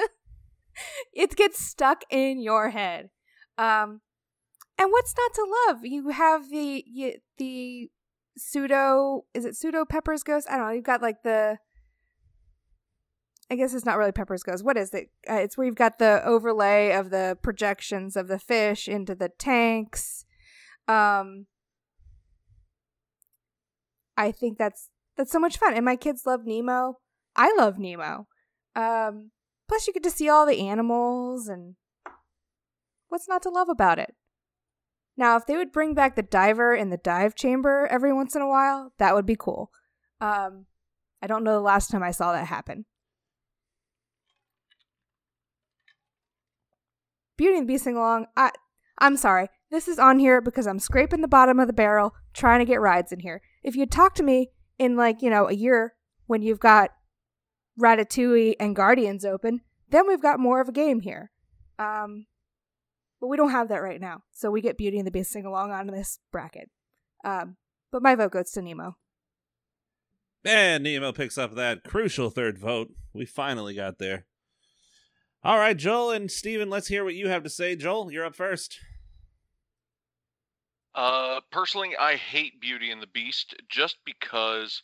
it 1.13 1.37
gets 1.37 1.65
stuck 1.65 2.03
in 2.11 2.41
your 2.41 2.71
head. 2.71 3.11
Um, 3.59 4.01
and 4.79 4.91
what's 4.91 5.15
not 5.17 5.35
to 5.35 5.55
love? 5.67 5.85
You 5.85 6.09
have 6.09 6.51
the 6.51 6.85
you, 6.87 7.15
the 7.39 7.91
pseudo 8.37 9.25
is 9.33 9.45
it 9.45 9.57
pseudo 9.57 9.85
Pepper's 9.85 10.23
Ghost? 10.23 10.49
I 10.51 10.57
don't 10.57 10.67
know. 10.67 10.73
You've 10.73 10.85
got 10.85 11.03
like 11.03 11.23
the 11.23 11.59
I 13.51 13.57
guess 13.57 13.75
it's 13.75 13.85
not 13.85 13.99
really 13.99 14.13
Pepper's 14.13 14.43
Ghost. 14.43 14.65
What 14.65 14.77
is 14.77 14.93
it? 14.95 15.11
Uh, 15.29 15.35
it's 15.35 15.57
where 15.57 15.67
you've 15.67 15.75
got 15.75 15.99
the 15.99 16.25
overlay 16.25 16.93
of 16.93 17.11
the 17.11 17.37
projections 17.43 18.17
of 18.17 18.29
the 18.29 18.39
fish 18.39 18.89
into 18.89 19.15
the 19.15 19.29
tanks. 19.29 20.25
Um 20.89 21.47
I 24.17 24.31
think 24.33 24.59
that's 24.59 24.91
that's 25.17 25.33
so 25.33 25.39
much 25.39 25.59
fun. 25.59 25.75
And 25.75 25.85
my 25.85 25.97
kids 25.97 26.27
love 26.27 26.45
Nemo. 26.45 26.99
I 27.37 27.55
love 27.57 27.79
Nemo. 27.79 28.27
Um, 28.75 29.31
plus, 29.69 29.87
you 29.87 29.93
get 29.93 30.03
to 30.05 30.11
see 30.11 30.29
all 30.29 30.47
the 30.47 30.69
animals, 30.69 31.49
and 31.49 31.77
what's 33.09 33.29
not 33.29 33.43
to 33.43 33.51
love 33.51 33.69
about 33.69 33.99
it? 33.99 34.15
Now, 35.17 35.37
if 35.37 35.47
they 35.47 35.57
would 35.57 35.73
bring 35.73 35.95
back 35.95 36.17
the 36.17 36.23
diver 36.23 36.75
in 36.75 36.91
the 36.91 36.97
dive 36.97 37.37
chamber 37.37 37.87
every 37.89 38.13
once 38.13 38.35
in 38.35 38.43
a 38.43 38.49
while, 38.49 38.93
that 38.99 39.15
would 39.15 39.27
be 39.27 39.37
cool. 39.37 39.71
Um, 40.21 40.67
I 41.23 41.29
don't 41.29 41.45
know 41.45 41.53
the 41.53 41.61
last 41.61 41.91
time 41.91 42.03
I 42.03 42.11
saw 42.11 42.33
that 42.33 42.47
happen. 42.47 42.87
Beauty 47.37 47.59
and 47.59 47.68
the 47.68 47.72
Beast 47.72 47.85
sing 47.85 47.97
along. 47.97 48.26
I 48.37 48.51
I'm 48.99 49.16
sorry. 49.16 49.49
This 49.70 49.89
is 49.89 49.99
on 49.99 50.18
here 50.18 50.41
because 50.41 50.66
I'm 50.66 50.78
scraping 50.78 51.20
the 51.20 51.28
bottom 51.28 51.59
of 51.59 51.66
the 51.66 51.72
barrel 51.72 52.14
trying 52.32 52.61
to 52.61 52.64
get 52.64 52.80
rides 52.80 53.12
in 53.12 53.20
here. 53.20 53.43
If 53.62 53.74
you 53.74 53.87
talk 53.87 54.14
to 54.16 54.22
me 54.22 54.51
in 54.78 54.97
like, 54.97 55.20
you 55.20 55.30
know, 55.30 55.49
a 55.49 55.55
year 55.55 55.95
when 56.26 56.43
you've 56.43 56.61
got 56.61 56.91
Ratatouille 57.80 58.55
and 58.61 58.76
Guardians 58.76 59.24
open, 59.24 59.62
then 59.91 60.07
we've 60.07 60.22
got 60.22 60.39
more 60.39 60.61
of 60.61 60.68
a 60.68 60.72
game 60.72 61.01
here. 61.01 61.32
Um 61.78 62.26
but 63.20 63.28
we 63.28 63.37
don't 63.37 63.51
have 63.51 63.68
that 63.68 63.82
right 63.82 64.01
now. 64.01 64.22
So 64.32 64.51
we 64.51 64.61
get 64.61 64.76
Beauty 64.76 64.99
and 64.99 65.07
the 65.07 65.11
Beast 65.11 65.32
sing 65.32 65.47
along 65.47 65.72
on 65.72 65.89
this 65.89 66.20
bracket. 66.30 66.70
Um 67.24 67.57
but 67.91 68.03
my 68.03 68.14
vote 68.14 68.32
goes 68.32 68.51
to 68.53 68.62
Nemo. 68.62 68.97
And 70.45 70.85
Nemo 70.85 71.11
picks 71.12 71.39
up 71.39 71.55
that 71.55 71.85
crucial 71.85 72.30
third 72.30 72.59
vote. 72.59 72.91
We 73.12 73.24
finally 73.24 73.74
got 73.74 73.99
there. 73.99 74.26
All 75.47 75.59
right, 75.59 75.77
Joel 75.77 76.13
and 76.13 76.31
Steven, 76.31 76.71
let's 76.71 76.89
hear 76.89 77.05
what 77.05 77.15
you 77.15 77.29
have 77.29 77.43
to 77.43 77.51
say. 77.51 77.77
Joel, 77.77 78.11
you're 78.11 78.25
up 78.25 78.35
first. 78.35 78.81
Uh, 80.95 81.41
personally, 81.51 81.95
I 82.01 82.17
hate 82.17 82.63
Beauty 82.63 82.91
and 82.91 83.03
the 83.03 83.09
Beast 83.09 83.55
just 83.69 83.99
because 84.07 84.83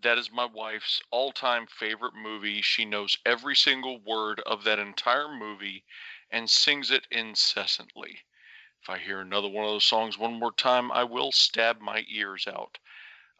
that 0.00 0.16
is 0.16 0.30
my 0.30 0.46
wife's 0.54 1.02
all-time 1.10 1.66
favorite 1.66 2.12
movie. 2.14 2.62
She 2.62 2.84
knows 2.84 3.18
every 3.26 3.56
single 3.56 3.98
word 4.06 4.40
of 4.46 4.62
that 4.62 4.78
entire 4.78 5.34
movie 5.34 5.82
and 6.30 6.48
sings 6.48 6.92
it 6.92 7.08
incessantly. 7.10 8.20
If 8.82 8.90
I 8.90 8.98
hear 8.98 9.20
another 9.20 9.48
one 9.48 9.64
of 9.64 9.72
those 9.72 9.84
songs 9.84 10.16
one 10.16 10.38
more 10.38 10.52
time, 10.52 10.92
I 10.92 11.02
will 11.02 11.32
stab 11.32 11.80
my 11.80 12.04
ears 12.08 12.46
out. 12.46 12.78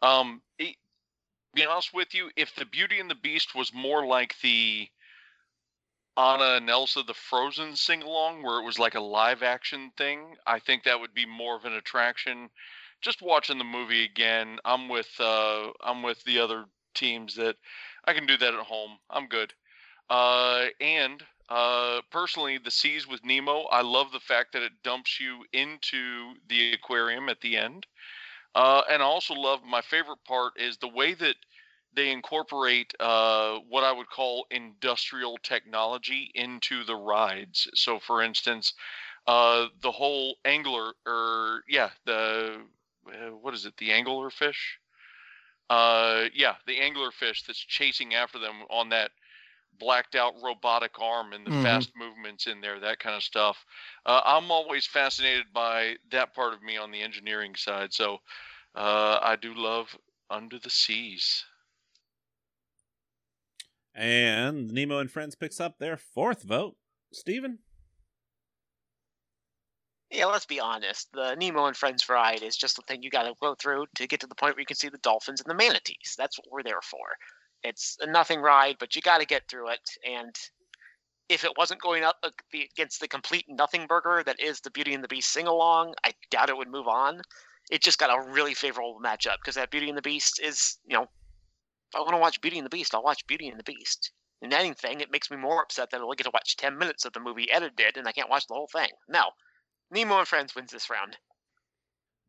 Um, 0.01 0.41
it, 0.57 0.75
be 1.53 1.65
honest 1.65 1.93
with 1.93 2.13
you, 2.13 2.31
if 2.35 2.53
the 2.55 2.65
Beauty 2.65 2.99
and 2.99 3.09
the 3.09 3.15
Beast 3.15 3.55
was 3.55 3.73
more 3.73 4.05
like 4.05 4.35
the 4.41 4.89
Anna 6.19 6.55
and 6.57 6.69
Elsa 6.69 7.01
the 7.03 7.13
Frozen 7.13 7.77
sing 7.77 8.03
along, 8.03 8.43
where 8.43 8.59
it 8.59 8.65
was 8.65 8.77
like 8.77 8.95
a 8.95 8.99
live 8.99 9.41
action 9.41 9.91
thing, 9.95 10.35
I 10.45 10.59
think 10.59 10.83
that 10.83 10.99
would 10.99 11.13
be 11.13 11.25
more 11.25 11.55
of 11.55 11.63
an 11.63 11.73
attraction. 11.73 12.49
Just 12.99 13.21
watching 13.21 13.57
the 13.57 13.63
movie 13.63 14.03
again, 14.03 14.59
I'm 14.65 14.89
with 14.89 15.09
uh, 15.17 15.69
I'm 15.81 16.03
with 16.03 16.21
the 16.25 16.39
other 16.39 16.65
teams 16.93 17.35
that 17.35 17.55
I 18.03 18.13
can 18.13 18.25
do 18.25 18.35
that 18.35 18.53
at 18.53 18.65
home. 18.65 18.97
I'm 19.09 19.27
good. 19.27 19.53
Uh, 20.09 20.65
and 20.81 21.23
uh, 21.47 22.01
personally, 22.11 22.57
the 22.57 22.69
seas 22.69 23.07
with 23.07 23.23
Nemo, 23.23 23.63
I 23.71 23.81
love 23.81 24.11
the 24.11 24.19
fact 24.19 24.51
that 24.53 24.61
it 24.61 24.83
dumps 24.83 25.21
you 25.21 25.45
into 25.53 26.33
the 26.49 26.73
aquarium 26.73 27.29
at 27.29 27.39
the 27.39 27.55
end. 27.55 27.87
Uh, 28.55 28.81
and 28.89 29.01
I 29.01 29.05
also 29.05 29.35
love 29.35 29.63
my 29.63 29.81
favorite 29.81 30.23
part 30.25 30.59
is 30.59 30.77
the 30.77 30.87
way 30.89 31.13
that 31.13 31.35
they 31.99 32.11
incorporate 32.11 32.93
uh, 32.99 33.59
what 33.69 33.83
I 33.83 33.91
would 33.91 34.09
call 34.09 34.47
industrial 34.51 35.37
technology 35.43 36.31
into 36.35 36.83
the 36.85 36.95
rides. 36.95 37.69
So, 37.75 37.99
for 37.99 38.21
instance, 38.23 38.73
uh, 39.27 39.67
the 39.81 39.91
whole 39.91 40.37
angler, 40.45 40.93
or 41.05 41.63
yeah, 41.67 41.91
the 42.05 42.61
uh, 43.07 43.35
what 43.35 43.53
is 43.53 43.65
it? 43.65 43.77
The 43.77 43.91
angler 43.91 44.29
fish. 44.29 44.79
Uh, 45.69 46.25
yeah, 46.33 46.55
the 46.67 46.79
angler 46.79 47.11
fish 47.11 47.43
that's 47.43 47.59
chasing 47.59 48.15
after 48.15 48.39
them 48.39 48.63
on 48.69 48.89
that 48.89 49.11
blacked 49.79 50.15
out 50.15 50.33
robotic 50.43 50.99
arm 50.99 51.33
and 51.33 51.45
the 51.45 51.51
Mhm. 51.51 51.63
fast 51.63 51.91
movements 51.95 52.47
in 52.47 52.61
there, 52.61 52.79
that 52.79 52.99
kind 52.99 53.15
of 53.15 53.23
stuff. 53.23 53.65
Uh, 54.05 54.21
I'm 54.25 54.51
always 54.51 54.85
fascinated 54.87 55.53
by 55.53 55.97
that 56.11 56.33
part 56.33 56.53
of 56.53 56.63
me 56.63 56.77
on 56.77 56.91
the 56.91 57.01
engineering 57.01 57.55
side. 57.55 57.93
So 57.93 58.19
uh, 58.75 59.19
I 59.21 59.35
do 59.35 59.53
love 59.53 59.97
Under 60.29 60.59
the 60.59 60.69
Seas. 60.71 61.45
And 63.99 64.71
Nemo 64.71 64.99
and 64.99 65.11
Friends 65.11 65.35
picks 65.35 65.59
up 65.59 65.77
their 65.77 65.97
fourth 65.97 66.43
vote. 66.43 66.77
Steven? 67.11 67.59
Yeah, 70.09 70.27
let's 70.27 70.45
be 70.45 70.61
honest. 70.61 71.09
The 71.11 71.35
Nemo 71.35 71.65
and 71.65 71.75
Friends 71.75 72.07
ride 72.07 72.41
is 72.41 72.55
just 72.55 72.77
the 72.77 72.81
thing 72.83 73.03
you 73.03 73.09
got 73.09 73.23
to 73.23 73.33
go 73.41 73.55
through 73.55 73.87
to 73.95 74.07
get 74.07 74.21
to 74.21 74.27
the 74.27 74.35
point 74.35 74.55
where 74.55 74.61
you 74.61 74.65
can 74.65 74.77
see 74.77 74.87
the 74.87 74.99
dolphins 74.99 75.41
and 75.41 75.49
the 75.51 75.65
manatees. 75.65 76.15
That's 76.17 76.39
what 76.39 76.47
we're 76.49 76.63
there 76.63 76.81
for. 76.81 76.99
It's 77.61 77.97
a 77.99 78.09
nothing 78.09 78.39
ride, 78.39 78.77
but 78.79 78.95
you 78.95 79.01
got 79.01 79.19
to 79.19 79.25
get 79.25 79.49
through 79.49 79.71
it. 79.71 79.81
And 80.09 80.33
if 81.27 81.43
it 81.43 81.51
wasn't 81.57 81.81
going 81.81 82.05
up 82.05 82.23
against 82.53 83.01
the 83.01 83.07
complete 83.09 83.45
nothing 83.49 83.85
burger 83.85 84.23
that 84.25 84.39
is 84.39 84.61
the 84.61 84.71
Beauty 84.71 84.93
and 84.93 85.03
the 85.03 85.09
Beast 85.09 85.33
sing 85.33 85.45
along, 85.45 85.93
I 86.05 86.13
doubt 86.31 86.49
it 86.49 86.55
would 86.55 86.71
move 86.71 86.87
on. 86.87 87.21
It 87.69 87.83
just 87.83 87.99
got 87.99 88.17
a 88.17 88.31
really 88.31 88.53
favorable 88.53 89.01
matchup 89.03 89.35
because 89.41 89.55
that 89.55 89.71
Beauty 89.71 89.89
and 89.89 89.97
the 89.97 90.01
Beast 90.01 90.39
is, 90.41 90.77
you 90.87 90.95
know, 90.95 91.07
if 91.91 91.95
I 91.95 92.01
want 92.01 92.13
to 92.13 92.17
watch 92.17 92.41
Beauty 92.41 92.57
and 92.57 92.65
the 92.65 92.69
Beast, 92.69 92.93
I'll 92.93 93.03
watch 93.03 93.25
Beauty 93.27 93.47
and 93.47 93.59
the 93.59 93.63
Beast. 93.63 94.11
And 94.41 94.53
anything, 94.53 95.01
it 95.01 95.11
makes 95.11 95.29
me 95.29 95.37
more 95.37 95.61
upset 95.61 95.89
that 95.91 95.99
I 95.99 96.03
only 96.03 96.15
get 96.15 96.23
to 96.23 96.31
watch 96.33 96.55
10 96.57 96.77
minutes 96.77 97.03
of 97.03 97.13
the 97.13 97.19
movie 97.19 97.51
edited 97.51 97.97
and 97.97 98.07
I 98.07 98.11
can't 98.11 98.29
watch 98.29 98.47
the 98.47 98.53
whole 98.53 98.69
thing. 98.71 98.89
No, 99.09 99.31
Nemo 99.91 100.19
and 100.19 100.27
Friends 100.27 100.55
wins 100.55 100.71
this 100.71 100.89
round. 100.89 101.17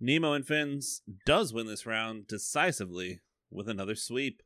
Nemo 0.01 0.33
and 0.33 0.47
Friends 0.47 1.03
does 1.27 1.53
win 1.53 1.67
this 1.67 1.87
round 1.87 2.27
decisively 2.27 3.21
with 3.51 3.69
another 3.69 3.95
sweep. 3.95 4.43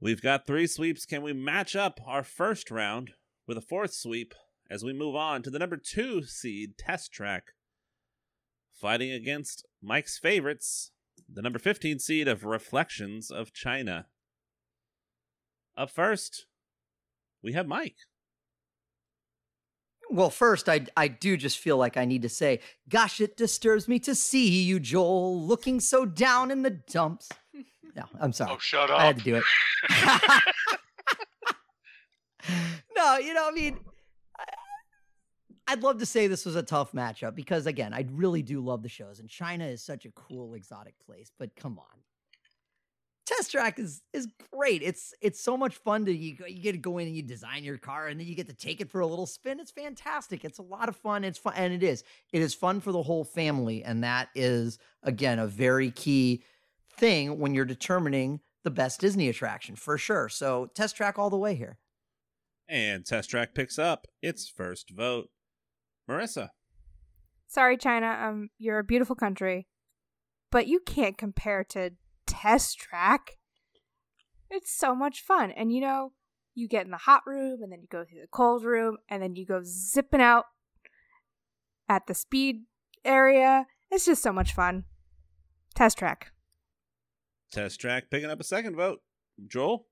We've 0.00 0.22
got 0.22 0.46
three 0.46 0.66
sweeps. 0.66 1.04
Can 1.04 1.22
we 1.22 1.32
match 1.32 1.74
up 1.74 2.00
our 2.06 2.22
first 2.22 2.70
round 2.70 3.12
with 3.46 3.58
a 3.58 3.62
fourth 3.62 3.92
sweep 3.92 4.34
as 4.70 4.84
we 4.84 4.92
move 4.92 5.16
on 5.16 5.42
to 5.42 5.50
the 5.50 5.58
number 5.58 5.76
two 5.76 6.22
seed 6.22 6.78
test 6.78 7.12
track? 7.12 7.52
Fighting 8.72 9.10
against 9.10 9.66
Mike's 9.82 10.18
favorites, 10.18 10.92
the 11.32 11.42
number 11.42 11.58
15 11.58 11.98
seed 11.98 12.28
of 12.28 12.44
Reflections 12.44 13.30
of 13.30 13.52
China. 13.52 14.06
Up 15.76 15.90
first, 15.90 16.46
we 17.42 17.52
have 17.52 17.66
Mike. 17.66 17.96
Well, 20.08 20.30
first, 20.30 20.68
I 20.68 20.86
I 20.96 21.08
do 21.08 21.36
just 21.36 21.58
feel 21.58 21.76
like 21.76 21.96
I 21.96 22.04
need 22.04 22.22
to 22.22 22.28
say, 22.28 22.60
"Gosh, 22.88 23.20
it 23.20 23.36
disturbs 23.36 23.88
me 23.88 23.98
to 24.00 24.14
see 24.14 24.62
you, 24.62 24.78
Joel, 24.78 25.42
looking 25.44 25.80
so 25.80 26.06
down 26.06 26.50
in 26.52 26.62
the 26.62 26.70
dumps." 26.70 27.28
No, 27.96 28.04
I'm 28.20 28.32
sorry. 28.32 28.52
Oh, 28.54 28.58
shut 28.58 28.88
up. 28.90 29.00
I 29.00 29.06
had 29.06 29.18
to 29.18 29.24
do 29.24 29.34
it. 29.36 29.42
no, 32.96 33.16
you 33.18 33.34
know, 33.34 33.48
I 33.48 33.52
mean, 33.52 33.74
I- 33.74 33.95
I'd 35.68 35.82
love 35.82 35.98
to 35.98 36.06
say 36.06 36.26
this 36.26 36.46
was 36.46 36.56
a 36.56 36.62
tough 36.62 36.92
matchup 36.92 37.34
because, 37.34 37.66
again, 37.66 37.92
I 37.92 38.06
really 38.12 38.42
do 38.42 38.60
love 38.60 38.82
the 38.82 38.88
shows, 38.88 39.18
and 39.18 39.28
China 39.28 39.66
is 39.66 39.82
such 39.82 40.04
a 40.04 40.10
cool, 40.12 40.54
exotic 40.54 40.94
place. 41.04 41.32
But 41.38 41.56
come 41.56 41.78
on, 41.78 42.02
Test 43.26 43.50
Track 43.50 43.78
is 43.80 44.02
is 44.12 44.28
great. 44.52 44.82
It's 44.82 45.12
it's 45.20 45.40
so 45.40 45.56
much 45.56 45.76
fun 45.76 46.04
to 46.04 46.12
you. 46.12 46.36
You 46.46 46.62
get 46.62 46.72
to 46.72 46.78
go 46.78 46.98
in 46.98 47.08
and 47.08 47.16
you 47.16 47.22
design 47.22 47.64
your 47.64 47.78
car, 47.78 48.06
and 48.06 48.20
then 48.20 48.26
you 48.28 48.36
get 48.36 48.48
to 48.48 48.54
take 48.54 48.80
it 48.80 48.90
for 48.90 49.00
a 49.00 49.06
little 49.06 49.26
spin. 49.26 49.58
It's 49.58 49.72
fantastic. 49.72 50.44
It's 50.44 50.58
a 50.58 50.62
lot 50.62 50.88
of 50.88 50.96
fun. 50.96 51.24
It's 51.24 51.38
fun, 51.38 51.54
and 51.56 51.74
it 51.74 51.82
is. 51.82 52.04
It 52.32 52.42
is 52.42 52.54
fun 52.54 52.80
for 52.80 52.92
the 52.92 53.02
whole 53.02 53.24
family, 53.24 53.82
and 53.82 54.04
that 54.04 54.28
is 54.36 54.78
again 55.02 55.40
a 55.40 55.48
very 55.48 55.90
key 55.90 56.44
thing 56.96 57.40
when 57.40 57.54
you're 57.54 57.64
determining 57.64 58.40
the 58.62 58.70
best 58.70 59.00
Disney 59.00 59.28
attraction 59.28 59.74
for 59.74 59.98
sure. 59.98 60.28
So 60.28 60.70
Test 60.74 60.96
Track 60.96 61.18
all 61.18 61.30
the 61.30 61.36
way 61.36 61.56
here. 61.56 61.78
And 62.68 63.04
Test 63.04 63.30
Track 63.30 63.54
picks 63.54 63.78
up 63.78 64.06
its 64.22 64.48
first 64.48 64.90
vote. 64.90 65.30
Marissa. 66.08 66.50
Sorry, 67.46 67.76
China. 67.76 68.06
Um, 68.06 68.50
you're 68.58 68.78
a 68.78 68.84
beautiful 68.84 69.16
country, 69.16 69.66
but 70.50 70.66
you 70.66 70.80
can't 70.80 71.16
compare 71.16 71.64
to 71.70 71.92
Test 72.26 72.78
Track. 72.78 73.38
It's 74.50 74.70
so 74.70 74.94
much 74.94 75.20
fun, 75.20 75.50
and 75.50 75.72
you 75.72 75.80
know, 75.80 76.12
you 76.54 76.68
get 76.68 76.84
in 76.84 76.90
the 76.90 76.96
hot 76.98 77.22
room, 77.26 77.62
and 77.62 77.72
then 77.72 77.80
you 77.80 77.88
go 77.90 78.04
through 78.04 78.20
the 78.20 78.28
cold 78.28 78.64
room, 78.64 78.98
and 79.08 79.22
then 79.22 79.36
you 79.36 79.46
go 79.46 79.62
zipping 79.64 80.20
out 80.20 80.44
at 81.88 82.06
the 82.06 82.14
speed 82.14 82.62
area. 83.04 83.66
It's 83.90 84.04
just 84.04 84.22
so 84.22 84.32
much 84.32 84.52
fun. 84.52 84.84
Test 85.74 85.98
Track. 85.98 86.32
Test 87.52 87.80
Track 87.80 88.10
picking 88.10 88.30
up 88.30 88.40
a 88.40 88.44
second 88.44 88.76
vote. 88.76 89.00
Joel? 89.46 89.86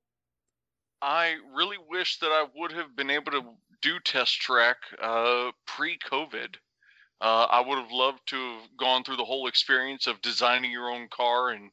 I 1.02 1.34
really 1.54 1.76
wish 1.88 2.18
that 2.20 2.28
I 2.28 2.46
would 2.56 2.72
have 2.72 2.96
been 2.96 3.10
able 3.10 3.32
to 3.32 3.42
do 3.84 4.00
test 4.00 4.40
track 4.40 4.78
uh, 5.00 5.50
pre-COVID. 5.66 6.56
Uh, 7.20 7.46
I 7.50 7.60
would 7.60 7.78
have 7.78 7.92
loved 7.92 8.20
to 8.28 8.36
have 8.36 8.76
gone 8.78 9.04
through 9.04 9.18
the 9.18 9.24
whole 9.24 9.46
experience 9.46 10.06
of 10.06 10.22
designing 10.22 10.70
your 10.70 10.88
own 10.88 11.06
car 11.08 11.50
and 11.50 11.70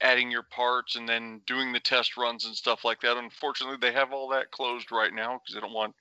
adding 0.00 0.30
your 0.30 0.44
parts 0.44 0.94
and 0.94 1.08
then 1.08 1.40
doing 1.48 1.72
the 1.72 1.80
test 1.80 2.16
runs 2.16 2.46
and 2.46 2.54
stuff 2.54 2.84
like 2.84 3.00
that. 3.00 3.16
Unfortunately, 3.16 3.76
they 3.80 3.92
have 3.92 4.12
all 4.12 4.28
that 4.28 4.52
closed 4.52 4.92
right 4.92 5.12
now 5.12 5.34
because 5.34 5.54
they 5.54 5.60
don't 5.60 5.74
want 5.74 5.96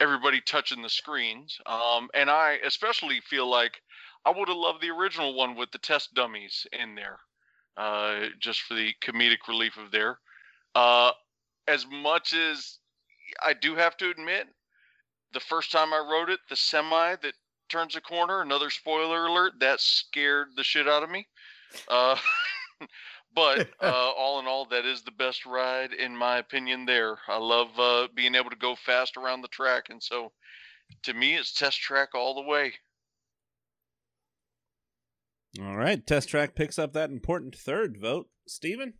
everybody 0.00 0.40
touching 0.40 0.82
the 0.82 0.88
screens. 0.88 1.56
Um, 1.64 2.08
and 2.12 2.28
I 2.28 2.58
especially 2.66 3.20
feel 3.20 3.48
like 3.48 3.80
I 4.26 4.30
would 4.30 4.48
have 4.48 4.56
loved 4.56 4.82
the 4.82 4.90
original 4.90 5.34
one 5.34 5.54
with 5.54 5.70
the 5.70 5.78
test 5.78 6.12
dummies 6.12 6.66
in 6.72 6.96
there, 6.96 7.20
uh, 7.76 8.26
just 8.40 8.62
for 8.62 8.74
the 8.74 8.92
comedic 9.00 9.46
relief 9.46 9.76
of 9.76 9.92
there. 9.92 10.18
Uh, 10.74 11.12
as 11.68 11.86
much 11.88 12.34
as 12.34 12.78
I 13.44 13.52
do 13.52 13.76
have 13.76 13.96
to 13.98 14.10
admit, 14.10 14.48
the 15.32 15.40
first 15.40 15.72
time 15.72 15.92
I 15.92 15.98
rode 15.98 16.30
it, 16.30 16.40
the 16.48 16.56
semi 16.56 17.16
that 17.16 17.34
turns 17.68 17.96
a 17.96 18.00
corner, 18.00 18.40
another 18.40 18.70
spoiler 18.70 19.26
alert, 19.26 19.54
that 19.60 19.80
scared 19.80 20.48
the 20.56 20.64
shit 20.64 20.88
out 20.88 21.02
of 21.02 21.10
me. 21.10 21.26
Uh, 21.88 22.16
but 23.34 23.68
uh, 23.82 24.12
all 24.16 24.38
in 24.40 24.46
all, 24.46 24.64
that 24.66 24.86
is 24.86 25.02
the 25.02 25.10
best 25.10 25.46
ride 25.46 25.92
in 25.92 26.16
my 26.16 26.38
opinion. 26.38 26.86
There, 26.86 27.18
I 27.28 27.38
love 27.38 27.68
uh, 27.78 28.08
being 28.14 28.34
able 28.34 28.50
to 28.50 28.56
go 28.56 28.74
fast 28.74 29.16
around 29.16 29.42
the 29.42 29.48
track, 29.48 29.84
and 29.90 30.02
so 30.02 30.32
to 31.02 31.14
me, 31.14 31.36
it's 31.36 31.52
test 31.52 31.80
track 31.80 32.14
all 32.14 32.34
the 32.34 32.48
way. 32.48 32.74
All 35.60 35.76
right, 35.76 36.06
Test 36.06 36.28
Track 36.28 36.54
picks 36.54 36.78
up 36.78 36.92
that 36.92 37.10
important 37.10 37.56
third 37.56 37.98
vote. 38.00 38.28
Steven? 38.46 38.94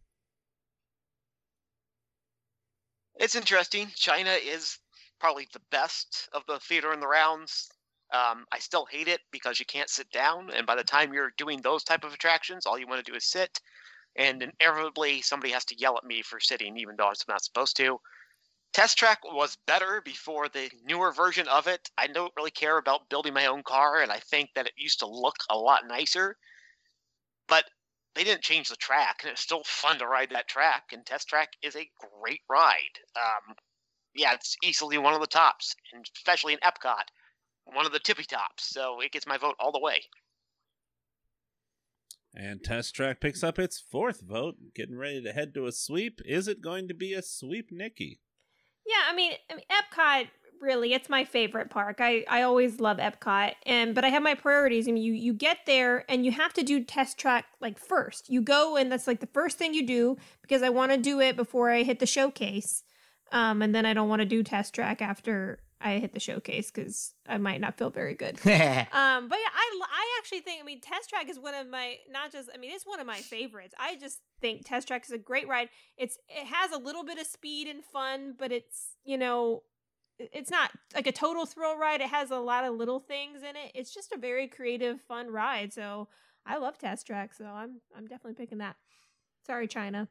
It's 3.15 3.35
interesting. 3.35 3.93
China 3.95 4.31
is 4.31 4.79
probably 5.21 5.49
the 5.53 5.63
best 5.71 6.29
of 6.33 6.43
the 6.47 6.59
theater 6.61 6.93
in 6.93 7.01
the 7.01 7.09
rounds. 7.09 7.69
Um, 8.13 8.47
I 8.53 8.59
still 8.59 8.87
hate 8.91 9.09
it 9.09 9.21
because 9.31 9.61
you 9.61 9.67
can't 9.67 9.91
sit 9.91 10.11
down, 10.11 10.51
and 10.51 10.67
by 10.67 10.77
the 10.77 10.85
time 10.85 11.13
you're 11.13 11.33
doing 11.37 11.61
those 11.61 11.85
type 11.85 12.05
of 12.05 12.15
attractions, 12.15 12.65
all 12.65 12.79
you 12.79 12.87
want 12.87 13.05
to 13.05 13.11
do 13.11 13.17
is 13.17 13.29
sit, 13.29 13.61
and 14.17 14.43
inevitably 14.43 15.21
somebody 15.21 15.53
has 15.53 15.65
to 15.67 15.79
yell 15.79 15.97
at 15.99 16.05
me 16.05 16.23
for 16.23 16.41
sitting, 16.41 16.79
even 16.79 16.97
though 16.97 17.09
I'm 17.09 17.15
not 17.29 17.45
supposed 17.45 17.77
to. 17.77 18.01
Test 18.73 18.99
Track 18.99 19.21
was 19.25 19.57
better 19.67 20.03
before 20.05 20.49
the 20.49 20.71
newer 20.85 21.13
version 21.13 21.49
of 21.49 21.67
it. 21.67 21.91
I 21.99 22.07
don't 22.07 22.33
really 22.37 22.51
care 22.51 22.79
about 22.79 23.09
building 23.09 23.35
my 23.35 23.47
own 23.47 23.63
car, 23.63 24.01
and 24.01 24.13
I 24.13 24.19
think 24.19 24.51
that 24.55 24.67
it 24.67 24.75
used 24.77 25.01
to 25.01 25.07
look 25.07 25.37
a 25.51 25.57
lot 25.57 25.87
nicer. 25.87 26.37
But 27.47 27.65
they 28.15 28.25
didn't 28.25 28.43
change 28.43 28.69
the 28.69 28.77
track, 28.77 29.21
and 29.23 29.31
it's 29.31 29.43
still 29.43 29.63
fun 29.65 29.99
to 29.99 30.07
ride 30.07 30.31
that 30.31 30.49
track. 30.49 30.85
And 30.93 31.05
Test 31.05 31.29
Track 31.29 31.51
is 31.63 31.77
a 31.77 31.91
great 32.21 32.41
ride. 32.49 32.99
Um, 33.17 33.55
yeah, 34.15 34.35
it's 34.35 34.57
easily 34.63 34.99
one 34.99 35.15
of 35.15 35.21
the 35.21 35.27
tops, 35.27 35.75
and 35.93 36.05
especially 36.17 36.53
in 36.53 36.59
Epcot, 36.61 37.05
one 37.65 37.87
of 37.87 37.93
the 37.93 37.99
tippy 37.99 38.25
tops. 38.25 38.69
So 38.69 39.01
it 39.01 39.13
gets 39.13 39.27
my 39.27 39.39
vote 39.39 39.55
all 39.61 39.73
the 39.73 39.81
way. 39.81 40.03
And 42.35 42.63
Test 42.63 42.95
Track 42.95 43.21
picks 43.21 43.43
up 43.43 43.59
its 43.59 43.81
fourth 43.81 44.21
vote, 44.21 44.57
getting 44.75 44.97
ready 44.97 45.23
to 45.23 45.33
head 45.33 45.55
to 45.55 45.67
a 45.67 45.73
sweep. 45.73 46.21
Is 46.25 46.47
it 46.47 46.61
going 46.61 46.89
to 46.89 46.95
be 46.95 47.15
a 47.15 47.23
sweep, 47.23 47.71
Nikki? 47.73 48.21
Yeah, 48.87 49.11
I 49.11 49.15
mean, 49.15 49.33
I 49.51 49.55
mean, 49.55 49.65
Epcot 49.71 50.29
really 50.61 50.93
it's 50.93 51.09
my 51.09 51.25
favorite 51.25 51.71
park. 51.71 51.99
I 52.01 52.25
I 52.29 52.43
always 52.43 52.81
love 52.81 52.99
Epcot, 52.99 53.55
and 53.67 53.95
but 53.95 54.05
I 54.05 54.09
have 54.09 54.23
my 54.23 54.35
priorities. 54.35 54.89
I 54.89 54.93
mean, 54.93 55.03
you 55.03 55.13
you 55.13 55.33
get 55.33 55.59
there 55.67 56.05
and 56.09 56.25
you 56.25 56.33
have 56.33 56.53
to 56.55 56.63
do 56.63 56.85
test 56.85 57.19
track 57.19 57.47
like 57.61 57.79
first. 57.79 58.29
You 58.29 58.41
go 58.41 58.77
and 58.77 58.91
that's 58.91 59.07
like 59.07 59.21
the 59.21 59.27
first 59.27 59.59
thing 59.59 59.75
you 59.75 59.87
do 59.87 60.17
because 60.43 60.63
I 60.63 60.71
want 60.71 60.93
to 60.93 60.99
do 60.99 61.21
it 61.21 61.37
before 61.37 61.71
I 61.71 61.83
hit 61.83 61.99
the 61.99 62.07
showcase. 62.07 62.83
Um, 63.33 63.63
and 63.63 63.75
then 63.75 63.87
I 63.87 63.95
don't 63.95 64.09
want 64.09 64.21
to 64.21 64.27
do 64.27 64.43
test 64.43 64.75
track 64.75 65.03
after 65.03 65.61
I 65.81 65.99
hit 65.99 66.13
the 66.13 66.21
showcase 66.21 66.71
because 66.71 67.15
I 67.29 67.39
might 67.39 67.61
not 67.61 67.77
feel 67.77 67.91
very 67.91 68.15
good. 68.15 68.39
Um, 68.93 69.29
but 69.29 69.39
yeah, 69.39 69.51
I, 69.55 69.81
I 69.83 70.19
actually 70.19 70.41
think 70.41 70.61
I 70.61 70.65
mean 70.65 70.81
Test 70.81 71.09
Track 71.09 71.29
is 71.29 71.39
one 71.39 71.55
of 71.55 71.69
my 71.69 71.97
not 72.11 72.33
just 72.33 72.49
I 72.53 72.59
mean 72.59 72.71
it's 72.73 72.87
one 72.87 73.01
of 73.01 73.07
my 73.07 73.19
favorites. 73.19 73.75
I 73.79 73.97
just 73.97 74.21
think 74.41 74.67
Test 74.67 74.89
Track 74.89 75.05
is 75.05 75.13
a 75.13 75.19
great 75.19 75.47
ride. 75.49 75.69
It's 75.97 76.19
it 76.29 76.47
has 76.47 76.73
a 76.73 76.79
little 76.79 77.05
bit 77.05 77.19
of 77.19 77.27
speed 77.27 77.69
and 77.69 77.85
fun, 77.85 78.35
but 78.39 78.51
it's 78.51 78.97
you 79.05 79.19
know 79.19 79.63
it's 80.19 80.51
not 80.51 80.73
like 80.95 81.07
a 81.07 81.13
total 81.13 81.47
thrill 81.47 81.79
ride. 81.79 82.01
It 82.01 82.09
has 82.09 82.31
a 82.31 82.39
lot 82.39 82.65
of 82.65 82.75
little 82.75 83.01
things 83.01 83.43
in 83.43 83.57
it. 83.57 83.73
It's 83.75 83.95
just 83.95 84.13
a 84.13 84.19
very 84.19 84.49
creative, 84.49 85.01
fun 85.03 85.31
ride. 85.31 85.73
So 85.73 86.09
I 86.47 86.59
love 86.59 86.79
Test 86.79 87.07
Track. 87.07 87.35
So 87.35 87.45
I'm 87.45 87.81
I'm 87.97 88.07
definitely 88.07 88.35
picking 88.35 88.59
that. 88.59 88.77
Sorry, 89.47 89.69
China. 89.69 90.09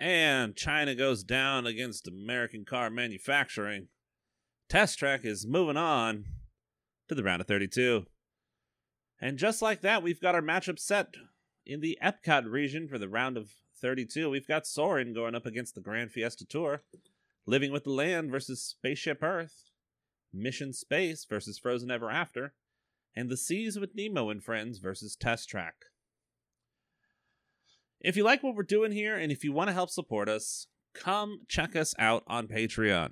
And 0.00 0.56
China 0.56 0.94
goes 0.94 1.22
down 1.22 1.66
against 1.66 2.08
American 2.08 2.64
car 2.64 2.88
manufacturing. 2.88 3.88
Test 4.66 4.98
Track 4.98 5.26
is 5.26 5.46
moving 5.46 5.76
on 5.76 6.24
to 7.08 7.14
the 7.14 7.22
round 7.22 7.42
of 7.42 7.46
32. 7.46 8.06
And 9.20 9.36
just 9.36 9.60
like 9.60 9.82
that, 9.82 10.02
we've 10.02 10.20
got 10.20 10.34
our 10.34 10.40
matchup 10.40 10.78
set 10.78 11.16
in 11.66 11.80
the 11.80 11.98
Epcot 12.02 12.50
region 12.50 12.88
for 12.88 12.96
the 12.96 13.10
round 13.10 13.36
of 13.36 13.50
32. 13.78 14.30
We've 14.30 14.48
got 14.48 14.66
Soarin' 14.66 15.12
going 15.12 15.34
up 15.34 15.44
against 15.44 15.74
the 15.74 15.82
Grand 15.82 16.12
Fiesta 16.12 16.46
Tour, 16.46 16.82
Living 17.44 17.70
with 17.70 17.84
the 17.84 17.90
Land 17.90 18.30
versus 18.30 18.62
Spaceship 18.62 19.22
Earth, 19.22 19.64
Mission 20.32 20.72
Space 20.72 21.26
versus 21.26 21.58
Frozen 21.58 21.90
Ever 21.90 22.10
After, 22.10 22.54
and 23.14 23.28
The 23.28 23.36
Seas 23.36 23.78
with 23.78 23.94
Nemo 23.94 24.30
and 24.30 24.42
Friends 24.42 24.78
versus 24.78 25.14
Test 25.14 25.50
Track. 25.50 25.74
If 28.00 28.16
you 28.16 28.24
like 28.24 28.42
what 28.42 28.54
we're 28.54 28.62
doing 28.62 28.92
here 28.92 29.16
and 29.16 29.30
if 29.30 29.44
you 29.44 29.52
want 29.52 29.68
to 29.68 29.74
help 29.74 29.90
support 29.90 30.28
us, 30.28 30.66
come 30.94 31.40
check 31.48 31.76
us 31.76 31.94
out 31.98 32.24
on 32.26 32.48
Patreon. 32.48 33.10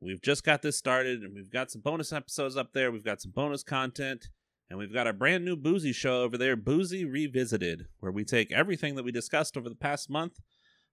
We've 0.00 0.20
just 0.20 0.44
got 0.44 0.62
this 0.62 0.76
started 0.76 1.22
and 1.22 1.34
we've 1.34 1.50
got 1.50 1.70
some 1.70 1.80
bonus 1.80 2.12
episodes 2.12 2.56
up 2.56 2.72
there. 2.72 2.92
We've 2.92 3.04
got 3.04 3.22
some 3.22 3.32
bonus 3.32 3.62
content 3.62 4.28
and 4.68 4.78
we've 4.78 4.92
got 4.92 5.06
a 5.06 5.12
brand 5.12 5.44
new 5.44 5.56
Boozy 5.56 5.92
show 5.92 6.22
over 6.22 6.36
there, 6.36 6.56
Boozy 6.56 7.04
Revisited, 7.04 7.86
where 8.00 8.12
we 8.12 8.24
take 8.24 8.52
everything 8.52 8.96
that 8.96 9.04
we 9.04 9.12
discussed 9.12 9.56
over 9.56 9.68
the 9.68 9.74
past 9.74 10.10
month, 10.10 10.40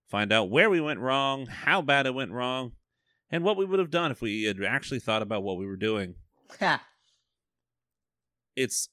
find 0.08 0.32
out 0.32 0.50
where 0.50 0.70
we 0.70 0.80
went 0.80 1.00
wrong, 1.00 1.46
how 1.46 1.82
bad 1.82 2.06
it 2.06 2.14
went 2.14 2.32
wrong, 2.32 2.72
and 3.30 3.44
what 3.44 3.56
we 3.56 3.64
would 3.64 3.78
have 3.78 3.90
done 3.90 4.10
if 4.10 4.22
we 4.22 4.44
had 4.44 4.62
actually 4.62 5.00
thought 5.00 5.22
about 5.22 5.42
what 5.42 5.58
we 5.58 5.66
were 5.66 5.76
doing. 5.76 6.14
It's 8.56 8.88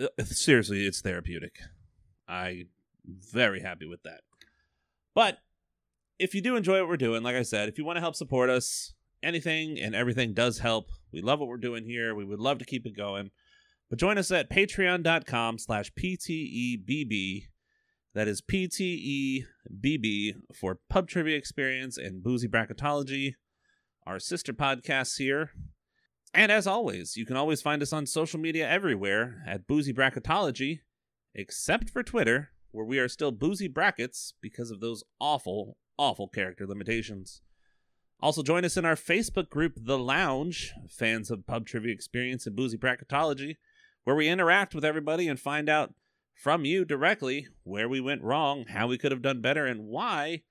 uh, 0.00 0.24
seriously, 0.24 0.86
it's 0.86 1.00
therapeutic. 1.00 1.58
I 2.28 2.66
very 3.08 3.60
happy 3.60 3.86
with 3.86 4.02
that. 4.04 4.20
But 5.14 5.38
if 6.18 6.34
you 6.34 6.40
do 6.40 6.56
enjoy 6.56 6.80
what 6.80 6.88
we're 6.88 6.96
doing, 6.96 7.22
like 7.22 7.36
I 7.36 7.42
said, 7.42 7.68
if 7.68 7.78
you 7.78 7.84
want 7.84 7.96
to 7.96 8.02
help 8.02 8.16
support 8.16 8.50
us, 8.50 8.94
anything 9.22 9.78
and 9.78 9.94
everything 9.94 10.34
does 10.34 10.58
help. 10.58 10.90
We 11.12 11.20
love 11.20 11.40
what 11.40 11.48
we're 11.48 11.56
doing 11.56 11.84
here. 11.84 12.14
We 12.14 12.24
would 12.24 12.40
love 12.40 12.58
to 12.58 12.64
keep 12.64 12.86
it 12.86 12.96
going. 12.96 13.30
But 13.90 13.98
join 13.98 14.18
us 14.18 14.30
at 14.30 14.50
patreon.com 14.50 15.58
slash 15.58 15.92
PTEBB. 15.94 17.44
That 18.14 18.28
is 18.28 18.42
PTEBB 18.42 20.34
for 20.54 20.78
Pub 20.90 21.08
Trivia 21.08 21.36
Experience 21.36 21.96
and 21.96 22.22
Boozy 22.22 22.48
Bracketology, 22.48 23.34
our 24.06 24.18
sister 24.18 24.52
podcasts 24.52 25.18
here. 25.18 25.52
And 26.34 26.52
as 26.52 26.66
always, 26.66 27.16
you 27.16 27.24
can 27.24 27.36
always 27.36 27.62
find 27.62 27.80
us 27.80 27.92
on 27.92 28.06
social 28.06 28.38
media 28.38 28.68
everywhere 28.68 29.42
at 29.46 29.66
Boozy 29.66 29.94
Bracketology, 29.94 30.80
except 31.34 31.90
for 31.90 32.02
Twitter, 32.02 32.50
where 32.70 32.84
we 32.84 32.98
are 32.98 33.08
still 33.08 33.30
Boozy 33.30 33.68
Brackets 33.68 34.34
because 34.40 34.70
of 34.70 34.80
those 34.80 35.04
awful, 35.20 35.76
awful 35.96 36.28
character 36.28 36.66
limitations. 36.66 37.40
Also, 38.20 38.42
join 38.42 38.64
us 38.64 38.76
in 38.76 38.84
our 38.84 38.96
Facebook 38.96 39.48
group, 39.48 39.74
The 39.76 39.98
Lounge, 39.98 40.72
fans 40.88 41.30
of 41.30 41.46
pub 41.46 41.66
trivia 41.66 41.92
experience 41.92 42.46
and 42.46 42.56
boozy 42.56 42.76
bracketology, 42.76 43.56
where 44.04 44.16
we 44.16 44.28
interact 44.28 44.74
with 44.74 44.84
everybody 44.84 45.28
and 45.28 45.38
find 45.38 45.68
out 45.68 45.94
from 46.34 46.64
you 46.64 46.84
directly 46.84 47.48
where 47.62 47.88
we 47.88 48.00
went 48.00 48.22
wrong, 48.22 48.64
how 48.68 48.86
we 48.86 48.98
could 48.98 49.12
have 49.12 49.22
done 49.22 49.40
better, 49.40 49.66
and 49.66 49.86
why 49.86 50.42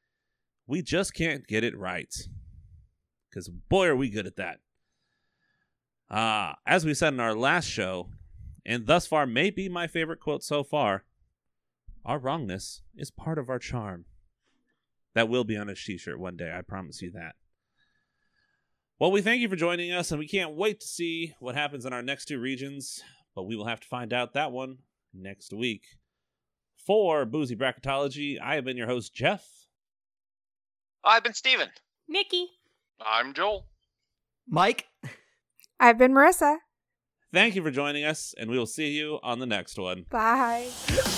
we 0.66 0.82
just 0.82 1.14
can't 1.14 1.48
get 1.48 1.64
it 1.64 1.78
right. 1.78 2.14
Because 3.30 3.50
boy, 3.50 3.88
are 3.88 3.96
we 3.96 4.10
good 4.10 4.28
at 4.28 4.38
that. 4.38 4.60
Uh, 6.10 6.54
as 6.66 6.86
we 6.86 6.94
said 6.94 7.14
in 7.14 7.20
our 7.20 7.36
last 7.36 7.66
show, 7.66 8.10
and 8.66 8.86
thus 8.86 9.08
far 9.08 9.26
may 9.26 9.50
be 9.50 9.68
my 9.68 9.88
favorite 9.88 10.20
quote 10.20 10.44
so 10.44 10.64
far, 10.64 11.04
our 12.08 12.18
wrongness 12.18 12.82
is 12.96 13.12
part 13.12 13.38
of 13.38 13.50
our 13.50 13.60
charm. 13.60 14.06
That 15.14 15.30
will 15.30 15.44
be 15.44 15.58
on 15.58 15.70
a 15.70 15.76
t 15.76 15.98
shirt 15.98 16.20
one 16.20 16.38
day, 16.38 16.54
I 16.58 16.62
promise 16.62 17.02
you 17.02 17.12
that. 17.12 17.36
Well, 18.98 19.12
we 19.12 19.22
thank 19.22 19.42
you 19.42 19.50
for 19.50 19.56
joining 19.56 19.92
us, 19.92 20.10
and 20.10 20.18
we 20.18 20.28
can't 20.28 20.56
wait 20.56 20.80
to 20.80 20.88
see 20.88 21.36
what 21.40 21.54
happens 21.54 21.86
in 21.86 21.94
our 21.94 22.02
next 22.02 22.26
two 22.26 22.40
regions, 22.40 23.04
but 23.36 23.44
we 23.44 23.56
will 23.56 23.68
have 23.68 23.82
to 23.82 23.88
find 23.88 24.14
out 24.14 24.34
that 24.34 24.52
one 24.52 24.78
next 25.14 25.54
week. 25.54 25.84
For 26.86 27.26
Boozy 27.26 27.56
Bracketology, 27.56 28.40
I 28.42 28.56
have 28.56 28.64
been 28.64 28.78
your 28.78 28.88
host, 28.88 29.14
Jeff. 29.14 29.46
I've 31.04 31.24
been 31.24 31.34
Steven. 31.34 31.68
Nikki. 32.08 32.48
I'm 33.06 33.34
Joel. 33.34 33.68
Mike. 34.48 34.88
I've 35.80 35.98
been 35.98 36.14
Marissa. 36.14 36.58
Thank 37.34 37.56
you 37.56 37.62
for 37.62 37.72
joining 37.72 38.06
us, 38.06 38.34
and 38.40 38.50
we 38.50 38.58
will 38.58 38.66
see 38.66 38.92
you 38.92 39.20
on 39.22 39.40
the 39.40 39.46
next 39.46 39.78
one. 39.78 40.06
Bye. 40.10 40.70